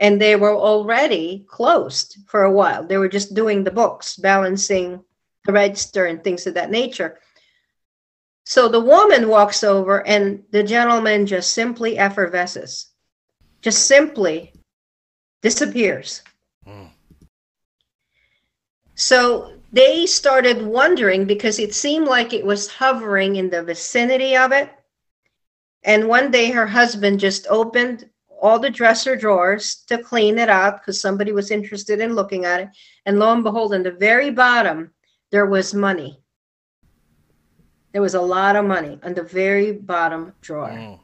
and 0.00 0.20
they 0.20 0.36
were 0.36 0.56
already 0.56 1.44
closed 1.48 2.18
for 2.26 2.44
a 2.44 2.52
while. 2.52 2.86
They 2.86 2.98
were 2.98 3.08
just 3.08 3.34
doing 3.34 3.64
the 3.64 3.70
books, 3.70 4.16
balancing 4.16 5.02
the 5.44 5.52
register 5.52 6.06
and 6.06 6.22
things 6.22 6.46
of 6.46 6.54
that 6.54 6.70
nature. 6.70 7.18
So 8.48 8.66
the 8.66 8.80
woman 8.80 9.28
walks 9.28 9.62
over 9.62 10.06
and 10.06 10.42
the 10.52 10.62
gentleman 10.62 11.26
just 11.26 11.52
simply 11.52 11.98
effervesces, 11.98 12.86
just 13.60 13.86
simply 13.86 14.54
disappears. 15.42 16.22
Hmm. 16.64 16.86
So 18.94 19.52
they 19.70 20.06
started 20.06 20.62
wondering 20.62 21.26
because 21.26 21.58
it 21.58 21.74
seemed 21.74 22.08
like 22.08 22.32
it 22.32 22.46
was 22.46 22.68
hovering 22.68 23.36
in 23.36 23.50
the 23.50 23.62
vicinity 23.62 24.34
of 24.34 24.50
it. 24.52 24.70
And 25.82 26.08
one 26.08 26.30
day 26.30 26.50
her 26.50 26.66
husband 26.66 27.20
just 27.20 27.46
opened 27.50 28.08
all 28.40 28.58
the 28.58 28.70
dresser 28.70 29.14
drawers 29.14 29.84
to 29.88 30.02
clean 30.02 30.38
it 30.38 30.48
out 30.48 30.80
because 30.80 31.02
somebody 31.02 31.32
was 31.32 31.50
interested 31.50 32.00
in 32.00 32.14
looking 32.14 32.46
at 32.46 32.60
it. 32.62 32.68
And 33.04 33.18
lo 33.18 33.30
and 33.30 33.44
behold, 33.44 33.74
in 33.74 33.82
the 33.82 33.90
very 33.90 34.30
bottom, 34.30 34.94
there 35.32 35.44
was 35.44 35.74
money. 35.74 36.22
There 37.92 38.02
was 38.02 38.14
a 38.14 38.20
lot 38.20 38.56
of 38.56 38.64
money 38.64 38.98
on 39.02 39.14
the 39.14 39.22
very 39.22 39.72
bottom 39.72 40.34
drawer. 40.40 40.68
Mm. 40.70 41.00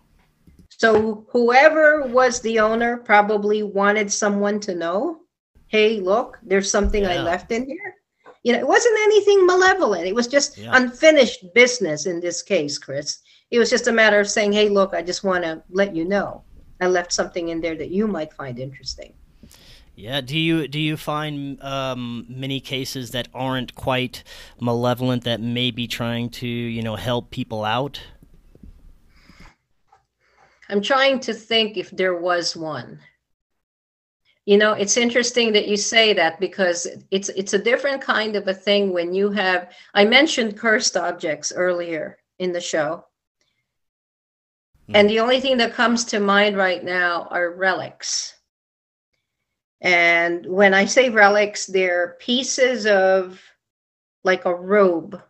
So 0.68 1.26
whoever 1.30 2.06
was 2.06 2.40
the 2.40 2.58
owner 2.58 2.96
probably 2.98 3.62
wanted 3.62 4.10
someone 4.12 4.60
to 4.60 4.74
know, 4.74 5.20
hey, 5.68 6.00
look, 6.00 6.38
there's 6.42 6.70
something 6.70 7.06
I 7.06 7.18
left 7.18 7.52
in 7.52 7.66
here. 7.66 7.94
You 8.42 8.52
know, 8.52 8.58
it 8.58 8.68
wasn't 8.68 8.98
anything 9.04 9.46
malevolent. 9.46 10.06
It 10.06 10.14
was 10.14 10.26
just 10.26 10.58
Yeah. 10.58 10.70
unfinished 10.74 11.54
business 11.54 12.06
in 12.06 12.20
this 12.20 12.42
case, 12.42 12.76
Chris. 12.76 13.18
It 13.50 13.58
was 13.58 13.70
just 13.70 13.86
a 13.86 13.92
matter 13.92 14.20
of 14.20 14.28
saying, 14.28 14.52
hey, 14.52 14.68
look, 14.68 14.94
I 14.94 15.00
just 15.02 15.24
want 15.24 15.44
to 15.44 15.62
let 15.70 15.94
you 15.94 16.04
know. 16.04 16.42
I 16.80 16.88
left 16.88 17.12
something 17.12 17.48
in 17.48 17.60
there 17.60 17.76
that 17.76 17.90
you 17.90 18.06
might 18.06 18.32
find 18.32 18.58
interesting. 18.58 19.14
Yeah. 19.96 20.20
Do 20.20 20.36
you 20.36 20.66
do 20.66 20.80
you 20.80 20.96
find 20.96 21.62
um, 21.62 22.26
many 22.28 22.60
cases 22.60 23.12
that 23.12 23.28
aren't 23.32 23.74
quite 23.74 24.24
malevolent 24.60 25.24
that 25.24 25.40
may 25.40 25.70
be 25.70 25.86
trying 25.86 26.30
to 26.30 26.46
you 26.46 26.82
know 26.82 26.96
help 26.96 27.30
people 27.30 27.64
out? 27.64 28.00
I'm 30.68 30.82
trying 30.82 31.20
to 31.20 31.34
think 31.34 31.76
if 31.76 31.90
there 31.90 32.16
was 32.16 32.56
one. 32.56 32.98
You 34.46 34.58
know, 34.58 34.72
it's 34.72 34.96
interesting 34.96 35.52
that 35.52 35.68
you 35.68 35.76
say 35.76 36.12
that 36.12 36.40
because 36.40 36.86
it's 37.10 37.28
it's 37.30 37.54
a 37.54 37.58
different 37.58 38.02
kind 38.02 38.34
of 38.34 38.48
a 38.48 38.54
thing 38.54 38.92
when 38.92 39.14
you 39.14 39.30
have 39.30 39.72
I 39.94 40.04
mentioned 40.04 40.58
cursed 40.58 40.96
objects 40.96 41.52
earlier 41.54 42.18
in 42.38 42.52
the 42.52 42.60
show. 42.60 43.04
And 44.92 45.08
the 45.08 45.20
only 45.20 45.40
thing 45.40 45.56
that 45.58 45.72
comes 45.72 46.04
to 46.06 46.20
mind 46.20 46.58
right 46.58 46.84
now 46.84 47.26
are 47.30 47.54
relics. 47.54 48.34
And 49.84 50.46
when 50.46 50.72
I 50.72 50.86
say 50.86 51.10
relics, 51.10 51.66
they're 51.66 52.16
pieces 52.18 52.86
of 52.86 53.40
like 54.24 54.46
a 54.46 54.54
robe 54.54 55.20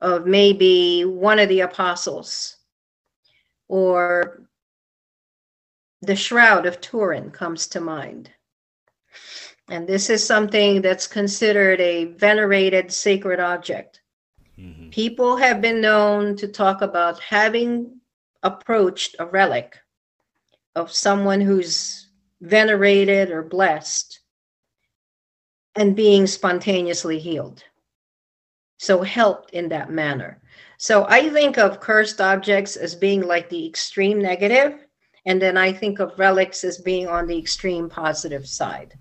of 0.00 0.26
maybe 0.26 1.04
one 1.04 1.38
of 1.38 1.48
the 1.48 1.60
apostles 1.60 2.56
or 3.68 4.42
the 6.02 6.16
Shroud 6.16 6.66
of 6.66 6.80
Turin 6.80 7.30
comes 7.30 7.68
to 7.68 7.80
mind. 7.80 8.30
And 9.68 9.86
this 9.86 10.10
is 10.10 10.26
something 10.26 10.82
that's 10.82 11.06
considered 11.06 11.80
a 11.80 12.06
venerated 12.06 12.90
sacred 12.90 13.38
object. 13.38 14.00
Mm-hmm. 14.58 14.88
People 14.88 15.36
have 15.36 15.60
been 15.60 15.80
known 15.80 16.34
to 16.34 16.48
talk 16.48 16.82
about 16.82 17.20
having 17.20 18.00
approached 18.42 19.14
a 19.20 19.26
relic 19.26 19.78
of 20.74 20.90
someone 20.90 21.40
who's 21.40 22.09
venerated 22.40 23.30
or 23.30 23.42
blessed 23.42 24.20
and 25.76 25.94
being 25.94 26.26
spontaneously 26.26 27.18
healed. 27.18 27.64
so 28.78 29.02
helped 29.02 29.50
in 29.50 29.68
that 29.68 29.90
manner. 29.90 30.40
So 30.78 31.04
I 31.06 31.28
think 31.28 31.58
of 31.58 31.80
cursed 31.80 32.20
objects 32.20 32.76
as 32.76 32.94
being 32.94 33.20
like 33.20 33.50
the 33.50 33.66
extreme 33.66 34.18
negative, 34.18 34.86
and 35.26 35.40
then 35.40 35.58
I 35.58 35.70
think 35.70 35.98
of 36.00 36.18
relics 36.18 36.64
as 36.64 36.78
being 36.78 37.06
on 37.06 37.26
the 37.26 37.38
extreme 37.38 37.90
positive 37.90 38.48
side. 38.48 38.94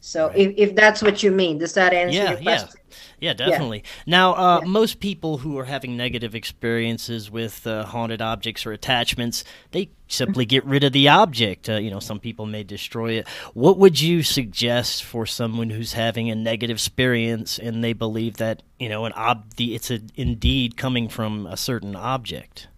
So 0.00 0.32
if, 0.34 0.54
if 0.56 0.74
that's 0.74 1.02
what 1.02 1.22
you 1.22 1.30
mean, 1.30 1.58
does 1.58 1.74
that 1.74 1.92
answer 1.92 2.16
Yeah, 2.16 2.30
your 2.30 2.40
yeah. 2.40 2.58
question? 2.58 2.80
Yeah, 3.20 3.34
definitely. 3.34 3.82
Now, 4.06 4.34
uh, 4.34 4.60
most 4.64 5.00
people 5.00 5.38
who 5.38 5.58
are 5.58 5.64
having 5.64 5.96
negative 5.96 6.34
experiences 6.36 7.30
with 7.30 7.66
uh, 7.66 7.84
haunted 7.84 8.22
objects 8.22 8.64
or 8.64 8.72
attachments, 8.72 9.42
they 9.72 9.90
simply 10.06 10.46
get 10.46 10.64
rid 10.64 10.84
of 10.84 10.92
the 10.92 11.08
object. 11.08 11.68
Uh, 11.68 11.76
you 11.76 11.90
know, 11.90 11.98
some 11.98 12.20
people 12.20 12.46
may 12.46 12.62
destroy 12.62 13.14
it. 13.14 13.28
What 13.54 13.76
would 13.78 14.00
you 14.00 14.22
suggest 14.22 15.02
for 15.02 15.26
someone 15.26 15.70
who's 15.70 15.94
having 15.94 16.30
a 16.30 16.36
negative 16.36 16.76
experience 16.76 17.58
and 17.58 17.82
they 17.82 17.92
believe 17.92 18.36
that 18.36 18.62
you 18.78 18.88
know 18.88 19.04
an 19.04 19.12
ob 19.14 19.54
the 19.54 19.74
it's 19.74 19.90
a, 19.90 20.00
indeed 20.14 20.76
coming 20.76 21.08
from 21.08 21.46
a 21.46 21.56
certain 21.56 21.96
object? 21.96 22.68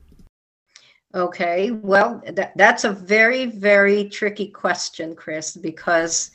Okay, 1.12 1.72
well, 1.72 2.22
that, 2.24 2.56
that's 2.56 2.84
a 2.84 2.92
very, 2.92 3.46
very 3.46 4.08
tricky 4.08 4.46
question, 4.46 5.16
Chris, 5.16 5.56
because 5.56 6.30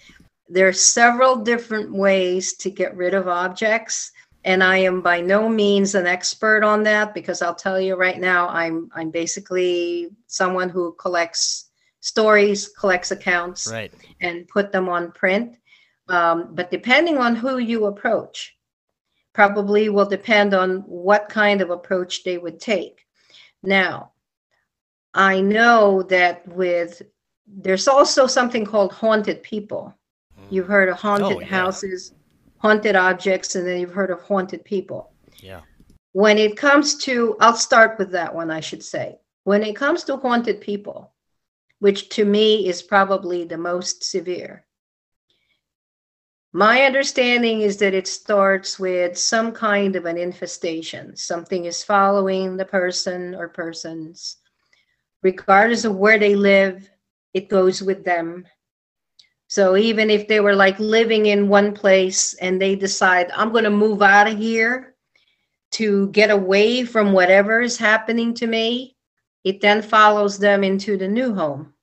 there 0.48 0.68
are 0.68 0.74
several 0.74 1.38
different 1.38 1.92
ways 1.94 2.54
to 2.58 2.70
get 2.70 2.96
rid 2.96 3.14
of 3.14 3.28
objects. 3.28 4.12
And 4.44 4.64
I 4.64 4.78
am 4.78 5.02
by 5.02 5.22
no 5.22 5.50
means 5.50 5.96
an 5.96 6.06
expert 6.06 6.64
on 6.64 6.84
that 6.84 7.16
because 7.16 7.42
I'll 7.42 7.56
tell 7.56 7.82
you 7.82 7.96
right 7.96 8.20
now, 8.20 8.48
I'm 8.50 8.90
I'm 8.94 9.10
basically 9.10 10.10
someone 10.28 10.70
who 10.70 10.94
collects 11.00 11.72
stories, 12.02 12.68
collects 12.68 13.10
accounts, 13.10 13.68
Right. 13.72 13.92
and 14.22 14.48
put 14.48 14.72
them 14.72 14.88
on 14.88 15.12
print. 15.12 15.58
Um, 16.10 16.54
but 16.54 16.70
depending 16.70 17.18
on 17.18 17.36
who 17.36 17.58
you 17.58 17.86
approach, 17.86 18.56
probably 19.34 19.90
will 19.90 20.06
depend 20.06 20.54
on 20.54 20.78
what 20.82 21.28
kind 21.28 21.62
of 21.62 21.72
approach 21.72 22.24
they 22.24 22.38
would 22.38 22.60
take. 22.60 23.04
Now, 23.64 24.12
I 25.16 25.42
know 25.42 26.04
that 26.04 26.48
with 26.48 27.02
there's 27.48 27.88
also 27.88 28.28
something 28.28 28.64
called 28.64 28.94
haunted 28.94 29.42
people. 29.42 29.94
You've 30.50 30.68
heard 30.68 30.90
of 30.90 30.98
haunted 30.98 31.38
Oh, 31.38 31.40
yeah. 31.40 31.46
houses, 31.48 32.14
haunted 32.58 32.96
objects, 32.96 33.56
and 33.56 33.68
then 33.68 33.80
you've 33.80 33.94
heard 33.94 34.12
of 34.12 34.22
haunted 34.22 34.64
people. 34.64 35.12
Yeah. 35.42 35.62
When 36.14 36.38
it 36.38 36.56
comes 36.58 36.96
to, 37.04 37.36
I'll 37.40 37.56
start 37.56 38.00
with 38.00 38.12
that 38.12 38.34
one, 38.34 38.50
I 38.50 38.60
should 38.62 38.84
say. 38.84 39.20
When 39.44 39.64
it 39.64 39.76
comes 39.76 40.04
to 40.06 40.18
haunted 40.18 40.62
people, 40.62 41.14
which 41.80 42.10
to 42.10 42.26
me 42.26 42.68
is 42.68 42.82
probably 42.82 43.44
the 43.44 43.58
most 43.58 44.04
severe, 44.04 44.66
my 46.54 46.84
understanding 46.84 47.62
is 47.62 47.76
that 47.78 47.94
it 47.94 48.08
starts 48.08 48.80
with 48.80 49.18
some 49.18 49.52
kind 49.52 49.98
of 49.98 50.06
an 50.06 50.18
infestation. 50.18 51.18
Something 51.18 51.66
is 51.66 51.84
following 51.84 52.56
the 52.56 52.64
person 52.64 53.36
or 53.36 53.50
persons. 53.50 54.38
Regardless 55.22 55.84
of 55.84 55.98
where 55.98 56.18
they 56.18 56.34
live, 56.34 56.90
it 57.34 57.50
goes 57.50 57.82
with 57.82 58.06
them. 58.06 58.48
So 59.48 59.78
even 59.78 60.10
if 60.10 60.28
they 60.28 60.40
were 60.40 60.56
like 60.56 60.80
living 60.80 61.28
in 61.28 61.48
one 61.48 61.74
place 61.74 62.34
and 62.36 62.62
they 62.62 62.76
decide, 62.76 63.32
I'm 63.36 63.52
going 63.52 63.64
to 63.64 63.70
move 63.70 64.02
out 64.02 64.28
of 64.28 64.38
here 64.38 64.96
to 65.72 66.10
get 66.10 66.32
away 66.32 66.84
from 66.84 67.12
whatever 67.12 67.62
is 67.62 67.78
happening 67.78 68.34
to 68.36 68.48
me, 68.48 68.96
it 69.44 69.62
then 69.62 69.82
follows 69.82 70.40
them 70.40 70.64
into 70.64 70.98
the 70.98 71.08
new 71.08 71.34
home. 71.34 71.74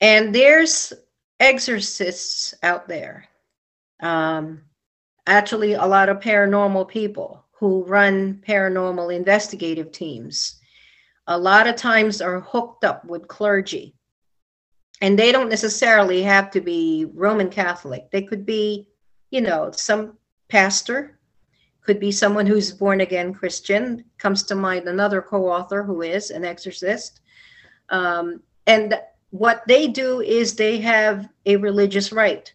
And 0.00 0.34
there's 0.34 0.92
exorcists 1.40 2.54
out 2.62 2.88
there. 2.88 3.28
Um, 4.00 4.62
actually, 5.26 5.74
a 5.74 5.84
lot 5.84 6.08
of 6.08 6.20
paranormal 6.20 6.88
people 6.88 7.44
who 7.52 7.84
run 7.84 8.42
paranormal 8.46 9.14
investigative 9.14 9.90
teams. 9.92 10.60
A 11.26 11.36
lot 11.36 11.66
of 11.66 11.76
times 11.76 12.20
are 12.20 12.40
hooked 12.40 12.84
up 12.84 13.04
with 13.04 13.28
clergy. 13.28 13.97
And 15.00 15.18
they 15.18 15.30
don't 15.30 15.48
necessarily 15.48 16.22
have 16.22 16.50
to 16.52 16.60
be 16.60 17.06
Roman 17.14 17.50
Catholic. 17.50 18.10
They 18.10 18.22
could 18.22 18.44
be, 18.44 18.88
you 19.30 19.40
know, 19.40 19.70
some 19.70 20.18
pastor, 20.48 21.18
could 21.82 22.00
be 22.00 22.12
someone 22.12 22.46
who's 22.46 22.72
born 22.72 23.00
again 23.00 23.32
Christian. 23.32 24.04
Comes 24.18 24.42
to 24.44 24.54
mind 24.54 24.88
another 24.88 25.22
co 25.22 25.48
author 25.48 25.82
who 25.82 26.02
is 26.02 26.30
an 26.30 26.44
exorcist. 26.44 27.20
Um, 27.90 28.42
and 28.66 29.00
what 29.30 29.62
they 29.66 29.88
do 29.88 30.20
is 30.20 30.54
they 30.54 30.78
have 30.78 31.28
a 31.46 31.56
religious 31.56 32.12
rite. 32.12 32.52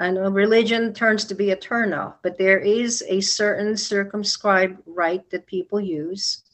I 0.00 0.10
know 0.10 0.30
religion 0.30 0.94
turns 0.94 1.24
to 1.26 1.34
be 1.34 1.50
a 1.50 1.56
turnoff, 1.56 2.14
but 2.22 2.38
there 2.38 2.58
is 2.58 3.04
a 3.08 3.20
certain 3.20 3.76
circumscribed 3.76 4.80
rite 4.86 5.28
that 5.30 5.46
people 5.46 5.80
use 5.80 6.44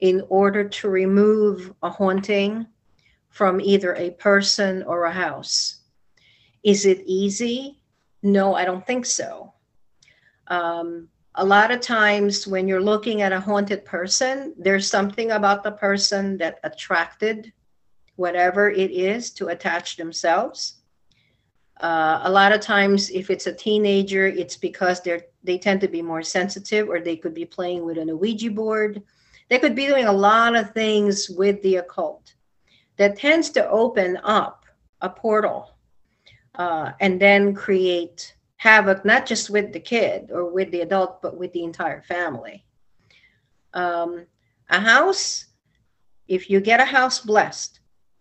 in 0.00 0.22
order 0.28 0.68
to 0.68 0.88
remove 0.88 1.72
a 1.82 1.90
haunting 1.90 2.66
from 3.36 3.60
either 3.60 3.94
a 3.96 4.12
person 4.12 4.82
or 4.84 5.04
a 5.04 5.12
house. 5.12 5.82
Is 6.64 6.86
it 6.86 7.02
easy? 7.04 7.78
No, 8.22 8.54
I 8.54 8.64
don't 8.64 8.86
think 8.86 9.04
so. 9.04 9.52
Um, 10.46 11.08
a 11.34 11.44
lot 11.44 11.70
of 11.70 11.82
times 11.82 12.46
when 12.46 12.66
you're 12.66 12.80
looking 12.80 13.20
at 13.20 13.34
a 13.34 13.38
haunted 13.38 13.84
person, 13.84 14.54
there's 14.56 14.88
something 14.88 15.32
about 15.32 15.62
the 15.62 15.72
person 15.72 16.38
that 16.38 16.60
attracted 16.64 17.52
whatever 18.14 18.70
it 18.70 18.90
is 18.90 19.30
to 19.32 19.48
attach 19.48 19.98
themselves. 19.98 20.76
Uh, 21.82 22.20
a 22.22 22.30
lot 22.30 22.52
of 22.52 22.62
times, 22.62 23.10
if 23.10 23.28
it's 23.28 23.46
a 23.46 23.52
teenager, 23.52 24.26
it's 24.26 24.56
because 24.56 25.02
they're 25.02 25.26
they 25.44 25.58
tend 25.58 25.82
to 25.82 25.88
be 25.88 26.00
more 26.00 26.22
sensitive, 26.22 26.88
or 26.88 27.00
they 27.00 27.18
could 27.18 27.34
be 27.34 27.44
playing 27.44 27.84
with 27.84 27.98
an 27.98 28.18
Ouija 28.18 28.50
board. 28.50 29.02
They 29.50 29.58
could 29.58 29.76
be 29.76 29.86
doing 29.86 30.06
a 30.06 30.20
lot 30.30 30.56
of 30.56 30.72
things 30.72 31.28
with 31.28 31.60
the 31.60 31.76
occult 31.76 32.32
that 32.96 33.18
tends 33.18 33.50
to 33.50 33.68
open 33.68 34.18
up 34.24 34.64
a 35.00 35.08
portal 35.08 35.76
uh, 36.54 36.92
and 37.00 37.20
then 37.20 37.54
create 37.54 38.34
havoc, 38.56 39.04
not 39.04 39.26
just 39.26 39.50
with 39.50 39.72
the 39.72 39.80
kid 39.80 40.30
or 40.32 40.50
with 40.50 40.70
the 40.70 40.80
adult, 40.80 41.20
but 41.22 41.36
with 41.36 41.52
the 41.52 41.62
entire 41.62 42.02
family. 42.02 42.64
Um, 43.74 44.26
a 44.70 44.80
house, 44.80 45.46
if 46.26 46.50
you 46.50 46.60
get 46.60 46.80
a 46.80 46.84
house 46.84 47.20
blessed 47.20 47.80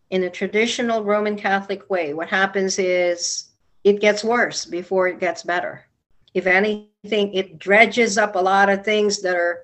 in 0.09 0.23
a 0.23 0.29
traditional 0.29 1.03
Roman 1.03 1.37
Catholic 1.37 1.89
way, 1.89 2.13
what 2.13 2.29
happens 2.29 2.77
is 2.77 3.51
it 3.83 4.01
gets 4.01 4.23
worse 4.23 4.65
before 4.65 5.07
it 5.07 5.19
gets 5.19 5.43
better. 5.43 5.85
If 6.33 6.47
anything, 6.47 7.33
it 7.33 7.57
dredges 7.57 8.17
up 8.17 8.35
a 8.35 8.39
lot 8.39 8.69
of 8.69 8.83
things 8.83 9.21
that 9.21 9.35
are 9.35 9.61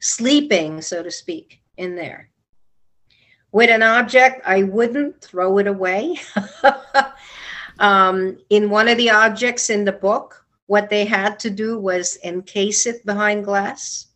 sleeping, 0.00 0.82
so 0.82 1.02
to 1.02 1.10
speak, 1.10 1.60
in 1.76 1.94
there. 1.94 2.30
With 3.52 3.70
an 3.70 3.82
object, 3.82 4.42
I 4.44 4.64
wouldn't 4.64 5.20
throw 5.20 5.58
it 5.58 5.66
away. 5.66 6.16
um, 7.78 8.38
in 8.50 8.68
one 8.68 8.88
of 8.88 8.98
the 8.98 9.10
objects 9.10 9.70
in 9.70 9.84
the 9.84 9.92
book, 9.92 10.44
what 10.66 10.90
they 10.90 11.06
had 11.06 11.38
to 11.40 11.50
do 11.50 11.78
was 11.78 12.16
encase 12.16 12.86
it 12.86 13.04
behind 13.06 13.44
glass. 13.44 14.08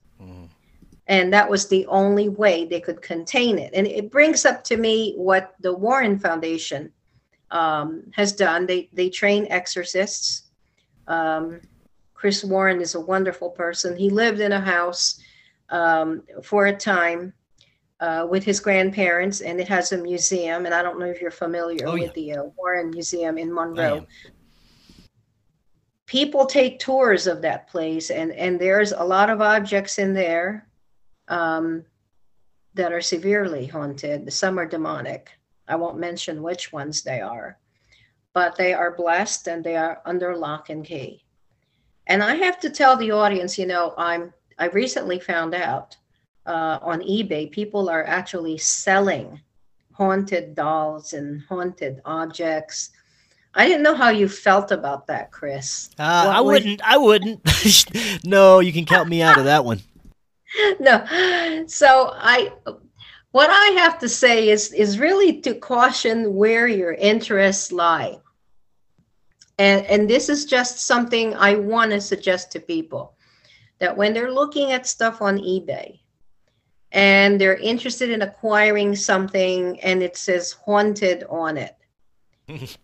And 1.08 1.32
that 1.32 1.50
was 1.50 1.68
the 1.68 1.86
only 1.86 2.28
way 2.28 2.64
they 2.64 2.80
could 2.80 3.02
contain 3.02 3.58
it. 3.58 3.72
And 3.74 3.86
it 3.86 4.10
brings 4.10 4.44
up 4.44 4.62
to 4.64 4.76
me 4.76 5.14
what 5.16 5.54
the 5.60 5.74
Warren 5.74 6.18
Foundation 6.18 6.92
um, 7.50 8.04
has 8.14 8.32
done. 8.32 8.66
They, 8.66 8.88
they 8.92 9.10
train 9.10 9.46
exorcists. 9.50 10.44
Um, 11.08 11.60
Chris 12.14 12.44
Warren 12.44 12.80
is 12.80 12.94
a 12.94 13.00
wonderful 13.00 13.50
person. 13.50 13.96
He 13.96 14.10
lived 14.10 14.40
in 14.40 14.52
a 14.52 14.60
house 14.60 15.20
um, 15.70 16.22
for 16.42 16.66
a 16.66 16.76
time 16.76 17.32
uh, 18.02 18.26
with 18.28 18.42
his 18.42 18.58
grandparents, 18.58 19.40
and 19.42 19.60
it 19.60 19.68
has 19.68 19.92
a 19.92 19.96
museum. 19.96 20.66
And 20.66 20.74
I 20.74 20.82
don't 20.82 20.98
know 20.98 21.06
if 21.06 21.20
you're 21.20 21.30
familiar 21.30 21.86
Oh, 21.86 21.94
yeah. 21.94 22.02
with 22.02 22.14
the 22.14 22.32
uh, 22.32 22.42
Warren 22.58 22.90
Museum 22.90 23.38
in 23.38 23.54
Monroe. 23.54 24.04
People 26.06 26.44
take 26.44 26.80
tours 26.80 27.26
of 27.28 27.40
that 27.42 27.68
place, 27.68 28.10
and 28.10 28.32
and 28.32 28.60
there's 28.60 28.90
a 28.92 29.04
lot 29.04 29.30
of 29.30 29.40
objects 29.40 29.98
in 29.98 30.12
there 30.12 30.66
um, 31.28 31.84
that 32.74 32.92
are 32.92 33.00
severely 33.00 33.66
haunted. 33.66 34.30
Some 34.32 34.58
are 34.58 34.66
demonic. 34.66 35.30
I 35.68 35.76
won't 35.76 35.98
mention 35.98 36.42
which 36.42 36.72
ones 36.72 37.02
they 37.02 37.20
are, 37.20 37.56
but 38.34 38.56
they 38.56 38.74
are 38.74 38.96
blessed 38.96 39.46
and 39.46 39.62
they 39.62 39.76
are 39.76 40.02
under 40.04 40.36
lock 40.36 40.70
and 40.70 40.84
key. 40.84 41.24
And 42.08 42.20
I 42.20 42.34
have 42.34 42.58
to 42.60 42.68
tell 42.68 42.96
the 42.96 43.12
audience, 43.12 43.56
you 43.56 43.66
know, 43.66 43.94
I'm 43.96 44.34
I 44.58 44.66
recently 44.66 45.20
found 45.20 45.54
out 45.54 45.96
uh, 46.46 46.78
on 46.82 47.00
eBay 47.00 47.50
people 47.50 47.88
are 47.88 48.04
actually 48.04 48.58
selling 48.58 49.40
haunted 49.92 50.54
dolls 50.54 51.12
and 51.12 51.42
haunted 51.42 52.00
objects. 52.04 52.90
I 53.54 53.66
didn't 53.66 53.82
know 53.82 53.94
how 53.94 54.08
you 54.08 54.28
felt 54.28 54.72
about 54.72 55.06
that, 55.08 55.30
Chris. 55.30 55.90
Uh, 55.98 56.32
I 56.34 56.40
wouldn't. 56.40 56.80
I 56.82 56.96
wouldn't. 56.96 58.24
no, 58.24 58.60
you 58.60 58.72
can 58.72 58.86
count 58.86 59.08
me 59.08 59.20
out 59.20 59.38
of 59.38 59.44
that 59.44 59.64
one. 59.64 59.80
no. 60.80 61.04
So 61.66 62.12
I 62.14 62.52
what 63.32 63.50
I 63.50 63.80
have 63.80 63.98
to 64.00 64.08
say 64.08 64.48
is 64.48 64.72
is 64.72 64.98
really 64.98 65.40
to 65.42 65.54
caution 65.54 66.34
where 66.34 66.66
your 66.66 66.92
interests 66.92 67.72
lie. 67.72 68.18
And, 69.58 69.84
and 69.86 70.08
this 70.08 70.28
is 70.28 70.46
just 70.46 70.80
something 70.80 71.34
I 71.34 71.54
want 71.56 71.90
to 71.92 72.00
suggest 72.00 72.50
to 72.52 72.60
people 72.60 73.14
that 73.80 73.96
when 73.96 74.14
they're 74.14 74.32
looking 74.32 74.72
at 74.72 74.86
stuff 74.86 75.20
on 75.20 75.38
eBay 75.38 76.01
and 76.92 77.40
they're 77.40 77.56
interested 77.56 78.10
in 78.10 78.22
acquiring 78.22 78.94
something 78.94 79.80
and 79.80 80.02
it 80.02 80.16
says 80.16 80.52
haunted 80.52 81.24
on 81.28 81.56
it, 81.56 81.76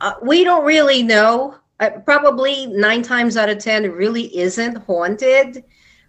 uh, 0.00 0.14
we 0.22 0.44
don't 0.44 0.64
really 0.64 1.02
know. 1.02 1.56
Uh, 1.80 1.90
probably 2.04 2.66
nine 2.66 3.02
times 3.02 3.36
out 3.36 3.48
of 3.48 3.58
10, 3.58 3.84
it 3.84 3.88
really 3.88 4.36
isn't 4.36 4.76
haunted. 4.78 5.64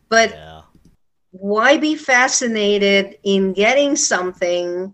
But 0.10 0.32
Yeah. 0.32 0.62
why 1.32 1.78
be 1.78 1.96
fascinated 1.96 3.20
in 3.24 3.54
getting 3.54 3.96
something 3.96 4.94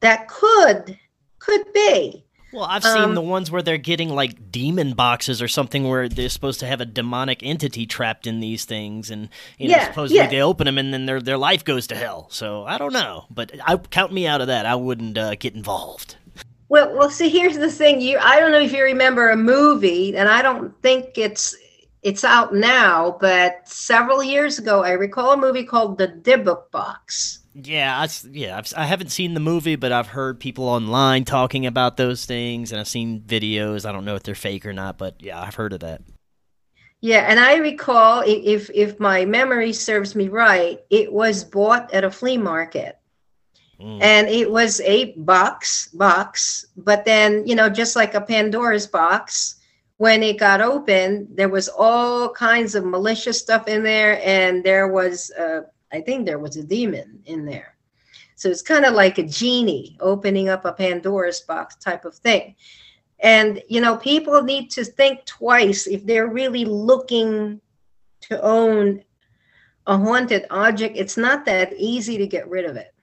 that 0.00 0.28
could 0.28 0.98
could 1.38 1.72
be 1.72 2.24
Well, 2.52 2.64
I've 2.64 2.82
seen 2.82 3.02
Um, 3.02 3.14
the 3.14 3.20
ones 3.20 3.50
where 3.50 3.60
they're 3.62 3.76
getting 3.76 4.08
like 4.08 4.50
demon 4.50 4.94
boxes 4.94 5.42
or 5.42 5.48
something 5.48 5.86
where 5.88 6.08
they're 6.08 6.28
supposed 6.30 6.60
to 6.60 6.66
have 6.66 6.80
a 6.80 6.86
demonic 6.86 7.42
entity 7.42 7.84
trapped 7.86 8.26
in 8.26 8.40
these 8.40 8.64
things, 8.64 9.10
and 9.10 9.28
you 9.58 9.68
know, 9.68 9.76
Yeah, 9.76 9.88
supposedly 9.88 10.18
yeah. 10.22 10.28
they 10.28 10.40
open 10.40 10.64
them 10.64 10.78
and 10.78 10.92
then 10.94 11.06
their 11.06 11.20
their 11.20 11.36
life 11.38 11.62
goes 11.64 11.86
to 11.88 11.94
hell. 11.94 12.26
So 12.30 12.64
I 12.64 12.78
don't 12.78 12.92
know, 12.94 13.26
but 13.30 13.52
I 13.66 13.76
count 13.76 14.12
me 14.12 14.26
out 14.26 14.40
of 14.40 14.46
that. 14.46 14.64
I 14.66 14.74
wouldn't 14.76 15.18
uh, 15.18 15.34
get 15.34 15.54
involved. 15.54 16.16
well 16.70 16.94
well 16.96 17.10
see 17.10 17.28
here's 17.30 17.56
the 17.58 17.70
thing 17.70 18.00
you 18.00 18.18
i 18.20 18.38
don't 18.38 18.52
know 18.52 18.60
if 18.60 18.72
you 18.72 18.82
remember 18.82 19.30
a 19.30 19.36
movie 19.36 20.14
and 20.14 20.28
i 20.28 20.42
don't 20.42 20.74
think 20.82 21.16
it's 21.16 21.56
it's 22.02 22.24
out 22.24 22.54
now 22.54 23.16
but 23.22 23.66
several 23.66 24.22
years 24.22 24.58
ago 24.58 24.82
i 24.84 24.90
recall 24.90 25.32
a 25.32 25.36
movie 25.36 25.64
called 25.64 25.96
the 25.96 26.08
Dybbuk 26.08 26.70
box 26.70 27.37
Yeah, 27.60 27.98
I, 28.00 28.08
yeah, 28.30 28.56
I've, 28.58 28.72
I 28.76 28.84
haven't 28.84 29.08
seen 29.08 29.34
the 29.34 29.40
movie, 29.40 29.74
but 29.76 29.90
I've 29.90 30.06
heard 30.08 30.38
people 30.38 30.68
online 30.68 31.24
talking 31.24 31.66
about 31.66 31.96
those 31.96 32.24
things, 32.24 32.70
and 32.70 32.80
I've 32.80 32.86
seen 32.88 33.20
videos. 33.22 33.84
I 33.84 33.90
don't 33.92 34.04
know 34.04 34.14
if 34.14 34.22
they're 34.22 34.34
fake 34.36 34.64
or 34.64 34.72
not, 34.72 34.96
but 34.96 35.16
yeah, 35.20 35.40
I've 35.40 35.56
heard 35.56 35.72
of 35.72 35.80
that. 35.80 36.02
yeah 37.00 37.26
and 37.30 37.38
i 37.38 37.54
recall 37.56 38.22
if 38.26 38.70
if 38.74 38.98
my 38.98 39.24
memory 39.24 39.72
serves 39.72 40.14
me 40.16 40.28
right 40.28 40.80
it 40.90 41.12
was 41.12 41.44
bought 41.44 41.92
at 41.94 42.04
a 42.04 42.10
flea 42.10 42.36
market 42.36 42.94
Mm. 43.80 44.02
and 44.02 44.28
it 44.28 44.50
was 44.50 44.80
a 44.80 45.12
box 45.12 45.86
box 45.94 46.66
but 46.76 47.04
then 47.04 47.46
you 47.46 47.54
know 47.54 47.68
just 47.68 47.94
like 47.94 48.14
a 48.14 48.20
pandora's 48.20 48.88
box 48.88 49.54
when 49.98 50.24
it 50.24 50.36
got 50.36 50.60
open 50.60 51.28
there 51.32 51.48
was 51.48 51.68
all 51.68 52.28
kinds 52.30 52.74
of 52.74 52.84
malicious 52.84 53.38
stuff 53.38 53.68
in 53.68 53.84
there 53.84 54.20
and 54.24 54.64
there 54.64 54.88
was 54.88 55.30
uh, 55.38 55.60
i 55.92 56.00
think 56.00 56.24
there 56.24 56.38
was 56.38 56.56
a 56.56 56.62
demon 56.62 57.20
in 57.26 57.44
there. 57.44 57.74
So 58.38 58.48
it's 58.48 58.62
kind 58.62 58.84
of 58.84 58.94
like 58.94 59.18
a 59.18 59.24
genie 59.24 59.96
opening 59.98 60.48
up 60.48 60.64
a 60.64 60.72
pandora's 60.72 61.40
box 61.40 61.74
type 61.74 62.04
of 62.04 62.14
thing. 62.14 62.54
And 63.18 63.60
you 63.68 63.80
know 63.80 63.96
people 63.96 64.42
need 64.44 64.70
to 64.70 64.84
think 64.84 65.24
twice 65.24 65.88
if 65.88 66.06
they're 66.06 66.28
really 66.28 66.64
looking 66.64 67.60
to 68.22 68.40
own 68.40 69.02
a 69.88 69.98
haunted 69.98 70.46
object. 70.50 70.96
It's 70.96 71.16
not 71.16 71.44
that 71.46 71.72
easy 71.76 72.16
to 72.18 72.28
get 72.28 72.48
rid 72.48 72.64
of 72.64 72.76
it. 72.76 72.94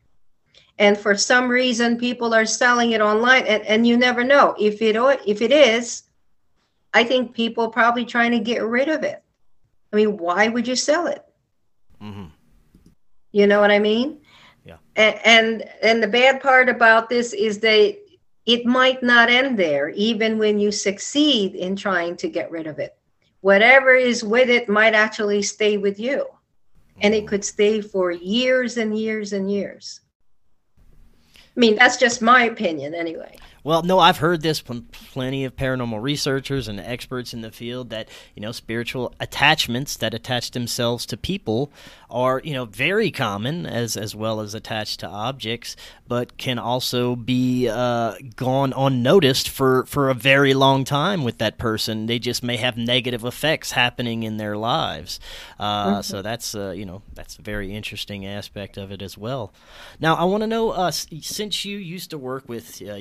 And 0.80 0.98
for 0.98 1.18
some 1.18 1.50
reason 1.50 1.98
people 1.98 2.34
are 2.34 2.46
selling 2.46 2.92
it 2.92 3.02
online 3.02 3.46
and, 3.46 3.64
and 3.64 3.86
you 3.86 3.98
never 3.98 4.24
know. 4.24 4.56
If 4.58 4.82
it 4.82 4.96
if 5.28 5.42
it 5.42 5.52
is 5.52 6.04
i 6.94 7.04
think 7.04 7.34
people 7.34 7.68
probably 7.68 8.06
trying 8.06 8.32
to 8.32 8.40
get 8.40 8.64
rid 8.64 8.88
of 8.88 9.04
it. 9.04 9.22
I 9.92 9.98
mean 9.98 10.16
why 10.16 10.48
would 10.48 10.66
you 10.66 10.78
sell 10.78 11.08
it? 11.08 11.26
Hmm 12.00 12.28
you 13.36 13.46
know 13.46 13.60
what 13.60 13.70
i 13.70 13.80
mean? 13.80 14.18
Yeah. 14.64 14.78
and 14.96 15.20
and, 15.26 15.64
and 15.84 16.02
the 16.02 16.08
bad 16.08 16.42
part 16.42 16.70
about 16.70 17.10
this 17.10 17.34
is 17.34 17.60
that 17.60 17.98
it 18.46 18.66
might 18.66 19.04
not 19.04 19.30
end 19.30 19.60
there 19.60 19.90
even 19.90 20.38
when 20.38 20.58
you 20.58 20.72
succeed 20.72 21.54
in 21.54 21.76
trying 21.76 22.16
to 22.18 22.30
get 22.30 22.50
rid 22.50 22.66
of 22.66 22.80
it. 22.80 22.96
Whatever 23.42 23.94
is 23.94 24.24
with 24.24 24.50
it 24.50 24.70
might 24.70 24.94
actually 24.94 25.42
stay 25.42 25.78
with 25.78 26.00
you. 26.00 26.28
And 27.02 27.14
it 27.14 27.26
mm. 27.26 27.28
could 27.28 27.44
stay 27.44 27.82
for 27.82 28.12
years 28.12 28.78
and 28.78 28.98
years 28.98 29.34
and 29.34 29.52
years. 29.52 30.00
I 31.28 31.60
mean, 31.60 31.76
that's 31.76 31.98
just 31.98 32.22
my 32.22 32.44
opinion 32.44 32.96
anyway. 32.96 33.38
Well, 33.66 33.82
no, 33.82 33.98
I've 33.98 34.20
heard 34.20 34.44
this 34.44 34.60
from 34.60 34.84
plenty 34.92 35.44
of 35.44 35.56
paranormal 35.56 36.00
researchers 36.00 36.68
and 36.68 36.80
experts 36.80 37.34
in 37.34 37.42
the 37.42 37.50
field 37.52 37.90
that, 37.90 38.08
you 38.36 38.42
know, 38.44 38.52
spiritual 38.52 39.12
attachments 39.20 39.98
that 39.98 40.14
attach 40.14 40.52
themselves 40.52 41.08
to 41.08 41.18
people 41.18 41.72
are, 42.08 42.40
you 42.44 42.54
know, 42.54 42.66
very 42.66 43.10
common 43.10 43.66
as 43.66 43.98
as 43.98 44.16
well 44.16 44.40
as 44.40 44.54
attached 44.54 45.00
to 45.00 45.08
objects, 45.08 45.76
but 46.08 46.38
can 46.38 46.60
also 46.60 47.16
be 47.16 47.68
uh, 47.68 48.14
gone 48.36 48.72
unnoticed 48.78 49.50
for 49.50 49.84
for 49.88 50.12
a 50.12 50.14
very 50.14 50.54
long 50.54 50.84
time 50.84 51.24
with 51.24 51.40
that 51.40 51.58
person. 51.58 52.06
They 52.06 52.20
just 52.20 52.44
may 52.44 52.58
have 52.58 52.78
negative 52.78 53.26
effects 53.26 53.72
happening 53.72 54.22
in 54.22 54.38
their 54.38 54.56
lives. 54.56 55.20
Uh, 55.60 56.04
So 56.04 56.22
that's, 56.22 56.54
uh, 56.54 56.70
you 56.70 56.86
know, 56.86 57.02
that's 57.16 57.40
a 57.40 57.42
very 57.42 57.76
interesting 57.76 58.28
aspect 58.28 58.78
of 58.78 58.92
it 58.92 59.02
as 59.02 59.18
well. 59.18 59.52
Now, 60.00 60.14
I 60.16 60.26
want 60.26 60.42
to 60.42 60.48
know, 60.48 60.70
uh, 60.70 60.92
since 60.92 61.66
you 61.66 61.78
used 61.78 62.12
to 62.12 62.20
work 62.20 62.48
with 62.48 62.80
uh, 62.88 62.94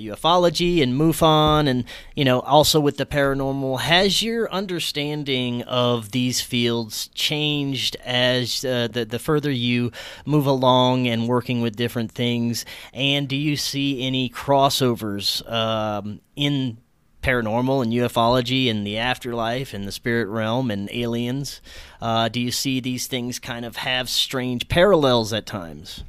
ufology 0.55 0.82
and 0.82 0.94
MUFON, 0.94 1.68
and 1.68 1.84
you 2.14 2.24
know, 2.24 2.40
also 2.40 2.80
with 2.80 2.96
the 2.96 3.07
paranormal, 3.07 3.80
has 3.80 4.22
your 4.22 4.50
understanding 4.50 5.62
of 5.62 6.12
these 6.12 6.40
fields 6.40 7.09
changed 7.14 7.96
as 8.05 8.64
uh, 8.64 8.88
the 8.90 9.05
the 9.05 9.18
further 9.18 9.50
you 9.50 9.92
move 10.24 10.46
along 10.46 11.07
and 11.07 11.28
working 11.28 11.61
with 11.61 11.76
different 11.76 12.12
things? 12.12 12.64
And 12.92 13.28
do 13.28 13.36
you 13.36 13.57
see 13.57 14.02
any 14.02 14.28
crossovers 14.28 15.48
um, 15.50 16.20
in 16.36 16.78
paranormal 17.22 17.82
and 17.82 17.92
ufology 17.92 18.70
and 18.70 18.86
the 18.86 18.98
afterlife 18.98 19.72
and 19.72 19.88
the 19.88 19.92
spirit 19.92 20.28
realm 20.28 20.70
and 20.70 20.90
aliens? 20.92 21.61
Uh, 22.00 22.28
do 22.28 22.40
you 22.40 22.50
see 22.50 22.80
these 22.80 23.07
things 23.07 23.38
kind 23.38 23.64
of 23.64 23.76
have 23.76 24.09
strange 24.09 24.68
parallels 24.68 25.32
at 25.32 25.46
times? 25.46 26.05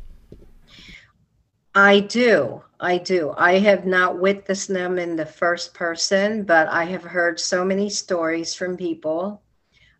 I 1.75 1.99
do. 1.99 2.63
I 2.79 2.97
do. 2.97 3.33
I 3.37 3.59
have 3.59 3.85
not 3.85 4.19
witnessed 4.19 4.69
them 4.69 4.97
in 4.97 5.17
the 5.17 5.25
first 5.25 5.73
person, 5.73 6.43
but 6.43 6.67
I 6.69 6.85
have 6.85 7.03
heard 7.03 7.39
so 7.39 7.65
many 7.65 7.89
stories 7.89 8.53
from 8.53 8.77
people. 8.77 9.41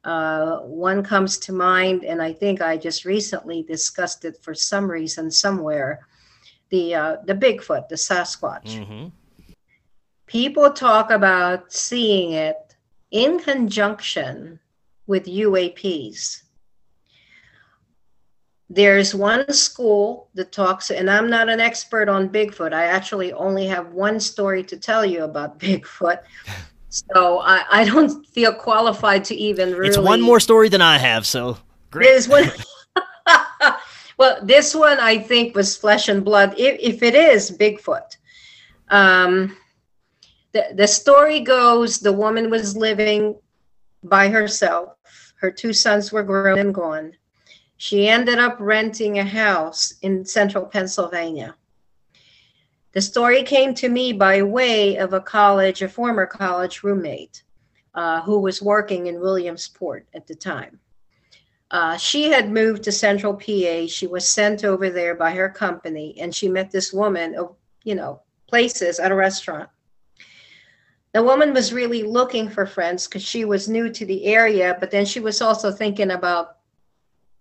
Uh, 0.05 0.59
one 0.59 1.03
comes 1.03 1.37
to 1.39 1.51
mind, 1.51 2.05
and 2.05 2.21
I 2.21 2.31
think 2.31 2.61
I 2.61 2.77
just 2.77 3.03
recently 3.03 3.63
discussed 3.63 4.23
it 4.23 4.37
for 4.41 4.53
some 4.53 4.89
reason 4.89 5.29
somewhere. 5.29 6.07
The 6.69 6.95
uh, 6.95 7.15
the 7.25 7.35
Bigfoot, 7.35 7.89
the 7.89 7.95
Sasquatch. 7.95 8.77
Mm-hmm. 8.77 9.07
People 10.27 10.71
talk 10.71 11.11
about 11.11 11.73
seeing 11.73 12.31
it 12.33 12.75
in 13.11 13.39
conjunction 13.39 14.59
with 15.07 15.25
UAPs. 15.25 16.43
There's 18.69 19.13
one 19.13 19.51
school 19.53 20.29
that 20.33 20.51
talks, 20.51 20.89
and 20.89 21.09
I'm 21.09 21.29
not 21.29 21.49
an 21.49 21.59
expert 21.59 22.09
on 22.09 22.29
Bigfoot. 22.29 22.73
I 22.73 22.85
actually 22.85 23.31
only 23.33 23.67
have 23.67 23.93
one 23.93 24.19
story 24.19 24.63
to 24.63 24.77
tell 24.77 25.05
you 25.05 25.23
about 25.23 25.59
Bigfoot. 25.59 26.19
So 26.89 27.39
I, 27.39 27.63
I 27.69 27.85
don't 27.85 28.25
feel 28.27 28.53
qualified 28.53 29.23
to 29.25 29.35
even 29.35 29.73
really. 29.73 29.89
It's 29.89 29.97
one 29.97 30.21
more 30.21 30.39
story 30.39 30.69
than 30.69 30.81
I 30.81 30.97
have, 30.97 31.27
so 31.27 31.57
great. 31.91 32.05
There's 32.05 32.27
one. 32.27 32.51
well, 34.17 34.39
this 34.41 34.73
one 34.73 34.99
I 34.99 35.19
think 35.19 35.55
was 35.55 35.77
flesh 35.77 36.07
and 36.07 36.23
blood. 36.23 36.55
If, 36.57 36.79
if 36.79 37.03
it 37.03 37.13
is 37.13 37.51
Bigfoot, 37.51 38.17
um, 38.89 39.55
the 40.53 40.73
the 40.73 40.87
story 40.87 41.41
goes: 41.41 41.99
the 41.99 42.13
woman 42.13 42.49
was 42.49 42.75
living 42.75 43.35
by 44.01 44.29
herself. 44.29 44.93
Her 45.35 45.51
two 45.51 45.73
sons 45.73 46.11
were 46.11 46.23
grown 46.23 46.57
and 46.57 46.73
gone. 46.73 47.11
She 47.77 48.07
ended 48.07 48.39
up 48.39 48.57
renting 48.59 49.19
a 49.19 49.25
house 49.25 49.95
in 50.01 50.25
central 50.25 50.65
Pennsylvania. 50.65 51.55
The 52.93 53.01
story 53.01 53.43
came 53.43 53.73
to 53.75 53.89
me 53.89 54.13
by 54.13 54.41
way 54.41 54.95
of 54.95 55.11
a 55.11 55.19
college, 55.19 55.81
a 55.81 55.89
former 55.89 56.25
college 56.25 56.83
roommate 56.83 57.43
uh, 57.93 58.21
who 58.21 58.39
was 58.39 58.61
working 58.61 59.07
in 59.07 59.19
Williamsport 59.19 60.07
at 60.13 60.27
the 60.27 60.35
time. 60.35 60.79
Uh, 61.71 61.97
she 61.97 62.29
had 62.29 62.49
moved 62.49 62.83
to 62.83 62.91
central 62.91 63.33
PA. 63.33 63.85
She 63.87 64.07
was 64.07 64.29
sent 64.29 64.63
over 64.63 64.89
there 64.89 65.15
by 65.15 65.31
her 65.31 65.49
company, 65.49 66.15
and 66.21 66.33
she 66.33 66.47
met 66.47 66.71
this 66.71 66.93
woman 66.93 67.35
of, 67.35 67.55
you 67.83 67.95
know, 67.95 68.21
places 68.47 68.99
at 68.99 69.11
a 69.11 69.15
restaurant. 69.15 69.69
The 71.13 71.23
woman 71.23 71.53
was 71.53 71.73
really 71.73 72.03
looking 72.03 72.49
for 72.49 72.65
friends 72.65 73.07
because 73.07 73.23
she 73.23 73.45
was 73.45 73.67
new 73.67 73.89
to 73.89 74.05
the 74.05 74.25
area, 74.25 74.77
but 74.79 74.91
then 74.91 75.05
she 75.05 75.19
was 75.19 75.41
also 75.41 75.71
thinking 75.71 76.11
about 76.11 76.57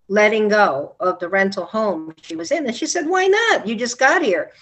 letting 0.09 0.49
go 0.49 0.97
of 1.01 1.19
the 1.19 1.29
rental 1.29 1.65
home 1.65 2.15
she 2.21 2.37
was 2.37 2.51
in. 2.51 2.67
And 2.67 2.77
she 2.77 2.87
said, 2.87 3.07
Why 3.07 3.27
not? 3.27 3.67
You 3.67 3.75
just 3.75 3.99
got 3.99 4.23
here. 4.23 4.53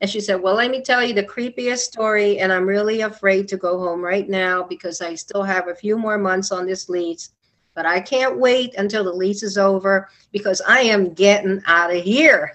And 0.00 0.10
she 0.10 0.20
said, 0.20 0.40
Well, 0.40 0.54
let 0.54 0.70
me 0.70 0.82
tell 0.82 1.04
you 1.04 1.14
the 1.14 1.24
creepiest 1.24 1.78
story. 1.78 2.38
And 2.38 2.52
I'm 2.52 2.66
really 2.66 3.02
afraid 3.02 3.48
to 3.48 3.56
go 3.56 3.78
home 3.78 4.00
right 4.00 4.28
now 4.28 4.62
because 4.62 5.00
I 5.00 5.14
still 5.14 5.42
have 5.42 5.68
a 5.68 5.74
few 5.74 5.96
more 5.96 6.18
months 6.18 6.52
on 6.52 6.66
this 6.66 6.88
lease. 6.88 7.30
But 7.74 7.86
I 7.86 8.00
can't 8.00 8.38
wait 8.38 8.74
until 8.74 9.04
the 9.04 9.12
lease 9.12 9.42
is 9.42 9.56
over 9.56 10.08
because 10.30 10.60
I 10.66 10.80
am 10.80 11.14
getting 11.14 11.62
out 11.66 11.94
of 11.94 12.02
here. 12.02 12.54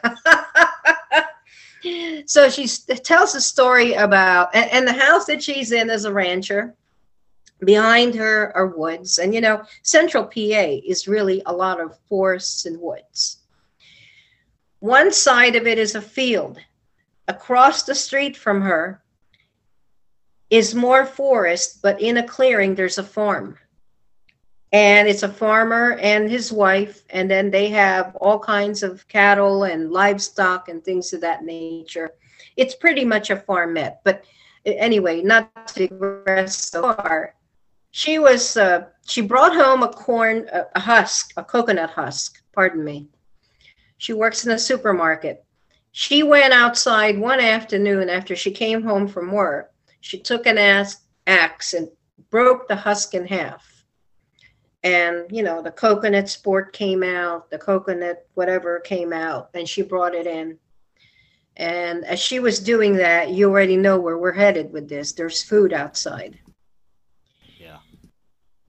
so 2.25 2.49
she 2.49 2.67
tells 2.67 3.33
a 3.33 3.41
story 3.41 3.93
about, 3.93 4.53
and, 4.53 4.87
the 4.87 4.93
house 4.93 5.25
that 5.25 5.41
she's 5.41 5.71
in 5.71 5.89
is 5.89 6.05
a 6.05 6.13
rancher. 6.13 6.75
Behind 7.63 8.13
her 8.15 8.55
are 8.55 8.67
woods. 8.67 9.17
And 9.17 9.33
you 9.33 9.41
know, 9.41 9.63
central 9.81 10.25
PA 10.25 10.79
is 10.85 11.07
really 11.07 11.41
a 11.45 11.53
lot 11.53 11.79
of 11.79 11.97
forests 12.07 12.65
and 12.65 12.79
woods. 12.79 13.37
One 14.79 15.11
side 15.11 15.55
of 15.55 15.65
it 15.65 15.79
is 15.79 15.95
a 15.95 16.01
field. 16.01 16.59
Across 17.27 17.83
the 17.83 17.95
street 17.95 18.37
from 18.37 18.61
her 18.61 19.01
is 20.49 20.75
more 20.75 21.05
forest, 21.05 21.81
but 21.81 21.99
in 21.99 22.17
a 22.17 22.27
clearing, 22.27 22.75
there's 22.75 22.99
a 22.99 23.03
farm. 23.03 23.57
And 24.71 25.07
it's 25.07 25.23
a 25.23 25.29
farmer 25.29 25.93
and 25.93 26.29
his 26.29 26.51
wife, 26.51 27.03
and 27.09 27.31
then 27.31 27.49
they 27.49 27.69
have 27.69 28.15
all 28.17 28.37
kinds 28.37 28.83
of 28.83 29.07
cattle 29.07 29.63
and 29.63 29.91
livestock 29.91 30.69
and 30.69 30.83
things 30.83 31.13
of 31.13 31.21
that 31.21 31.43
nature. 31.43 32.11
It's 32.55 32.75
pretty 32.75 33.05
much 33.05 33.29
a 33.29 33.37
farmette, 33.37 33.97
but 34.03 34.25
anyway, 34.65 35.21
not 35.21 35.67
to 35.69 35.87
digress 35.87 36.69
so 36.69 36.81
far. 36.93 37.33
She 37.97 38.19
was 38.19 38.55
uh, 38.55 38.89
she 39.07 39.21
brought 39.21 39.55
home 39.55 39.81
a 39.81 39.87
corn 39.87 40.47
a, 40.53 40.67
a 40.75 40.79
husk, 40.79 41.33
a 41.35 41.43
coconut 41.43 41.89
husk. 41.89 42.43
Pardon 42.53 42.83
me. 42.83 43.07
She 43.97 44.13
works 44.13 44.45
in 44.45 44.51
a 44.51 44.59
supermarket. 44.59 45.43
She 45.93 46.21
went 46.21 46.53
outside 46.53 47.17
one 47.17 47.39
afternoon 47.39 48.07
after 48.07 48.35
she 48.35 48.51
came 48.51 48.83
home 48.83 49.07
from 49.07 49.31
work. 49.31 49.73
She 49.99 50.19
took 50.19 50.45
an 50.45 50.59
axe 50.59 51.73
and 51.73 51.89
broke 52.29 52.67
the 52.67 52.75
husk 52.75 53.15
in 53.15 53.25
half. 53.25 53.65
And, 54.83 55.25
you 55.31 55.41
know, 55.41 55.63
the 55.63 55.71
coconut 55.71 56.29
sport 56.29 56.73
came 56.73 57.01
out, 57.01 57.49
the 57.49 57.57
coconut 57.57 58.27
whatever 58.35 58.79
came 58.79 59.11
out, 59.11 59.49
and 59.55 59.67
she 59.67 59.81
brought 59.81 60.13
it 60.13 60.27
in. 60.27 60.59
And 61.55 62.05
as 62.05 62.19
she 62.19 62.39
was 62.39 62.59
doing 62.59 62.97
that, 62.97 63.31
you 63.31 63.49
already 63.49 63.75
know 63.75 63.99
where 63.99 64.19
we're 64.19 64.33
headed 64.33 64.71
with 64.71 64.87
this. 64.87 65.13
There's 65.13 65.41
food 65.41 65.73
outside. 65.73 66.37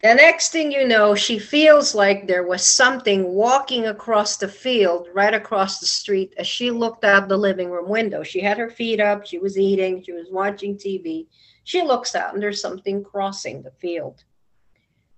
The 0.00 0.14
next 0.14 0.52
thing 0.52 0.70
you 0.70 0.86
know, 0.86 1.16
she 1.16 1.40
feels 1.40 1.92
like 1.92 2.28
there 2.28 2.46
was 2.46 2.64
something 2.64 3.24
walking 3.34 3.86
across 3.86 4.36
the 4.36 4.46
field, 4.46 5.08
right 5.12 5.34
across 5.34 5.80
the 5.80 5.86
street, 5.86 6.34
as 6.38 6.46
she 6.46 6.70
looked 6.70 7.04
out 7.04 7.28
the 7.28 7.36
living 7.36 7.68
room 7.68 7.88
window. 7.88 8.22
She 8.22 8.40
had 8.40 8.58
her 8.58 8.70
feet 8.70 9.00
up, 9.00 9.26
she 9.26 9.38
was 9.38 9.58
eating, 9.58 10.00
she 10.04 10.12
was 10.12 10.28
watching 10.30 10.76
TV. 10.76 11.26
She 11.64 11.82
looks 11.82 12.14
out, 12.14 12.32
and 12.32 12.40
there's 12.40 12.60
something 12.60 13.02
crossing 13.02 13.62
the 13.62 13.72
field, 13.72 14.22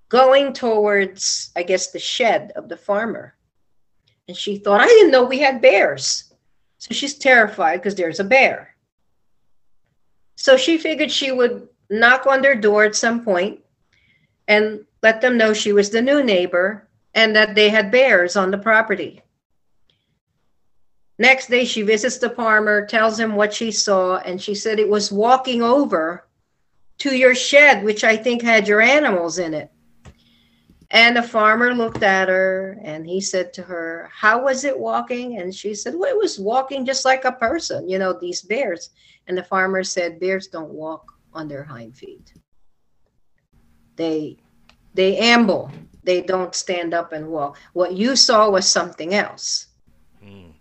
going 0.08 0.54
towards, 0.54 1.50
I 1.54 1.62
guess, 1.62 1.90
the 1.90 1.98
shed 1.98 2.52
of 2.56 2.70
the 2.70 2.78
farmer. 2.78 3.34
And 4.28 4.36
she 4.36 4.56
thought, 4.56 4.80
I 4.80 4.86
didn't 4.86 5.10
know 5.10 5.24
we 5.24 5.40
had 5.40 5.60
bears. 5.60 6.32
So 6.78 6.94
she's 6.94 7.18
terrified 7.18 7.76
because 7.76 7.96
there's 7.96 8.20
a 8.20 8.24
bear. 8.24 8.74
So 10.36 10.56
she 10.56 10.78
figured 10.78 11.12
she 11.12 11.32
would 11.32 11.68
knock 11.90 12.26
on 12.26 12.40
their 12.40 12.54
door 12.54 12.84
at 12.84 12.96
some 12.96 13.22
point 13.22 13.60
and 14.50 14.84
let 15.00 15.20
them 15.20 15.38
know 15.38 15.54
she 15.54 15.72
was 15.72 15.90
the 15.90 16.02
new 16.02 16.24
neighbor 16.24 16.88
and 17.14 17.36
that 17.36 17.54
they 17.54 17.70
had 17.70 17.92
bears 17.92 18.34
on 18.34 18.50
the 18.50 18.58
property. 18.58 19.22
Next 21.20 21.46
day, 21.46 21.64
she 21.64 21.82
visits 21.82 22.18
the 22.18 22.30
farmer, 22.30 22.84
tells 22.84 23.20
him 23.20 23.36
what 23.36 23.54
she 23.54 23.70
saw, 23.70 24.16
and 24.16 24.42
she 24.42 24.56
said 24.56 24.80
it 24.80 24.88
was 24.88 25.12
walking 25.12 25.62
over 25.62 26.26
to 26.98 27.16
your 27.16 27.34
shed, 27.34 27.84
which 27.84 28.02
I 28.02 28.16
think 28.16 28.42
had 28.42 28.66
your 28.66 28.80
animals 28.80 29.38
in 29.38 29.54
it. 29.54 29.70
And 30.90 31.16
the 31.16 31.22
farmer 31.22 31.72
looked 31.72 32.02
at 32.02 32.28
her 32.28 32.76
and 32.82 33.06
he 33.06 33.20
said 33.20 33.52
to 33.52 33.62
her, 33.62 34.10
How 34.12 34.42
was 34.42 34.64
it 34.64 34.76
walking? 34.76 35.38
And 35.38 35.54
she 35.54 35.76
said, 35.76 35.94
Well, 35.94 36.10
it 36.10 36.18
was 36.18 36.40
walking 36.40 36.84
just 36.84 37.04
like 37.04 37.24
a 37.24 37.30
person, 37.30 37.88
you 37.88 38.00
know, 38.00 38.12
these 38.12 38.42
bears. 38.42 38.90
And 39.28 39.38
the 39.38 39.44
farmer 39.44 39.84
said, 39.84 40.18
Bears 40.18 40.48
don't 40.48 40.70
walk 40.70 41.12
on 41.32 41.46
their 41.46 41.62
hind 41.62 41.96
feet. 41.96 42.32
They 43.94 44.38
they 44.94 45.16
amble. 45.16 45.70
They 46.02 46.22
don't 46.22 46.54
stand 46.54 46.94
up 46.94 47.12
and 47.12 47.28
walk. 47.28 47.58
What 47.72 47.92
you 47.92 48.16
saw 48.16 48.50
was 48.50 48.66
something 48.66 49.14
else. 49.14 49.66
Mm. 50.24 50.52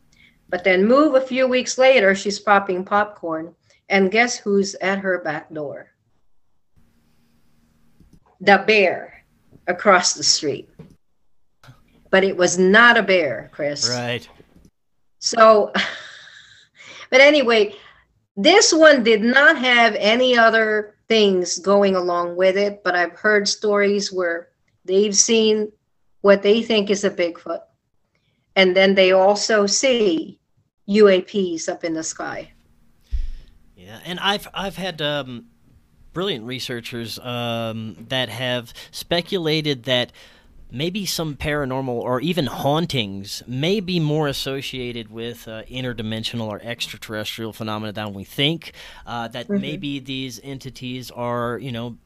But 0.49 0.63
then 0.63 0.85
move 0.85 1.15
a 1.15 1.21
few 1.21 1.47
weeks 1.47 1.77
later, 1.77 2.13
she's 2.15 2.39
popping 2.39 2.83
popcorn, 2.83 3.55
and 3.87 4.11
guess 4.11 4.37
who's 4.37 4.75
at 4.75 4.99
her 4.99 5.19
back 5.19 5.51
door? 5.53 5.87
The 8.41 8.63
bear 8.65 9.25
across 9.67 10.13
the 10.13 10.23
street. 10.23 10.69
But 12.09 12.23
it 12.23 12.35
was 12.35 12.57
not 12.57 12.97
a 12.97 13.03
bear, 13.03 13.49
Chris. 13.53 13.89
Right. 13.89 14.27
So, 15.19 15.71
but 17.11 17.21
anyway, 17.21 17.75
this 18.35 18.73
one 18.73 19.03
did 19.03 19.21
not 19.21 19.57
have 19.57 19.95
any 19.95 20.37
other 20.37 20.95
things 21.09 21.59
going 21.59 21.95
along 21.95 22.37
with 22.37 22.55
it, 22.55 22.83
but 22.83 22.95
I've 22.95 23.13
heard 23.13 23.47
stories 23.47 24.13
where 24.13 24.49
they've 24.85 25.15
seen 25.15 25.71
what 26.21 26.43
they 26.43 26.61
think 26.61 26.89
is 26.89 27.03
a 27.03 27.09
Bigfoot. 27.09 27.61
And 28.55 28.75
then 28.75 28.95
they 28.95 29.11
also 29.11 29.65
see 29.65 30.39
UAPs 30.87 31.67
up 31.67 31.83
in 31.83 31.93
the 31.93 32.03
sky. 32.03 32.51
Yeah, 33.75 33.99
and 34.05 34.19
I've 34.19 34.47
I've 34.53 34.75
had 34.75 35.01
um, 35.01 35.45
brilliant 36.13 36.45
researchers 36.45 37.17
um, 37.19 38.05
that 38.09 38.29
have 38.29 38.73
speculated 38.91 39.83
that 39.83 40.11
maybe 40.71 41.05
some 41.05 41.35
paranormal 41.35 41.87
or 41.87 42.21
even 42.21 42.45
hauntings 42.45 43.43
may 43.47 43.79
be 43.79 43.99
more 43.99 44.27
associated 44.27 45.09
with 45.09 45.47
uh, 45.47 45.63
interdimensional 45.63 46.47
or 46.47 46.61
extraterrestrial 46.63 47.53
phenomena 47.53 47.91
than 47.91 48.13
we 48.13 48.23
think. 48.23 48.73
Uh, 49.05 49.27
that 49.27 49.47
mm-hmm. 49.47 49.61
maybe 49.61 49.99
these 49.99 50.39
entities 50.43 51.11
are, 51.11 51.57
you 51.57 51.71
know, 51.71 51.97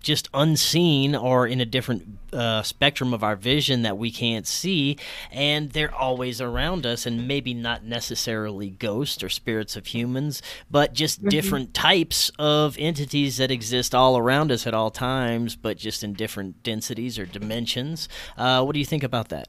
just 0.00 0.28
unseen 0.32 1.14
or 1.14 1.46
in 1.46 1.60
a 1.60 1.66
different 1.66 2.18
uh, 2.32 2.62
spectrum 2.62 3.12
of 3.12 3.24
our 3.24 3.36
vision 3.36 3.82
that 3.82 3.98
we 3.98 4.10
can't 4.10 4.46
see, 4.46 4.96
and 5.30 5.70
they're 5.72 5.94
always 5.94 6.40
around 6.40 6.86
us, 6.86 7.06
and 7.06 7.26
maybe 7.26 7.54
not 7.54 7.84
necessarily 7.84 8.70
ghosts 8.70 9.22
or 9.22 9.28
spirits 9.28 9.76
of 9.76 9.86
humans, 9.86 10.42
but 10.70 10.92
just 10.92 11.20
mm-hmm. 11.20 11.28
different 11.28 11.74
types 11.74 12.30
of 12.38 12.76
entities 12.78 13.38
that 13.38 13.50
exist 13.50 13.94
all 13.94 14.16
around 14.16 14.52
us 14.52 14.66
at 14.66 14.74
all 14.74 14.90
times, 14.90 15.56
but 15.56 15.76
just 15.76 16.04
in 16.04 16.12
different 16.12 16.62
densities 16.62 17.18
or 17.18 17.26
dimensions. 17.26 18.08
Uh, 18.36 18.62
what 18.62 18.72
do 18.72 18.78
you 18.78 18.86
think 18.86 19.02
about 19.02 19.28
that? 19.28 19.48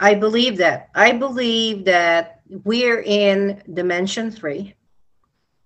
I 0.00 0.14
believe 0.14 0.58
that. 0.58 0.90
I 0.94 1.12
believe 1.12 1.84
that 1.86 2.40
we're 2.64 3.02
in 3.02 3.62
dimension 3.72 4.30
three, 4.30 4.74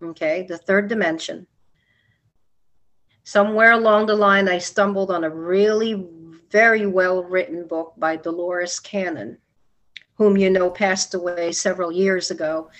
okay, 0.02 0.46
the 0.48 0.56
third 0.56 0.88
dimension 0.88 1.46
somewhere 3.24 3.72
along 3.72 4.06
the 4.06 4.16
line, 4.16 4.48
I 4.48 4.58
stumbled 4.58 5.10
on 5.10 5.24
a 5.24 5.30
really 5.30 6.06
very 6.50 6.86
well 6.86 7.24
written 7.24 7.66
book 7.66 7.94
by 7.96 8.16
Dolores 8.16 8.78
Cannon, 8.78 9.38
whom 10.14 10.36
you 10.36 10.50
know 10.50 10.70
passed 10.70 11.14
away 11.14 11.52
several 11.52 11.90
years 11.90 12.30
ago. 12.30 12.70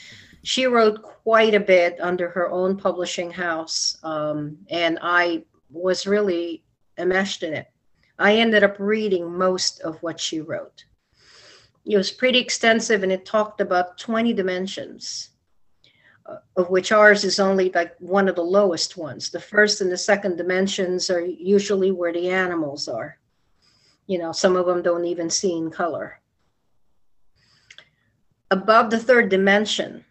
She 0.42 0.66
wrote 0.66 1.02
quite 1.02 1.54
a 1.54 1.60
bit 1.60 1.98
under 2.00 2.28
her 2.28 2.50
own 2.50 2.76
publishing 2.76 3.30
house, 3.30 3.96
um, 4.02 4.58
and 4.68 4.98
I 5.00 5.44
was 5.70 6.06
really 6.06 6.64
enmeshed 6.98 7.42
in 7.42 7.54
it. 7.54 7.68
I 8.18 8.36
ended 8.36 8.62
up 8.62 8.76
reading 8.78 9.36
most 9.36 9.80
of 9.80 10.02
what 10.02 10.20
she 10.20 10.40
wrote. 10.40 10.84
It 11.84 11.96
was 11.96 12.10
pretty 12.10 12.38
extensive 12.38 13.02
and 13.02 13.10
it 13.10 13.24
talked 13.24 13.60
about 13.60 13.98
20 13.98 14.32
dimensions 14.34 15.30
of 16.56 16.70
which 16.70 16.92
ours 16.92 17.24
is 17.24 17.38
only 17.38 17.70
like 17.74 17.94
one 17.98 18.28
of 18.28 18.36
the 18.36 18.42
lowest 18.42 18.96
ones. 18.96 19.30
The 19.30 19.40
first 19.40 19.80
and 19.80 19.90
the 19.90 19.96
second 19.96 20.36
dimensions 20.36 21.10
are 21.10 21.24
usually 21.24 21.90
where 21.90 22.12
the 22.12 22.30
animals 22.30 22.88
are. 22.88 23.18
You 24.06 24.18
know, 24.18 24.32
some 24.32 24.56
of 24.56 24.66
them 24.66 24.82
don't 24.82 25.04
even 25.04 25.30
see 25.30 25.56
in 25.56 25.70
color. 25.70 26.20
Above 28.50 28.90
the 28.90 28.98
third 28.98 29.28
dimension, 29.28 30.04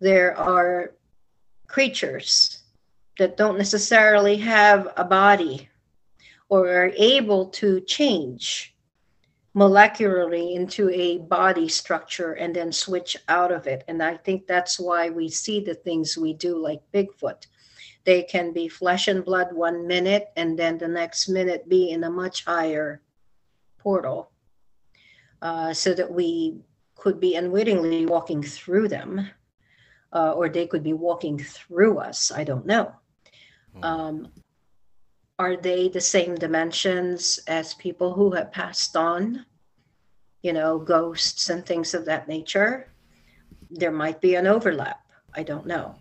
there 0.00 0.36
are 0.36 0.92
creatures 1.66 2.62
that 3.18 3.36
don't 3.36 3.58
necessarily 3.58 4.36
have 4.36 4.92
a 4.96 5.04
body 5.04 5.68
or 6.48 6.68
are 6.68 6.92
able 6.96 7.46
to 7.46 7.80
change 7.82 8.74
molecularly 9.54 10.54
into 10.54 10.88
a 10.90 11.18
body 11.18 11.68
structure 11.68 12.32
and 12.34 12.54
then 12.54 12.70
switch 12.70 13.16
out 13.28 13.50
of 13.50 13.66
it. 13.66 13.82
And 13.88 14.02
I 14.02 14.16
think 14.16 14.46
that's 14.46 14.78
why 14.78 15.10
we 15.10 15.28
see 15.28 15.60
the 15.60 15.74
things 15.74 16.16
we 16.16 16.34
do, 16.34 16.56
like 16.56 16.80
Bigfoot. 16.94 17.46
They 18.04 18.22
can 18.22 18.52
be 18.52 18.68
flesh 18.68 19.08
and 19.08 19.24
blood 19.24 19.48
one 19.52 19.86
minute, 19.86 20.28
and 20.36 20.58
then 20.58 20.78
the 20.78 20.88
next 20.88 21.28
minute 21.28 21.68
be 21.68 21.90
in 21.90 22.04
a 22.04 22.10
much 22.10 22.44
higher 22.44 23.02
portal, 23.78 24.30
uh, 25.42 25.74
so 25.74 25.94
that 25.94 26.10
we 26.10 26.60
could 26.94 27.20
be 27.20 27.34
unwittingly 27.34 28.06
walking 28.06 28.42
through 28.42 28.88
them, 28.88 29.28
uh, 30.12 30.32
or 30.32 30.48
they 30.48 30.66
could 30.66 30.82
be 30.82 30.92
walking 30.92 31.38
through 31.38 31.98
us. 31.98 32.30
I 32.30 32.44
don't 32.44 32.66
know. 32.66 32.94
Hmm. 33.74 33.84
Um, 33.84 34.28
are 35.40 35.56
they 35.56 35.88
the 35.88 36.02
same 36.02 36.34
dimensions 36.34 37.40
as 37.46 37.72
people 37.72 38.12
who 38.12 38.30
have 38.32 38.52
passed 38.52 38.94
on? 38.94 39.46
You 40.42 40.52
know, 40.52 40.78
ghosts 40.78 41.48
and 41.48 41.64
things 41.64 41.94
of 41.94 42.04
that 42.04 42.28
nature. 42.28 42.92
There 43.70 43.90
might 43.90 44.20
be 44.20 44.34
an 44.34 44.46
overlap. 44.46 45.00
I 45.34 45.42
don't 45.42 45.64
know. 45.64 45.94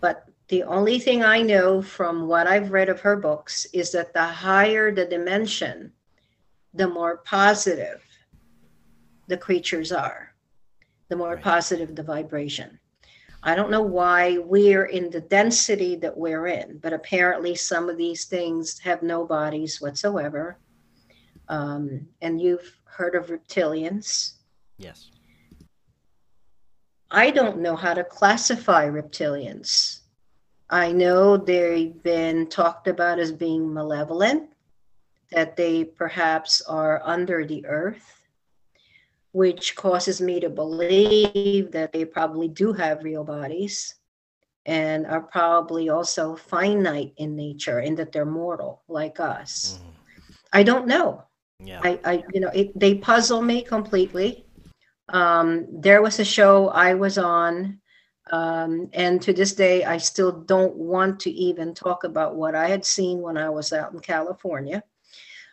But 0.00 0.26
The 0.52 0.62
only 0.64 0.98
thing 1.00 1.24
I 1.24 1.40
know 1.42 1.80
from 1.80 2.28
what 2.28 2.46
I've 2.46 2.72
read 2.72 2.88
of 2.88 3.00
her 3.00 3.16
books 3.16 3.66
is 3.72 3.90
that 3.92 4.12
the 4.12 4.22
higher 4.22 4.94
the 4.94 5.06
dimension, 5.06 5.92
the 6.74 6.86
more 6.86 7.16
positive 7.24 8.02
the 9.28 9.38
creatures 9.38 9.90
are, 9.90 10.34
the 11.08 11.16
more 11.16 11.34
right. 11.34 11.42
positive 11.42 11.96
the 11.96 12.02
vibration. 12.02 12.78
I 13.42 13.56
don't 13.56 13.70
know 13.70 13.82
why 13.82 14.38
we're 14.38 14.84
in 14.84 15.10
the 15.10 15.20
density 15.20 15.96
that 15.96 16.16
we're 16.16 16.46
in, 16.46 16.78
but 16.78 16.92
apparently 16.92 17.56
some 17.56 17.88
of 17.88 17.96
these 17.96 18.26
things 18.26 18.78
have 18.80 19.02
no 19.02 19.24
bodies 19.24 19.80
whatsoever. 19.80 20.58
Um, 21.48 22.06
and 22.20 22.40
you've 22.40 22.78
heard 22.84 23.16
of 23.16 23.26
reptilians. 23.26 24.34
Yes. 24.78 25.10
I 27.10 27.30
don't 27.30 27.58
know 27.58 27.74
how 27.74 27.94
to 27.94 28.04
classify 28.04 28.88
reptilians. 28.88 30.00
I 30.70 30.92
know 30.92 31.36
they've 31.36 32.00
been 32.02 32.48
talked 32.48 32.86
about 32.86 33.18
as 33.18 33.32
being 33.32 33.74
malevolent, 33.74 34.50
that 35.32 35.56
they 35.56 35.84
perhaps 35.84 36.62
are 36.62 37.02
under 37.04 37.44
the 37.44 37.66
earth 37.66 38.21
which 39.32 39.74
causes 39.76 40.20
me 40.20 40.38
to 40.40 40.50
believe 40.50 41.72
that 41.72 41.92
they 41.92 42.04
probably 42.04 42.48
do 42.48 42.72
have 42.72 43.02
real 43.02 43.24
bodies 43.24 43.94
and 44.66 45.06
are 45.06 45.22
probably 45.22 45.88
also 45.88 46.36
finite 46.36 47.12
in 47.16 47.34
nature 47.34 47.80
in 47.80 47.94
that 47.96 48.12
they're 48.12 48.24
mortal 48.24 48.82
like 48.88 49.18
us. 49.18 49.80
Mm. 49.80 50.34
I 50.52 50.62
don't 50.62 50.86
know. 50.86 51.24
Yeah. 51.58 51.80
I, 51.82 51.98
I 52.04 52.24
you 52.32 52.40
know, 52.40 52.50
it, 52.54 52.78
they 52.78 52.94
puzzle 52.94 53.42
me 53.42 53.62
completely. 53.62 54.44
Um, 55.08 55.66
there 55.70 56.02
was 56.02 56.20
a 56.20 56.24
show 56.24 56.68
I 56.68 56.94
was 56.94 57.18
on, 57.18 57.80
um, 58.30 58.88
and 58.92 59.20
to 59.22 59.32
this 59.32 59.54
day, 59.54 59.84
I 59.84 59.98
still 59.98 60.32
don't 60.32 60.76
want 60.76 61.20
to 61.20 61.30
even 61.30 61.74
talk 61.74 62.04
about 62.04 62.36
what 62.36 62.54
I 62.54 62.68
had 62.68 62.84
seen 62.84 63.20
when 63.20 63.36
I 63.36 63.48
was 63.50 63.72
out 63.72 63.92
in 63.92 64.00
California. 64.00 64.82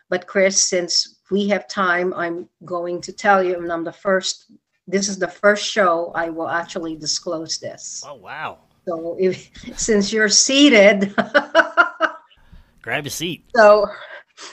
But 0.08 0.26
Chris, 0.26 0.64
since 0.64 1.19
we 1.30 1.48
have 1.48 1.68
time, 1.68 2.12
I'm 2.14 2.48
going 2.64 3.00
to 3.02 3.12
tell 3.12 3.42
you, 3.42 3.56
and 3.60 3.72
I'm 3.72 3.84
the 3.84 3.92
first, 3.92 4.50
this 4.86 5.08
is 5.08 5.18
the 5.18 5.28
first 5.28 5.64
show 5.64 6.12
I 6.14 6.30
will 6.30 6.48
actually 6.48 6.96
disclose 6.96 7.58
this. 7.58 8.02
Oh, 8.06 8.14
wow. 8.14 8.58
So 8.86 9.16
if, 9.18 9.50
since 9.76 10.12
you're 10.12 10.28
seated, 10.28 11.14
grab 12.82 13.06
a 13.06 13.10
seat. 13.10 13.44
So, 13.54 13.86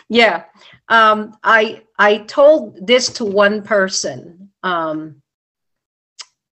yeah, 0.10 0.44
um, 0.90 1.38
I 1.44 1.82
I 1.98 2.20
told 2.20 2.86
this 2.86 3.08
to 3.14 3.26
one 3.26 3.62
person, 3.62 4.50
um, 4.64 5.22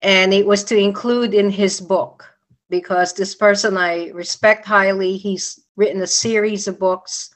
and 0.02 0.34
it 0.34 0.46
was 0.46 0.64
to 0.66 0.78
include 0.78 1.34
in 1.34 1.50
his 1.50 1.82
book 1.82 2.26
because 2.70 3.14
this 3.14 3.36
person 3.36 3.78
I 3.78 4.10
respect 4.12 4.66
highly. 4.66 5.18
He's 5.18 5.60
written 5.76 6.02
a 6.02 6.08
series 6.08 6.68
of 6.68 6.80
books 6.80 7.35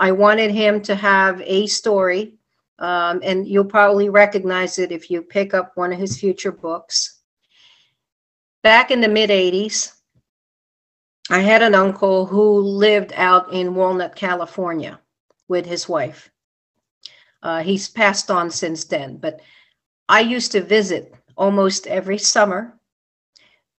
I 0.00 0.12
wanted 0.12 0.50
him 0.50 0.80
to 0.82 0.94
have 0.94 1.42
a 1.44 1.66
story, 1.66 2.38
um, 2.78 3.20
and 3.22 3.46
you'll 3.46 3.66
probably 3.66 4.08
recognize 4.08 4.78
it 4.78 4.92
if 4.92 5.10
you 5.10 5.20
pick 5.20 5.52
up 5.52 5.72
one 5.74 5.92
of 5.92 5.98
his 5.98 6.18
future 6.18 6.50
books. 6.50 7.20
Back 8.62 8.90
in 8.90 9.02
the 9.02 9.08
mid 9.08 9.28
80s, 9.28 9.92
I 11.28 11.40
had 11.40 11.62
an 11.62 11.74
uncle 11.74 12.24
who 12.24 12.60
lived 12.60 13.12
out 13.14 13.52
in 13.52 13.74
Walnut, 13.74 14.16
California 14.16 14.98
with 15.48 15.66
his 15.66 15.86
wife. 15.86 16.30
Uh, 17.42 17.62
he's 17.62 17.88
passed 17.88 18.30
on 18.30 18.50
since 18.50 18.84
then, 18.84 19.18
but 19.18 19.40
I 20.08 20.20
used 20.20 20.52
to 20.52 20.62
visit 20.62 21.14
almost 21.36 21.86
every 21.86 22.18
summer. 22.18 22.80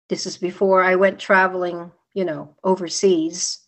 This 0.08 0.26
is 0.26 0.36
before 0.36 0.82
I 0.82 0.96
went 0.96 1.18
traveling, 1.18 1.90
you 2.12 2.26
know, 2.26 2.54
overseas. 2.62 3.60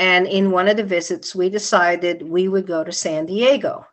And 0.00 0.26
in 0.26 0.50
one 0.50 0.66
of 0.66 0.78
the 0.78 0.82
visits, 0.82 1.34
we 1.34 1.50
decided 1.50 2.22
we 2.22 2.48
would 2.48 2.66
go 2.66 2.82
to 2.82 2.90
San 2.90 3.26
Diego. 3.26 3.86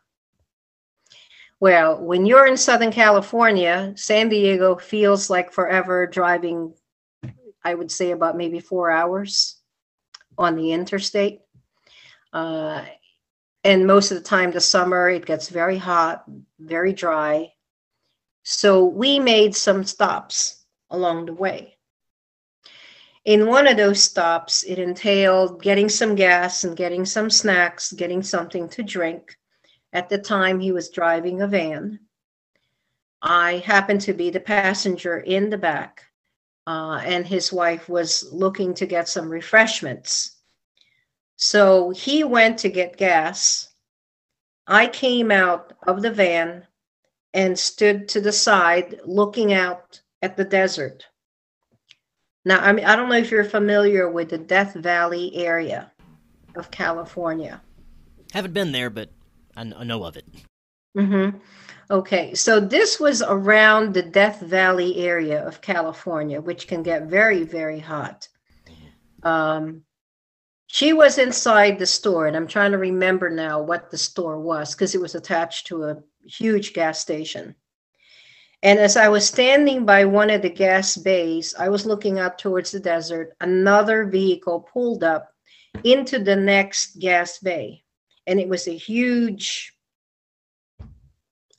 Well, 1.60 2.02
when 2.02 2.24
you're 2.24 2.46
in 2.46 2.56
Southern 2.56 2.90
California, 2.90 3.92
San 3.94 4.30
Diego 4.30 4.76
feels 4.76 5.28
like 5.28 5.52
forever 5.52 6.06
driving, 6.06 6.72
I 7.62 7.74
would 7.74 7.90
say 7.90 8.12
about 8.12 8.38
maybe 8.38 8.58
four 8.58 8.90
hours 8.90 9.60
on 10.38 10.56
the 10.56 10.72
interstate. 10.72 11.40
Uh, 12.32 12.86
and 13.62 13.86
most 13.86 14.10
of 14.10 14.16
the 14.16 14.24
time, 14.24 14.50
the 14.50 14.62
summer, 14.62 15.10
it 15.10 15.26
gets 15.26 15.50
very 15.50 15.76
hot, 15.76 16.24
very 16.58 16.94
dry. 16.94 17.52
So 18.44 18.82
we 18.82 19.18
made 19.18 19.54
some 19.54 19.84
stops 19.84 20.64
along 20.88 21.26
the 21.26 21.34
way 21.34 21.77
in 23.28 23.46
one 23.46 23.66
of 23.66 23.76
those 23.76 24.02
stops, 24.02 24.62
it 24.62 24.78
entailed 24.78 25.60
getting 25.60 25.90
some 25.90 26.14
gas 26.14 26.64
and 26.64 26.74
getting 26.74 27.04
some 27.04 27.28
snacks, 27.28 27.92
getting 27.92 28.22
something 28.22 28.70
to 28.70 28.82
drink. 28.82 29.36
At 29.92 30.08
the 30.08 30.16
time, 30.16 30.60
he 30.60 30.72
was 30.72 30.88
driving 30.88 31.42
a 31.42 31.46
van. 31.46 32.00
I 33.20 33.58
happened 33.58 34.00
to 34.02 34.14
be 34.14 34.30
the 34.30 34.40
passenger 34.40 35.18
in 35.18 35.50
the 35.50 35.58
back, 35.58 36.04
uh, 36.66 37.02
and 37.04 37.26
his 37.26 37.52
wife 37.52 37.86
was 37.86 38.26
looking 38.32 38.72
to 38.76 38.86
get 38.86 39.10
some 39.10 39.28
refreshments. 39.28 40.36
So 41.36 41.90
he 41.90 42.24
went 42.24 42.58
to 42.60 42.70
get 42.70 42.96
gas. 42.96 43.68
I 44.66 44.86
came 44.86 45.30
out 45.30 45.74
of 45.86 46.00
the 46.00 46.12
van 46.12 46.66
and 47.34 47.58
stood 47.58 48.08
to 48.08 48.22
the 48.22 48.32
side 48.32 49.02
looking 49.04 49.52
out 49.52 50.00
at 50.22 50.38
the 50.38 50.46
desert. 50.46 51.04
Now, 52.48 52.60
I 52.60 52.72
mean, 52.72 52.86
I 52.86 52.96
don't 52.96 53.10
know 53.10 53.14
if 53.14 53.30
you're 53.30 53.44
familiar 53.44 54.08
with 54.08 54.30
the 54.30 54.38
Death 54.38 54.72
Valley 54.72 55.36
area 55.36 55.92
of 56.56 56.70
California. 56.70 57.60
Haven't 58.32 58.54
been 58.54 58.72
there, 58.72 58.88
but 58.88 59.10
I 59.54 59.64
know 59.64 60.02
of 60.02 60.16
it. 60.16 60.24
Mm-hmm. 60.96 61.36
Okay, 61.90 62.34
so 62.34 62.58
this 62.58 62.98
was 62.98 63.20
around 63.20 63.92
the 63.92 64.00
Death 64.00 64.40
Valley 64.40 64.96
area 64.96 65.46
of 65.46 65.60
California, 65.60 66.40
which 66.40 66.66
can 66.66 66.82
get 66.82 67.02
very, 67.02 67.42
very 67.42 67.80
hot. 67.80 68.26
Um, 69.22 69.82
she 70.68 70.94
was 70.94 71.18
inside 71.18 71.78
the 71.78 71.84
store, 71.84 72.28
and 72.28 72.34
I'm 72.34 72.46
trying 72.46 72.72
to 72.72 72.78
remember 72.78 73.28
now 73.28 73.60
what 73.60 73.90
the 73.90 73.98
store 73.98 74.40
was 74.40 74.74
because 74.74 74.94
it 74.94 75.02
was 75.02 75.14
attached 75.14 75.66
to 75.66 75.84
a 75.84 76.02
huge 76.24 76.72
gas 76.72 76.98
station. 76.98 77.54
And 78.62 78.78
as 78.78 78.96
I 78.96 79.08
was 79.08 79.26
standing 79.26 79.84
by 79.84 80.04
one 80.04 80.30
of 80.30 80.42
the 80.42 80.50
gas 80.50 80.96
bays, 80.96 81.54
I 81.58 81.68
was 81.68 81.86
looking 81.86 82.18
up 82.18 82.38
towards 82.38 82.72
the 82.72 82.80
desert. 82.80 83.36
Another 83.40 84.04
vehicle 84.04 84.68
pulled 84.72 85.04
up 85.04 85.32
into 85.84 86.18
the 86.18 86.34
next 86.34 86.98
gas 86.98 87.38
bay. 87.38 87.84
And 88.26 88.40
it 88.40 88.48
was 88.48 88.66
a 88.66 88.76
huge, 88.76 89.72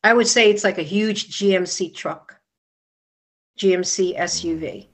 I 0.04 0.14
would 0.14 0.28
say 0.28 0.50
it's 0.50 0.64
like 0.64 0.78
a 0.78 0.84
huge 0.84 1.30
GMC 1.40 1.96
truck, 1.96 2.40
GMC 3.58 4.18
SUV. 4.20 4.88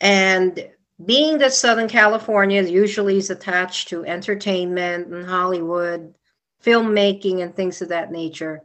And 0.00 0.68
being 1.04 1.38
that 1.38 1.54
Southern 1.54 1.88
California 1.88 2.62
usually 2.62 3.16
is 3.16 3.30
attached 3.30 3.88
to 3.88 4.04
entertainment 4.04 5.08
and 5.08 5.26
Hollywood, 5.26 6.14
filmmaking, 6.62 7.42
and 7.42 7.56
things 7.56 7.82
of 7.82 7.88
that 7.88 8.12
nature, 8.12 8.62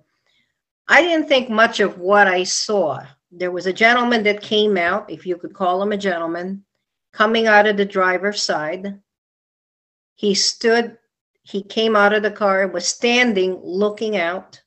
I 0.91 1.03
didn't 1.03 1.27
think 1.27 1.51
much 1.51 1.79
of 1.79 1.99
what 1.99 2.27
I 2.27 2.43
saw. 2.43 3.05
There 3.31 3.51
was 3.51 3.67
a 3.67 3.73
gentleman 3.73 4.23
that 4.23 4.41
came 4.41 4.75
out, 4.75 5.11
if 5.11 5.23
you 5.23 5.37
could 5.37 5.53
call 5.53 5.83
him 5.83 5.91
a 5.91 5.97
gentleman, 5.97 6.65
coming 7.13 7.45
out 7.45 7.67
of 7.67 7.77
the 7.77 7.85
driver's 7.85 8.41
side. 8.41 8.99
He 10.15 10.33
stood, 10.33 10.97
he 11.43 11.61
came 11.61 11.95
out 11.95 12.13
of 12.13 12.23
the 12.23 12.31
car, 12.31 12.67
was 12.67 12.87
standing 12.87 13.61
looking 13.63 14.17
out 14.17 14.63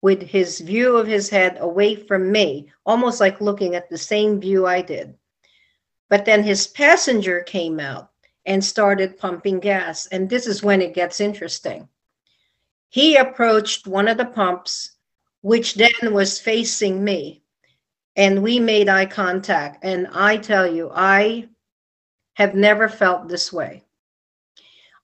with 0.00 0.22
his 0.22 0.60
view 0.60 0.96
of 0.96 1.08
his 1.08 1.28
head 1.28 1.56
away 1.58 1.96
from 1.96 2.30
me, 2.30 2.70
almost 2.86 3.18
like 3.18 3.40
looking 3.40 3.74
at 3.74 3.90
the 3.90 3.98
same 3.98 4.40
view 4.40 4.64
I 4.64 4.80
did. 4.80 5.18
But 6.08 6.24
then 6.24 6.44
his 6.44 6.68
passenger 6.68 7.40
came 7.40 7.80
out 7.80 8.12
and 8.44 8.64
started 8.64 9.18
pumping 9.18 9.58
gas. 9.58 10.06
And 10.06 10.30
this 10.30 10.46
is 10.46 10.62
when 10.62 10.80
it 10.80 10.94
gets 10.94 11.18
interesting. 11.18 11.88
He 12.90 13.16
approached 13.16 13.88
one 13.88 14.06
of 14.06 14.18
the 14.18 14.26
pumps 14.26 14.92
which 15.46 15.74
then 15.74 16.12
was 16.12 16.40
facing 16.40 17.04
me. 17.04 17.40
And 18.16 18.42
we 18.42 18.58
made 18.58 18.88
eye 18.88 19.06
contact. 19.06 19.84
And 19.84 20.08
I 20.12 20.38
tell 20.38 20.66
you, 20.66 20.90
I 20.92 21.48
have 22.34 22.56
never 22.56 22.88
felt 22.88 23.28
this 23.28 23.52
way. 23.52 23.84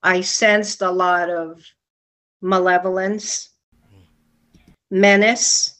I 0.03 0.19
sensed 0.19 0.81
a 0.81 0.91
lot 0.91 1.29
of 1.29 1.63
malevolence, 2.41 3.51
menace, 4.91 5.79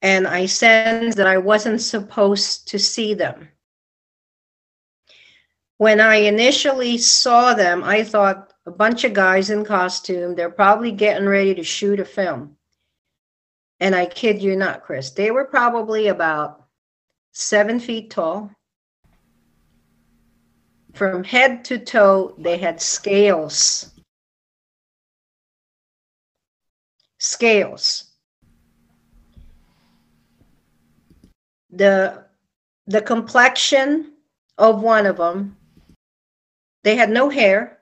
and 0.00 0.28
I 0.28 0.46
sensed 0.46 1.16
that 1.16 1.26
I 1.26 1.38
wasn't 1.38 1.80
supposed 1.80 2.68
to 2.68 2.78
see 2.78 3.14
them. 3.14 3.48
When 5.78 6.00
I 6.00 6.14
initially 6.14 6.98
saw 6.98 7.52
them, 7.52 7.82
I 7.82 8.04
thought 8.04 8.52
a 8.64 8.70
bunch 8.70 9.02
of 9.02 9.12
guys 9.12 9.50
in 9.50 9.64
costume, 9.64 10.36
they're 10.36 10.50
probably 10.50 10.92
getting 10.92 11.26
ready 11.26 11.52
to 11.56 11.64
shoot 11.64 11.98
a 11.98 12.04
film. 12.04 12.55
And 13.80 13.94
I 13.94 14.06
kid 14.06 14.40
you 14.40 14.56
not, 14.56 14.82
Chris, 14.82 15.10
they 15.10 15.30
were 15.30 15.44
probably 15.44 16.08
about 16.08 16.64
seven 17.32 17.78
feet 17.78 18.10
tall, 18.10 18.50
from 20.96 21.24
head 21.24 21.62
to 21.66 21.78
toe, 21.78 22.34
they 22.38 22.56
had 22.56 22.80
scales. 22.80 23.92
Scales. 27.18 28.12
The 31.70 32.24
the 32.86 33.02
complexion 33.02 34.12
of 34.56 34.80
one 34.80 35.04
of 35.06 35.18
them, 35.18 35.56
they 36.82 36.96
had 36.96 37.10
no 37.10 37.28
hair. 37.28 37.80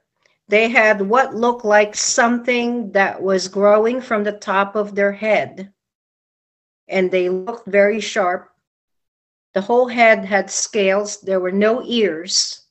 They 0.49 0.69
had 0.69 1.01
what 1.01 1.35
looked 1.35 1.65
like 1.65 1.95
something 1.95 2.91
that 2.93 3.23
was 3.23 3.49
growing 3.49 4.01
from 4.01 4.25
the 4.25 4.33
top 4.33 4.75
of 4.75 4.95
their 4.95 5.13
head. 5.13 5.73
And 6.89 7.11
they 7.11 7.29
looked 7.29 7.67
very 7.67 8.01
sharp. 8.01 8.51
The 9.55 9.61
whole 9.61 9.89
head 9.89 10.25
had 10.25 10.51
scales. 10.51 11.21
There 11.21 11.41
were 11.41 11.53
no 11.53 11.83
ears. 11.85 12.63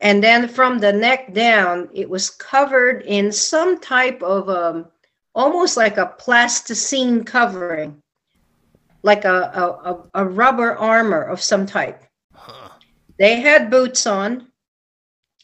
And 0.00 0.22
then 0.22 0.48
from 0.48 0.78
the 0.78 0.92
neck 0.92 1.32
down, 1.32 1.88
it 1.94 2.10
was 2.10 2.30
covered 2.30 3.02
in 3.02 3.30
some 3.30 3.78
type 3.78 4.20
of 4.22 4.48
um, 4.48 4.86
almost 5.34 5.76
like 5.76 5.96
a 5.96 6.14
plasticine 6.18 7.24
covering, 7.24 8.02
like 9.02 9.24
a, 9.24 10.08
a, 10.14 10.22
a 10.22 10.24
rubber 10.24 10.76
armor 10.76 11.22
of 11.22 11.40
some 11.40 11.66
type. 11.66 12.04
They 13.18 13.40
had 13.40 13.70
boots 13.70 14.06
on, 14.06 14.48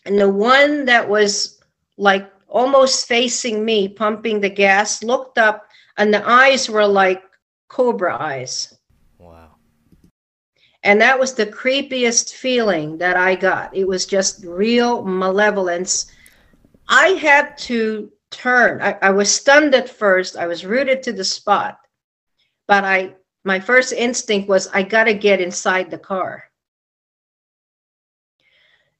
and 0.05 0.19
the 0.19 0.29
one 0.29 0.87
that 0.87 1.09
was 1.09 1.61
like 1.97 2.29
almost 2.49 3.07
facing 3.07 3.65
me, 3.65 3.89
pumping 3.89 4.41
the 4.41 4.51
gas, 4.51 5.05
looked 5.05 5.39
up, 5.39 5.68
and 5.99 6.15
the 6.15 6.27
eyes 6.27 6.71
were 6.71 6.87
like 6.87 7.23
cobra 7.69 8.17
eyes. 8.19 8.79
Wow. 9.19 9.57
And 10.85 11.01
that 11.01 11.19
was 11.19 11.35
the 11.35 11.47
creepiest 11.47 12.33
feeling 12.33 12.99
that 12.99 13.17
I 13.17 13.35
got. 13.35 13.77
It 13.77 13.87
was 13.87 14.07
just 14.07 14.45
real 14.45 15.05
malevolence. 15.05 16.11
I 16.89 17.09
had 17.09 17.59
to 17.59 18.11
turn. 18.31 18.81
I, 18.81 18.97
I 19.03 19.11
was 19.11 19.35
stunned 19.35 19.75
at 19.75 19.91
first. 19.91 20.37
I 20.37 20.47
was 20.47 20.65
rooted 20.65 21.03
to 21.03 21.13
the 21.13 21.25
spot. 21.25 21.79
But 22.67 22.85
I 22.85 23.15
my 23.45 23.59
first 23.59 23.93
instinct 23.93 24.49
was 24.49 24.69
I 24.69 24.83
gotta 24.83 25.15
get 25.15 25.41
inside 25.41 25.91
the 25.91 25.99
car. 25.99 26.45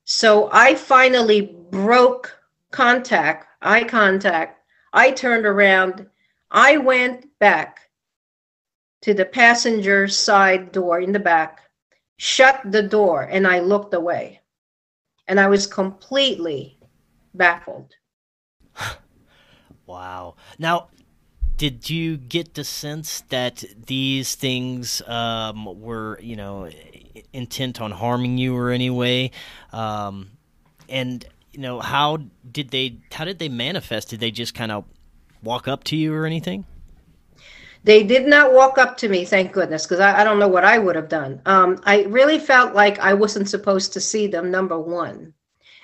So 0.05 0.49
I 0.53 0.75
finally 0.75 1.55
broke 1.71 2.35
contact, 2.71 3.47
eye 3.61 3.85
contact. 3.85 4.63
I 4.93 5.11
turned 5.11 5.47
around. 5.47 6.07
I 6.51 6.79
went 6.79 7.27
back 7.39 7.81
to 9.03 9.15
the 9.15 9.25
passenger 9.25 10.09
side 10.09 10.73
door 10.73 11.01
in 11.01 11.13
the 11.13 11.19
back, 11.19 11.61
shut 12.17 12.61
the 12.65 12.83
door, 12.83 13.23
and 13.23 13.47
I 13.47 13.61
looked 13.61 13.95
away. 13.95 14.41
And 15.27 15.39
I 15.39 15.49
was 15.49 15.67
completely 15.67 16.79
baffled. 17.35 17.95
wow. 19.87 20.37
Now, 20.59 20.89
did 21.59 21.91
you 21.91 22.17
get 22.17 22.55
the 22.55 22.65
sense 22.65 23.23
that 23.29 23.65
these 23.87 24.35
things 24.37 25.03
um, 25.03 25.81
were, 25.81 26.19
you 26.23 26.37
know, 26.37 26.71
intent 27.33 27.81
on 27.81 27.91
harming 27.91 28.39
you 28.39 28.57
or 28.57 28.71
any 28.71 28.91
way? 28.91 29.33
Um, 29.73 30.31
and 30.89 31.27
you 31.53 31.61
know, 31.61 31.81
how 31.81 32.19
did 32.51 32.71
they? 32.71 32.99
How 33.13 33.25
did 33.25 33.39
they 33.39 33.49
manifest? 33.49 34.11
Did 34.11 34.21
they 34.21 34.31
just 34.31 34.55
kind 34.55 34.71
of 34.71 34.85
walk 35.43 35.69
up 35.69 35.85
to 35.85 35.97
you 35.97 36.15
or 36.15 36.27
anything? 36.27 36.65
They 37.85 38.03
did 38.03 38.27
not 38.27 38.53
walk 38.53 38.77
up 38.77 38.97
to 38.99 39.09
me, 39.09 39.25
thank 39.25 39.53
goodness, 39.53 39.87
because 39.87 40.01
I, 40.01 40.21
I, 40.21 40.25
don't 40.25 40.39
know 40.39 40.49
what 40.49 40.65
I 40.65 40.79
would 40.79 40.97
have 40.97 41.09
done. 41.09 41.41
Um, 41.47 41.81
I 41.85 42.03
really 42.05 42.39
felt 42.39 42.75
like 42.75 42.99
I 42.99 43.15
wasn't 43.15 43.49
supposed 43.49 43.93
to 43.93 44.01
see 44.01 44.27
them, 44.27 44.51
number 44.51 44.79
one. 44.79 45.33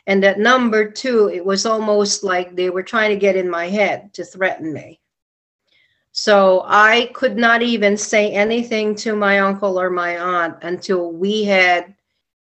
And 0.07 0.23
that 0.23 0.39
number 0.39 0.91
two, 0.91 1.31
it 1.31 1.45
was 1.45 1.65
almost 1.65 2.25
like 2.25 2.55
they 2.55 2.69
were 2.69 2.83
trying 2.83 3.11
to 3.11 3.17
get 3.17 3.37
in 3.37 3.49
my 3.49 3.69
head 3.69 4.13
to 4.15 4.25
threaten 4.25 4.73
me. 4.73 5.01
So 6.13 6.63
I 6.67 7.11
could 7.15 7.37
not 7.37 7.63
even 7.63 7.97
say 7.97 8.31
anything 8.31 8.95
to 8.97 9.17
my 9.17 9.41
uncle 9.41 9.81
or 9.81 9.91
my 9.91 10.19
aunt 10.19 10.57
until 10.63 11.11
we 11.11 11.45
had 11.45 11.95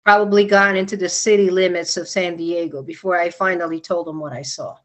probably 0.04 0.44
gotten 0.44 0.76
into 0.76 0.96
the 0.96 1.08
city 1.08 1.50
limits 1.50 1.96
of 1.96 2.08
San 2.08 2.36
Diego 2.36 2.82
before 2.82 3.20
I 3.20 3.30
finally 3.30 3.80
told 3.80 4.06
them 4.06 4.18
what 4.18 4.32
I 4.32 4.42
saw. 4.42 4.78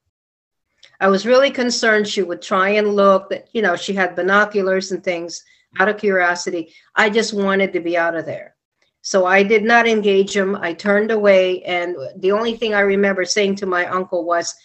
I 1.00 1.08
was 1.08 1.26
really 1.26 1.52
concerned 1.52 2.08
she 2.08 2.24
would 2.24 2.42
try 2.42 2.70
and 2.70 2.96
look 2.96 3.30
that, 3.30 3.48
you 3.54 3.62
know, 3.62 3.76
she 3.76 3.94
had 3.94 4.16
binoculars 4.16 4.92
and 4.92 5.04
things 5.04 5.44
out 5.80 5.90
of 5.90 5.98
curiosity. 5.98 6.74
I 6.96 7.10
just 7.10 7.34
wanted 7.34 7.74
to 7.74 7.80
be 7.80 7.98
out 7.98 8.16
of 8.16 8.26
there. 8.26 8.56
So 9.02 9.26
I 9.26 9.44
did 9.44 9.64
not 9.64 9.88
engage 9.88 10.36
him. 10.36 10.56
I 10.56 10.74
turned 10.74 11.12
away. 11.12 11.62
And 11.64 11.96
the 12.18 12.32
only 12.32 12.56
thing 12.56 12.74
I 12.74 12.80
remember 12.80 13.26
saying 13.26 13.56
to 13.58 13.66
my 13.66 13.86
uncle 13.86 14.26
was, 14.26 14.56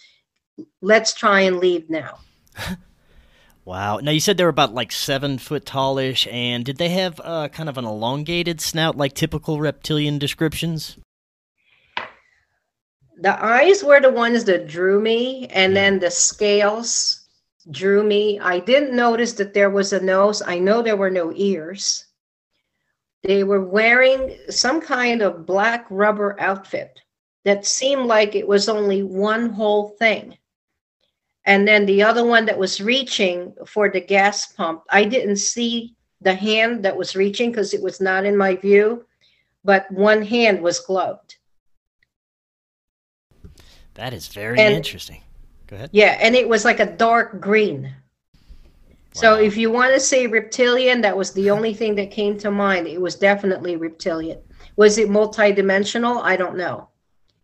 let's 0.81 1.13
try 1.13 1.41
and 1.41 1.57
leave 1.57 1.89
now. 1.89 2.19
Wow. 3.63 3.97
Now 3.97 4.11
you 4.11 4.19
said 4.19 4.37
they 4.37 4.43
were 4.43 4.49
about 4.49 4.73
like 4.73 4.91
seven 4.91 5.37
foot 5.37 5.65
tallish, 5.65 6.31
and 6.31 6.65
did 6.65 6.77
they 6.77 6.89
have 6.89 7.21
uh, 7.23 7.47
kind 7.49 7.69
of 7.69 7.77
an 7.77 7.85
elongated 7.85 8.59
snout 8.59 8.97
like 8.97 9.13
typical 9.13 9.59
reptilian 9.59 10.17
descriptions? 10.17 10.97
The 13.21 13.43
eyes 13.43 13.83
were 13.83 14.01
the 14.01 14.11
ones 14.11 14.43
that 14.45 14.67
drew 14.67 14.99
me, 14.99 15.47
and 15.51 15.75
then 15.75 15.99
the 15.99 16.11
scales 16.11 17.27
drew 17.69 18.03
me. 18.03 18.39
I 18.39 18.59
didn't 18.59 18.95
notice 18.95 19.33
that 19.33 19.53
there 19.53 19.69
was 19.69 19.93
a 19.93 20.03
nose. 20.03 20.41
I 20.41 20.59
know 20.59 20.81
there 20.81 20.97
were 20.97 21.11
no 21.11 21.31
ears. 21.35 22.05
They 23.23 23.43
were 23.43 23.63
wearing 23.63 24.37
some 24.49 24.81
kind 24.81 25.21
of 25.21 25.45
black 25.45 25.85
rubber 25.89 26.35
outfit 26.39 26.99
that 27.45 27.65
seemed 27.65 28.07
like 28.07 28.35
it 28.35 28.47
was 28.47 28.67
only 28.67 29.03
one 29.03 29.49
whole 29.49 29.89
thing 29.89 30.37
and 31.45 31.67
then 31.67 31.85
the 31.85 32.03
other 32.03 32.23
one 32.23 32.45
that 32.45 32.57
was 32.57 32.81
reaching 32.81 33.53
for 33.65 33.89
the 33.89 33.99
gas 33.99 34.51
pump 34.53 34.83
i 34.89 35.03
didn't 35.03 35.37
see 35.37 35.95
the 36.21 36.33
hand 36.33 36.83
that 36.83 36.95
was 36.95 37.15
reaching 37.15 37.49
because 37.49 37.73
it 37.73 37.81
was 37.81 37.99
not 37.99 38.25
in 38.25 38.37
my 38.37 38.55
view 38.55 39.05
but 39.63 39.89
one 39.91 40.21
hand 40.21 40.61
was 40.61 40.79
gloved 40.79 41.35
that 43.95 44.13
is 44.13 44.27
very 44.27 44.59
and, 44.59 44.73
interesting 44.73 45.21
go 45.67 45.75
ahead 45.75 45.89
yeah 45.91 46.17
and 46.21 46.35
it 46.35 46.47
was 46.47 46.65
like 46.65 46.79
a 46.79 46.85
dark 46.85 47.39
green 47.39 47.83
wow. 47.83 47.91
so 49.13 49.35
if 49.35 49.57
you 49.57 49.71
want 49.71 49.93
to 49.93 49.99
say 49.99 50.27
reptilian 50.27 51.01
that 51.01 51.15
was 51.15 51.31
the 51.33 51.49
only 51.49 51.73
thing 51.73 51.95
that 51.95 52.11
came 52.11 52.37
to 52.37 52.51
mind 52.51 52.87
it 52.87 53.01
was 53.01 53.15
definitely 53.15 53.75
reptilian 53.75 54.39
was 54.75 54.97
it 54.97 55.09
multidimensional 55.09 56.21
i 56.23 56.35
don't 56.35 56.57
know 56.57 56.87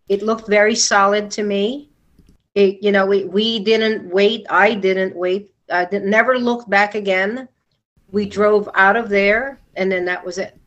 it 0.10 0.22
looked 0.22 0.48
very 0.48 0.76
solid 0.76 1.30
to 1.30 1.44
me 1.44 1.90
it, 2.58 2.82
you 2.82 2.92
know, 2.92 3.06
we, 3.06 3.26
we 3.26 3.60
didn't 3.60 4.10
wait. 4.10 4.48
I 4.50 4.74
didn't 4.74 5.16
wait. 5.16 5.54
I 5.72 5.86
did, 5.86 6.02
never 6.02 6.40
looked 6.40 6.68
back 6.68 6.96
again. 6.96 7.48
We 8.10 8.28
drove 8.28 8.68
out 8.74 8.98
of 8.98 9.10
there, 9.10 9.60
and 9.76 9.92
then 9.92 10.06
that 10.06 10.26
was 10.26 10.40
it. 10.40 10.58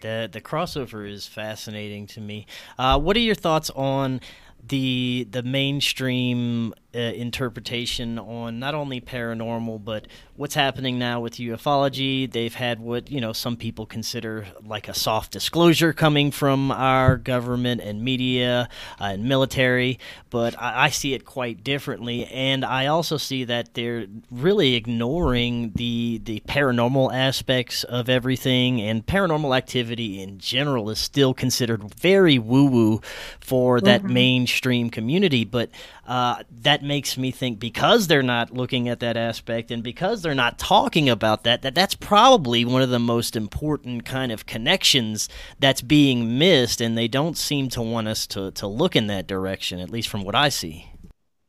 The 0.00 0.28
the 0.30 0.40
crossover 0.40 1.10
is 1.10 1.26
fascinating 1.26 2.06
to 2.08 2.20
me. 2.20 2.46
Uh, 2.78 3.00
what 3.00 3.16
are 3.16 3.20
your 3.20 3.34
thoughts 3.34 3.70
on 3.70 4.20
the 4.68 5.26
the 5.30 5.42
mainstream 5.42 6.74
uh, 6.94 6.98
interpretation 6.98 8.18
on 8.18 8.58
not 8.58 8.74
only 8.74 9.00
paranormal 9.00 9.84
but 9.84 10.06
what's 10.36 10.54
happening 10.54 10.98
now 10.98 11.20
with 11.20 11.34
ufology. 11.34 12.30
They've 12.30 12.54
had 12.54 12.80
what 12.80 13.10
you 13.10 13.20
know 13.20 13.32
some 13.32 13.56
people 13.56 13.86
consider 13.86 14.46
like 14.64 14.88
a 14.88 14.94
soft 14.94 15.32
disclosure 15.32 15.92
coming 15.92 16.30
from 16.30 16.70
our 16.70 17.16
government 17.16 17.80
and 17.80 18.02
media 18.02 18.68
uh, 19.00 19.04
and 19.04 19.24
military 19.24 19.98
but 20.30 20.60
I, 20.60 20.84
I, 20.84 20.90
see 20.90 21.14
it 21.14 21.24
quite 21.24 21.64
differently. 21.64 22.26
And 22.26 22.64
i 22.64 22.86
also 22.86 23.16
see 23.16 23.44
that 23.44 23.74
they're 23.74 24.06
really 24.30 24.74
ignoring 24.74 25.72
the 25.74 26.20
the 26.24 26.40
paranormal 26.40 27.12
aspects 27.12 27.84
of 27.84 28.08
everything 28.08 28.80
and 28.80 29.04
paranormal 29.04 29.56
activity 29.56 30.22
in 30.22 30.38
general 30.38 30.90
is 30.90 30.98
still 30.98 31.34
considered 31.34 31.94
very 31.94 32.38
woo 32.38 32.66
woo 32.66 33.00
for 33.40 33.80
that 33.80 34.02
mm-hmm. 34.02 34.14
mainstream 34.14 34.90
community. 34.90 35.44
But 35.44 35.70
uh, 36.06 36.42
that 36.62 36.79
makes 36.82 37.16
me 37.18 37.30
think 37.30 37.58
because 37.58 38.06
they're 38.06 38.22
not 38.22 38.52
looking 38.52 38.88
at 38.88 39.00
that 39.00 39.16
aspect 39.16 39.70
and 39.70 39.82
because 39.82 40.22
they're 40.22 40.34
not 40.34 40.58
talking 40.58 41.08
about 41.08 41.44
that, 41.44 41.62
that 41.62 41.74
that's 41.74 41.94
probably 41.94 42.64
one 42.64 42.82
of 42.82 42.90
the 42.90 42.98
most 42.98 43.36
important 43.36 44.04
kind 44.04 44.30
of 44.32 44.46
connections 44.46 45.28
that's 45.58 45.82
being 45.82 46.38
missed, 46.38 46.80
and 46.80 46.96
they 46.96 47.08
don't 47.08 47.36
seem 47.36 47.68
to 47.70 47.82
want 47.82 48.08
us 48.08 48.26
to, 48.28 48.50
to 48.52 48.66
look 48.66 48.96
in 48.96 49.06
that 49.08 49.26
direction, 49.26 49.80
at 49.80 49.90
least 49.90 50.08
from 50.08 50.24
what 50.24 50.34
I 50.34 50.48
see. 50.48 50.90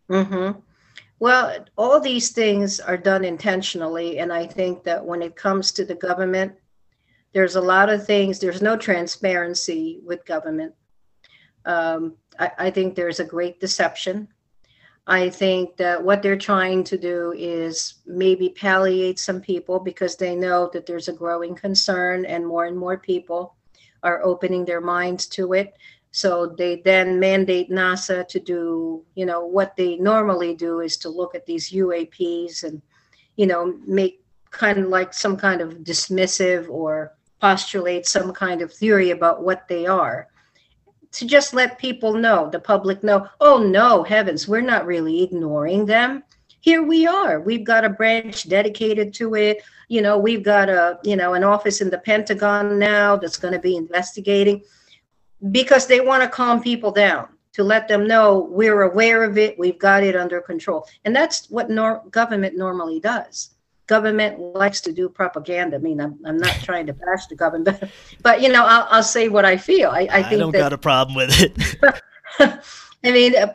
Mm-hmm. 0.10 0.60
Well, 1.20 1.66
all 1.78 2.00
these 2.00 2.32
things 2.32 2.80
are 2.80 2.98
done 2.98 3.24
intentionally, 3.24 4.18
and 4.18 4.34
I 4.34 4.48
think 4.48 4.84
that 4.86 5.06
when 5.06 5.22
it 5.22 5.36
comes 5.36 5.72
to 5.74 5.86
the 5.86 5.96
government, 5.96 6.54
there's 7.34 7.56
a 7.56 7.62
lot 7.62 7.90
of 7.90 8.06
things, 8.06 8.40
there's 8.40 8.62
no 8.62 8.76
transparency 8.76 10.00
with 10.04 10.26
government. 10.26 10.74
Um, 11.66 12.16
I, 12.40 12.52
I 12.58 12.72
think 12.72 12.96
there's 12.96 13.20
a 13.20 13.26
great 13.26 13.60
deception 13.60 14.28
I 15.08 15.30
think 15.30 15.78
that 15.78 16.04
what 16.04 16.22
they're 16.22 16.38
trying 16.38 16.84
to 16.86 16.98
do 16.98 17.34
is 17.36 17.96
maybe 18.06 18.50
palliate 18.50 19.18
some 19.18 19.42
people 19.42 19.80
because 19.80 20.16
they 20.16 20.36
know 20.36 20.70
that 20.74 20.86
there's 20.86 21.08
a 21.08 21.14
growing 21.14 21.56
concern 21.56 22.26
and 22.26 22.46
more 22.46 22.66
and 22.66 22.78
more 22.78 22.98
people 22.98 23.56
are 24.04 24.24
opening 24.24 24.64
their 24.64 24.82
minds 24.82 25.28
to 25.28 25.54
it. 25.54 25.76
So 26.12 26.54
they 26.58 26.82
then 26.84 27.20
mandate 27.20 27.72
NASA 27.72 28.28
to 28.28 28.40
do, 28.40 29.04
you 29.16 29.26
know, 29.26 29.46
what 29.46 29.76
they 29.76 29.96
normally 29.96 30.54
do 30.54 30.82
is 30.82 30.98
to 30.98 31.10
look 31.10 31.34
at 31.34 31.46
these 31.46 31.72
UAPs 31.72 32.64
and, 32.64 32.82
you 33.38 33.48
know, 33.48 33.78
make 33.88 34.24
kind 34.52 34.78
of 34.78 34.88
like 34.88 35.14
some 35.14 35.38
kind 35.38 35.62
of 35.62 35.76
dismissive 35.80 36.70
or 36.70 37.14
postulate 37.40 38.06
some 38.06 38.34
kind 38.34 38.62
of 38.62 38.72
theory 38.72 39.10
about 39.10 39.44
what 39.44 39.68
they 39.68 39.88
are 39.88 40.28
to 41.14 41.26
just 41.26 41.54
let 41.54 41.78
people 41.78 42.14
know, 42.14 42.50
the 42.50 42.60
public 42.60 43.04
know, 43.04 43.28
oh 43.40 43.62
no, 43.62 44.04
heavens, 44.04 44.48
we're 44.48 44.62
not 44.62 44.86
really 44.86 45.24
ignoring 45.24 45.86
them. 45.86 46.24
Here 46.62 46.84
we 46.84 47.08
are. 47.08 47.40
We've 47.40 47.64
got 47.64 47.84
a 47.84 47.90
branch 47.90 48.48
dedicated 48.48 49.14
to 49.16 49.36
it. 49.36 49.64
You 49.88 50.02
know, 50.02 50.18
we've 50.18 50.44
got 50.44 50.70
a, 50.70 51.00
you 51.04 51.16
know, 51.16 51.34
an 51.34 51.44
office 51.44 51.82
in 51.82 51.90
the 51.90 51.98
Pentagon 51.98 52.78
now 52.78 53.18
that's 53.18 53.38
going 53.38 53.54
to 53.54 53.60
be 53.60 53.76
investigating 53.76 54.62
because 55.52 55.88
they 55.88 56.02
want 56.02 56.24
to 56.24 56.30
calm 56.30 56.62
people 56.62 56.92
down 56.92 57.28
to 57.54 57.64
let 57.64 57.88
them 57.88 58.08
know 58.08 58.48
we're 58.52 58.84
aware 58.84 59.24
of 59.24 59.38
it, 59.38 59.60
we've 59.60 59.80
got 59.80 60.04
it 60.04 60.16
under 60.16 60.40
control. 60.40 60.88
And 61.04 61.16
that's 61.16 61.50
what 61.50 61.70
nor- 61.70 62.04
government 62.12 62.58
normally 62.58 63.00
does 63.00 63.51
government 63.92 64.40
likes 64.64 64.80
to 64.80 64.94
do 64.94 65.10
propaganda. 65.10 65.76
I 65.76 65.80
mean, 65.80 66.00
I'm, 66.00 66.18
I'm 66.26 66.38
not 66.38 66.56
trying 66.64 66.88
to 66.88 66.94
bash 66.94 67.28
the 67.28 67.36
government, 67.36 67.66
but, 67.66 67.90
but 68.24 68.42
you 68.42 68.48
know, 68.48 68.66
I'll, 68.66 68.88
I'll 68.90 69.04
say 69.04 69.28
what 69.28 69.44
I 69.44 69.58
feel. 69.58 69.90
I, 69.90 70.08
I 70.10 70.24
think 70.24 70.40
I 70.40 70.44
don't 70.44 70.54
that, 70.54 70.66
got 70.68 70.74
a 70.74 70.78
problem 70.78 71.14
with 71.22 71.32
it. 71.46 71.52
I 73.04 73.12
mean, 73.12 73.36
uh, 73.36 73.54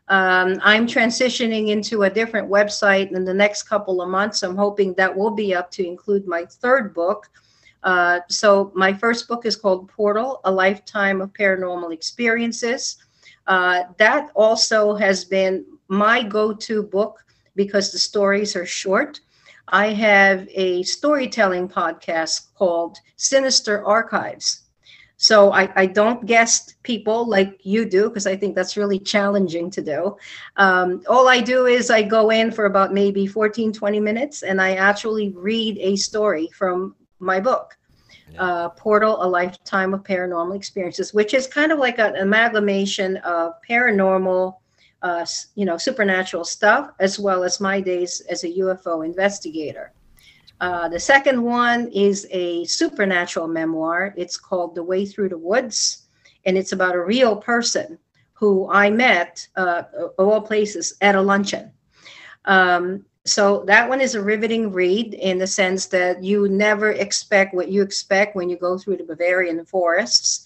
Um, 0.08 0.62
I'm 0.64 0.86
transitioning 0.86 1.70
into 1.70 2.04
a 2.04 2.12
different 2.12 2.48
website 2.48 3.12
in 3.12 3.26
the 3.26 3.34
next 3.34 3.64
couple 3.64 4.04
of 4.04 4.10
months. 4.10 4.44
I'm 4.44 4.56
hoping 4.56 4.94
that 4.94 5.18
will 5.18 5.32
be 5.32 5.56
up 5.56 5.72
to 5.72 5.84
include 5.86 6.28
my 6.28 6.46
third 6.46 6.94
book. 6.94 7.28
Uh, 7.86 8.20
so 8.30 8.72
my 8.76 8.92
first 8.92 9.28
book 9.28 9.46
is 9.46 9.56
called 9.56 9.88
Portal: 9.88 10.42
A 10.44 10.52
Lifetime 10.52 11.22
of 11.22 11.32
Paranormal 11.34 11.94
Experiences. 11.94 12.98
Uh, 13.48 13.84
that 13.98 14.32
also 14.34 14.96
has 14.96 15.24
been 15.24 15.64
my 15.88 16.24
go-to 16.24 16.82
book 16.84 17.24
because 17.56 17.92
the 17.92 18.00
stories 18.00 18.56
are 18.56 18.66
short. 18.66 19.22
I 19.68 19.88
have 19.94 20.48
a 20.52 20.84
storytelling 20.84 21.70
podcast 21.70 22.54
called 22.56 22.98
Sinister 23.18 23.86
Archives. 23.86 24.62
So 25.18 25.54
I, 25.54 25.72
I 25.76 25.86
don't 25.86 26.26
guest 26.26 26.76
people 26.84 27.28
like 27.28 27.60
you 27.64 27.86
do 27.86 28.10
because 28.10 28.28
I 28.28 28.36
think 28.36 28.54
that's 28.54 28.76
really 28.76 29.00
challenging 29.00 29.72
to 29.72 29.82
do. 29.82 30.18
Um, 30.58 31.02
all 31.08 31.28
I 31.30 31.40
do 31.40 31.68
is 31.68 31.90
I 31.90 32.02
go 32.02 32.32
in 32.32 32.52
for 32.52 32.66
about 32.66 32.94
maybe 32.94 33.26
14, 33.26 33.72
20 33.72 34.00
minutes 34.00 34.44
and 34.44 34.62
I 34.62 34.74
actually 34.76 35.30
read 35.30 35.78
a 35.78 35.96
story 35.96 36.50
from 36.54 36.96
my 37.20 37.40
book, 37.40 37.78
uh, 38.38 38.70
Portal, 38.70 39.24
A 39.24 39.28
Lifetime 39.28 39.94
of 39.94 40.04
Paranormal 40.04 40.56
Experiences, 40.56 41.14
which 41.14 41.34
is 41.34 41.48
kind 41.48 41.72
of 41.72 41.80
like 41.80 42.00
an 42.00 42.16
amalgamation 42.16 43.18
of 43.18 43.54
paranormal, 43.68 44.58
uh, 45.02 45.26
you 45.56 45.66
know, 45.66 45.78
supernatural 45.78 46.44
stuff, 46.44 46.92
as 47.00 47.20
well 47.20 47.44
as 47.44 47.60
my 47.60 47.80
days 47.80 48.22
as 48.30 48.44
a 48.44 48.50
UFO 48.50 49.06
investigator. 49.06 49.94
Uh, 50.62 50.88
the 50.88 51.00
second 51.00 51.42
one 51.42 51.90
is 51.90 52.28
a 52.32 52.64
supernatural 52.66 53.48
memoir. 53.48 54.14
It's 54.16 54.38
called 54.38 54.74
The 54.74 54.84
Way 54.84 55.06
Through 55.06 55.30
the 55.30 55.38
Woods, 55.38 56.08
and 56.46 56.58
it's 56.58 56.72
about 56.72 56.96
a 56.96 57.04
real 57.04 57.36
person 57.36 57.98
who 58.34 58.70
I 58.72 58.90
met, 58.90 59.48
uh, 59.56 59.84
of 60.18 60.28
all 60.28 60.42
places, 60.42 60.96
at 61.02 61.16
a 61.16 61.22
luncheon. 61.22 61.72
Um, 62.46 63.06
so 63.26 63.64
that 63.66 63.90
one 63.90 64.02
is 64.02 64.14
a 64.14 64.22
riveting 64.22 64.72
read 64.72 65.16
in 65.16 65.40
the 65.40 65.48
sense 65.48 65.88
that 65.88 66.24
you 66.24 66.48
never 66.48 66.92
expect 66.92 67.56
what 67.56 67.70
you 67.70 67.82
expect 67.82 68.36
when 68.36 68.50
you 68.50 68.58
go 68.58 68.78
through 68.78 68.98
the 68.98 69.04
Bavarian 69.04 69.66
forests 69.66 70.46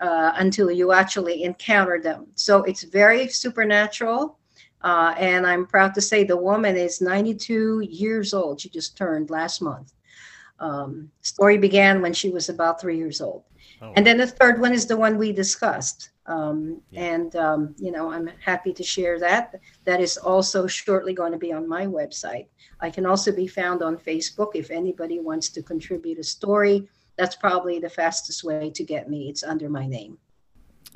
uh, 0.00 0.32
until 0.36 0.70
you 0.70 0.92
actually 0.92 1.44
encounter 1.44 2.00
them. 2.00 2.26
So 2.34 2.62
it's 2.64 2.82
very 2.82 3.28
supernatural. 3.28 4.38
Uh, 4.80 5.14
and 5.18 5.46
I'm 5.46 5.66
proud 5.66 5.94
to 5.94 6.00
say 6.00 6.24
the 6.24 6.36
woman 6.36 6.76
is 6.76 7.00
92 7.00 7.80
years 7.90 8.34
old. 8.34 8.60
She 8.60 8.68
just 8.70 8.96
turned 8.96 9.30
last 9.30 9.60
month. 9.60 9.92
Um, 10.60 11.10
story 11.20 11.58
began 11.58 12.00
when 12.00 12.14
she 12.14 12.30
was 12.30 12.48
about 12.48 12.80
three 12.80 12.96
years 12.96 13.20
old. 13.20 13.44
And 13.96 14.06
then 14.06 14.16
the 14.16 14.26
third 14.26 14.60
one 14.60 14.72
is 14.72 14.86
the 14.86 14.96
one 14.96 15.18
we 15.18 15.30
discussed. 15.32 16.10
Um, 16.26 16.80
And, 16.94 17.36
um, 17.36 17.74
you 17.78 17.92
know, 17.92 18.10
I'm 18.10 18.30
happy 18.40 18.72
to 18.72 18.82
share 18.82 19.18
that. 19.20 19.54
That 19.84 20.00
is 20.00 20.16
also 20.16 20.66
shortly 20.66 21.12
going 21.12 21.32
to 21.32 21.38
be 21.38 21.52
on 21.52 21.68
my 21.68 21.86
website. 21.86 22.46
I 22.80 22.90
can 22.90 23.06
also 23.06 23.32
be 23.32 23.46
found 23.46 23.82
on 23.82 23.96
Facebook 23.96 24.52
if 24.54 24.70
anybody 24.70 25.20
wants 25.20 25.48
to 25.50 25.62
contribute 25.62 26.18
a 26.18 26.24
story. 26.24 26.88
That's 27.16 27.36
probably 27.36 27.78
the 27.78 27.90
fastest 27.90 28.42
way 28.42 28.70
to 28.70 28.84
get 28.84 29.08
me. 29.08 29.28
It's 29.28 29.42
under 29.42 29.68
my 29.68 29.86
name. 29.86 30.18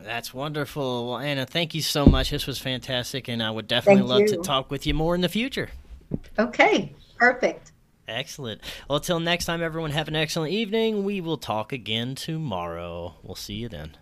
That's 0.02 0.32
wonderful. 0.32 1.08
Well, 1.08 1.18
Anna, 1.18 1.44
thank 1.44 1.74
you 1.74 1.82
so 1.82 2.06
much. 2.06 2.30
This 2.30 2.46
was 2.46 2.58
fantastic, 2.58 3.28
and 3.28 3.42
I 3.42 3.50
would 3.50 3.66
definitely 3.66 4.02
Thank 4.02 4.30
love 4.30 4.42
to 4.42 4.48
talk 4.48 4.70
with 4.70 4.86
you 4.86 4.94
more 4.94 5.14
in 5.14 5.20
the 5.20 5.28
future. 5.28 5.70
Okay, 6.38 6.94
perfect. 7.16 7.72
Excellent. 8.06 8.62
Well, 8.88 8.96
until 8.96 9.20
next 9.20 9.44
time, 9.44 9.62
everyone, 9.62 9.90
have 9.90 10.08
an 10.08 10.16
excellent 10.16 10.52
evening. 10.52 11.04
We 11.04 11.20
will 11.20 11.36
talk 11.36 11.72
again 11.72 12.14
tomorrow. 12.14 13.16
We'll 13.22 13.34
see 13.34 13.54
you 13.54 13.68
then. 13.68 13.96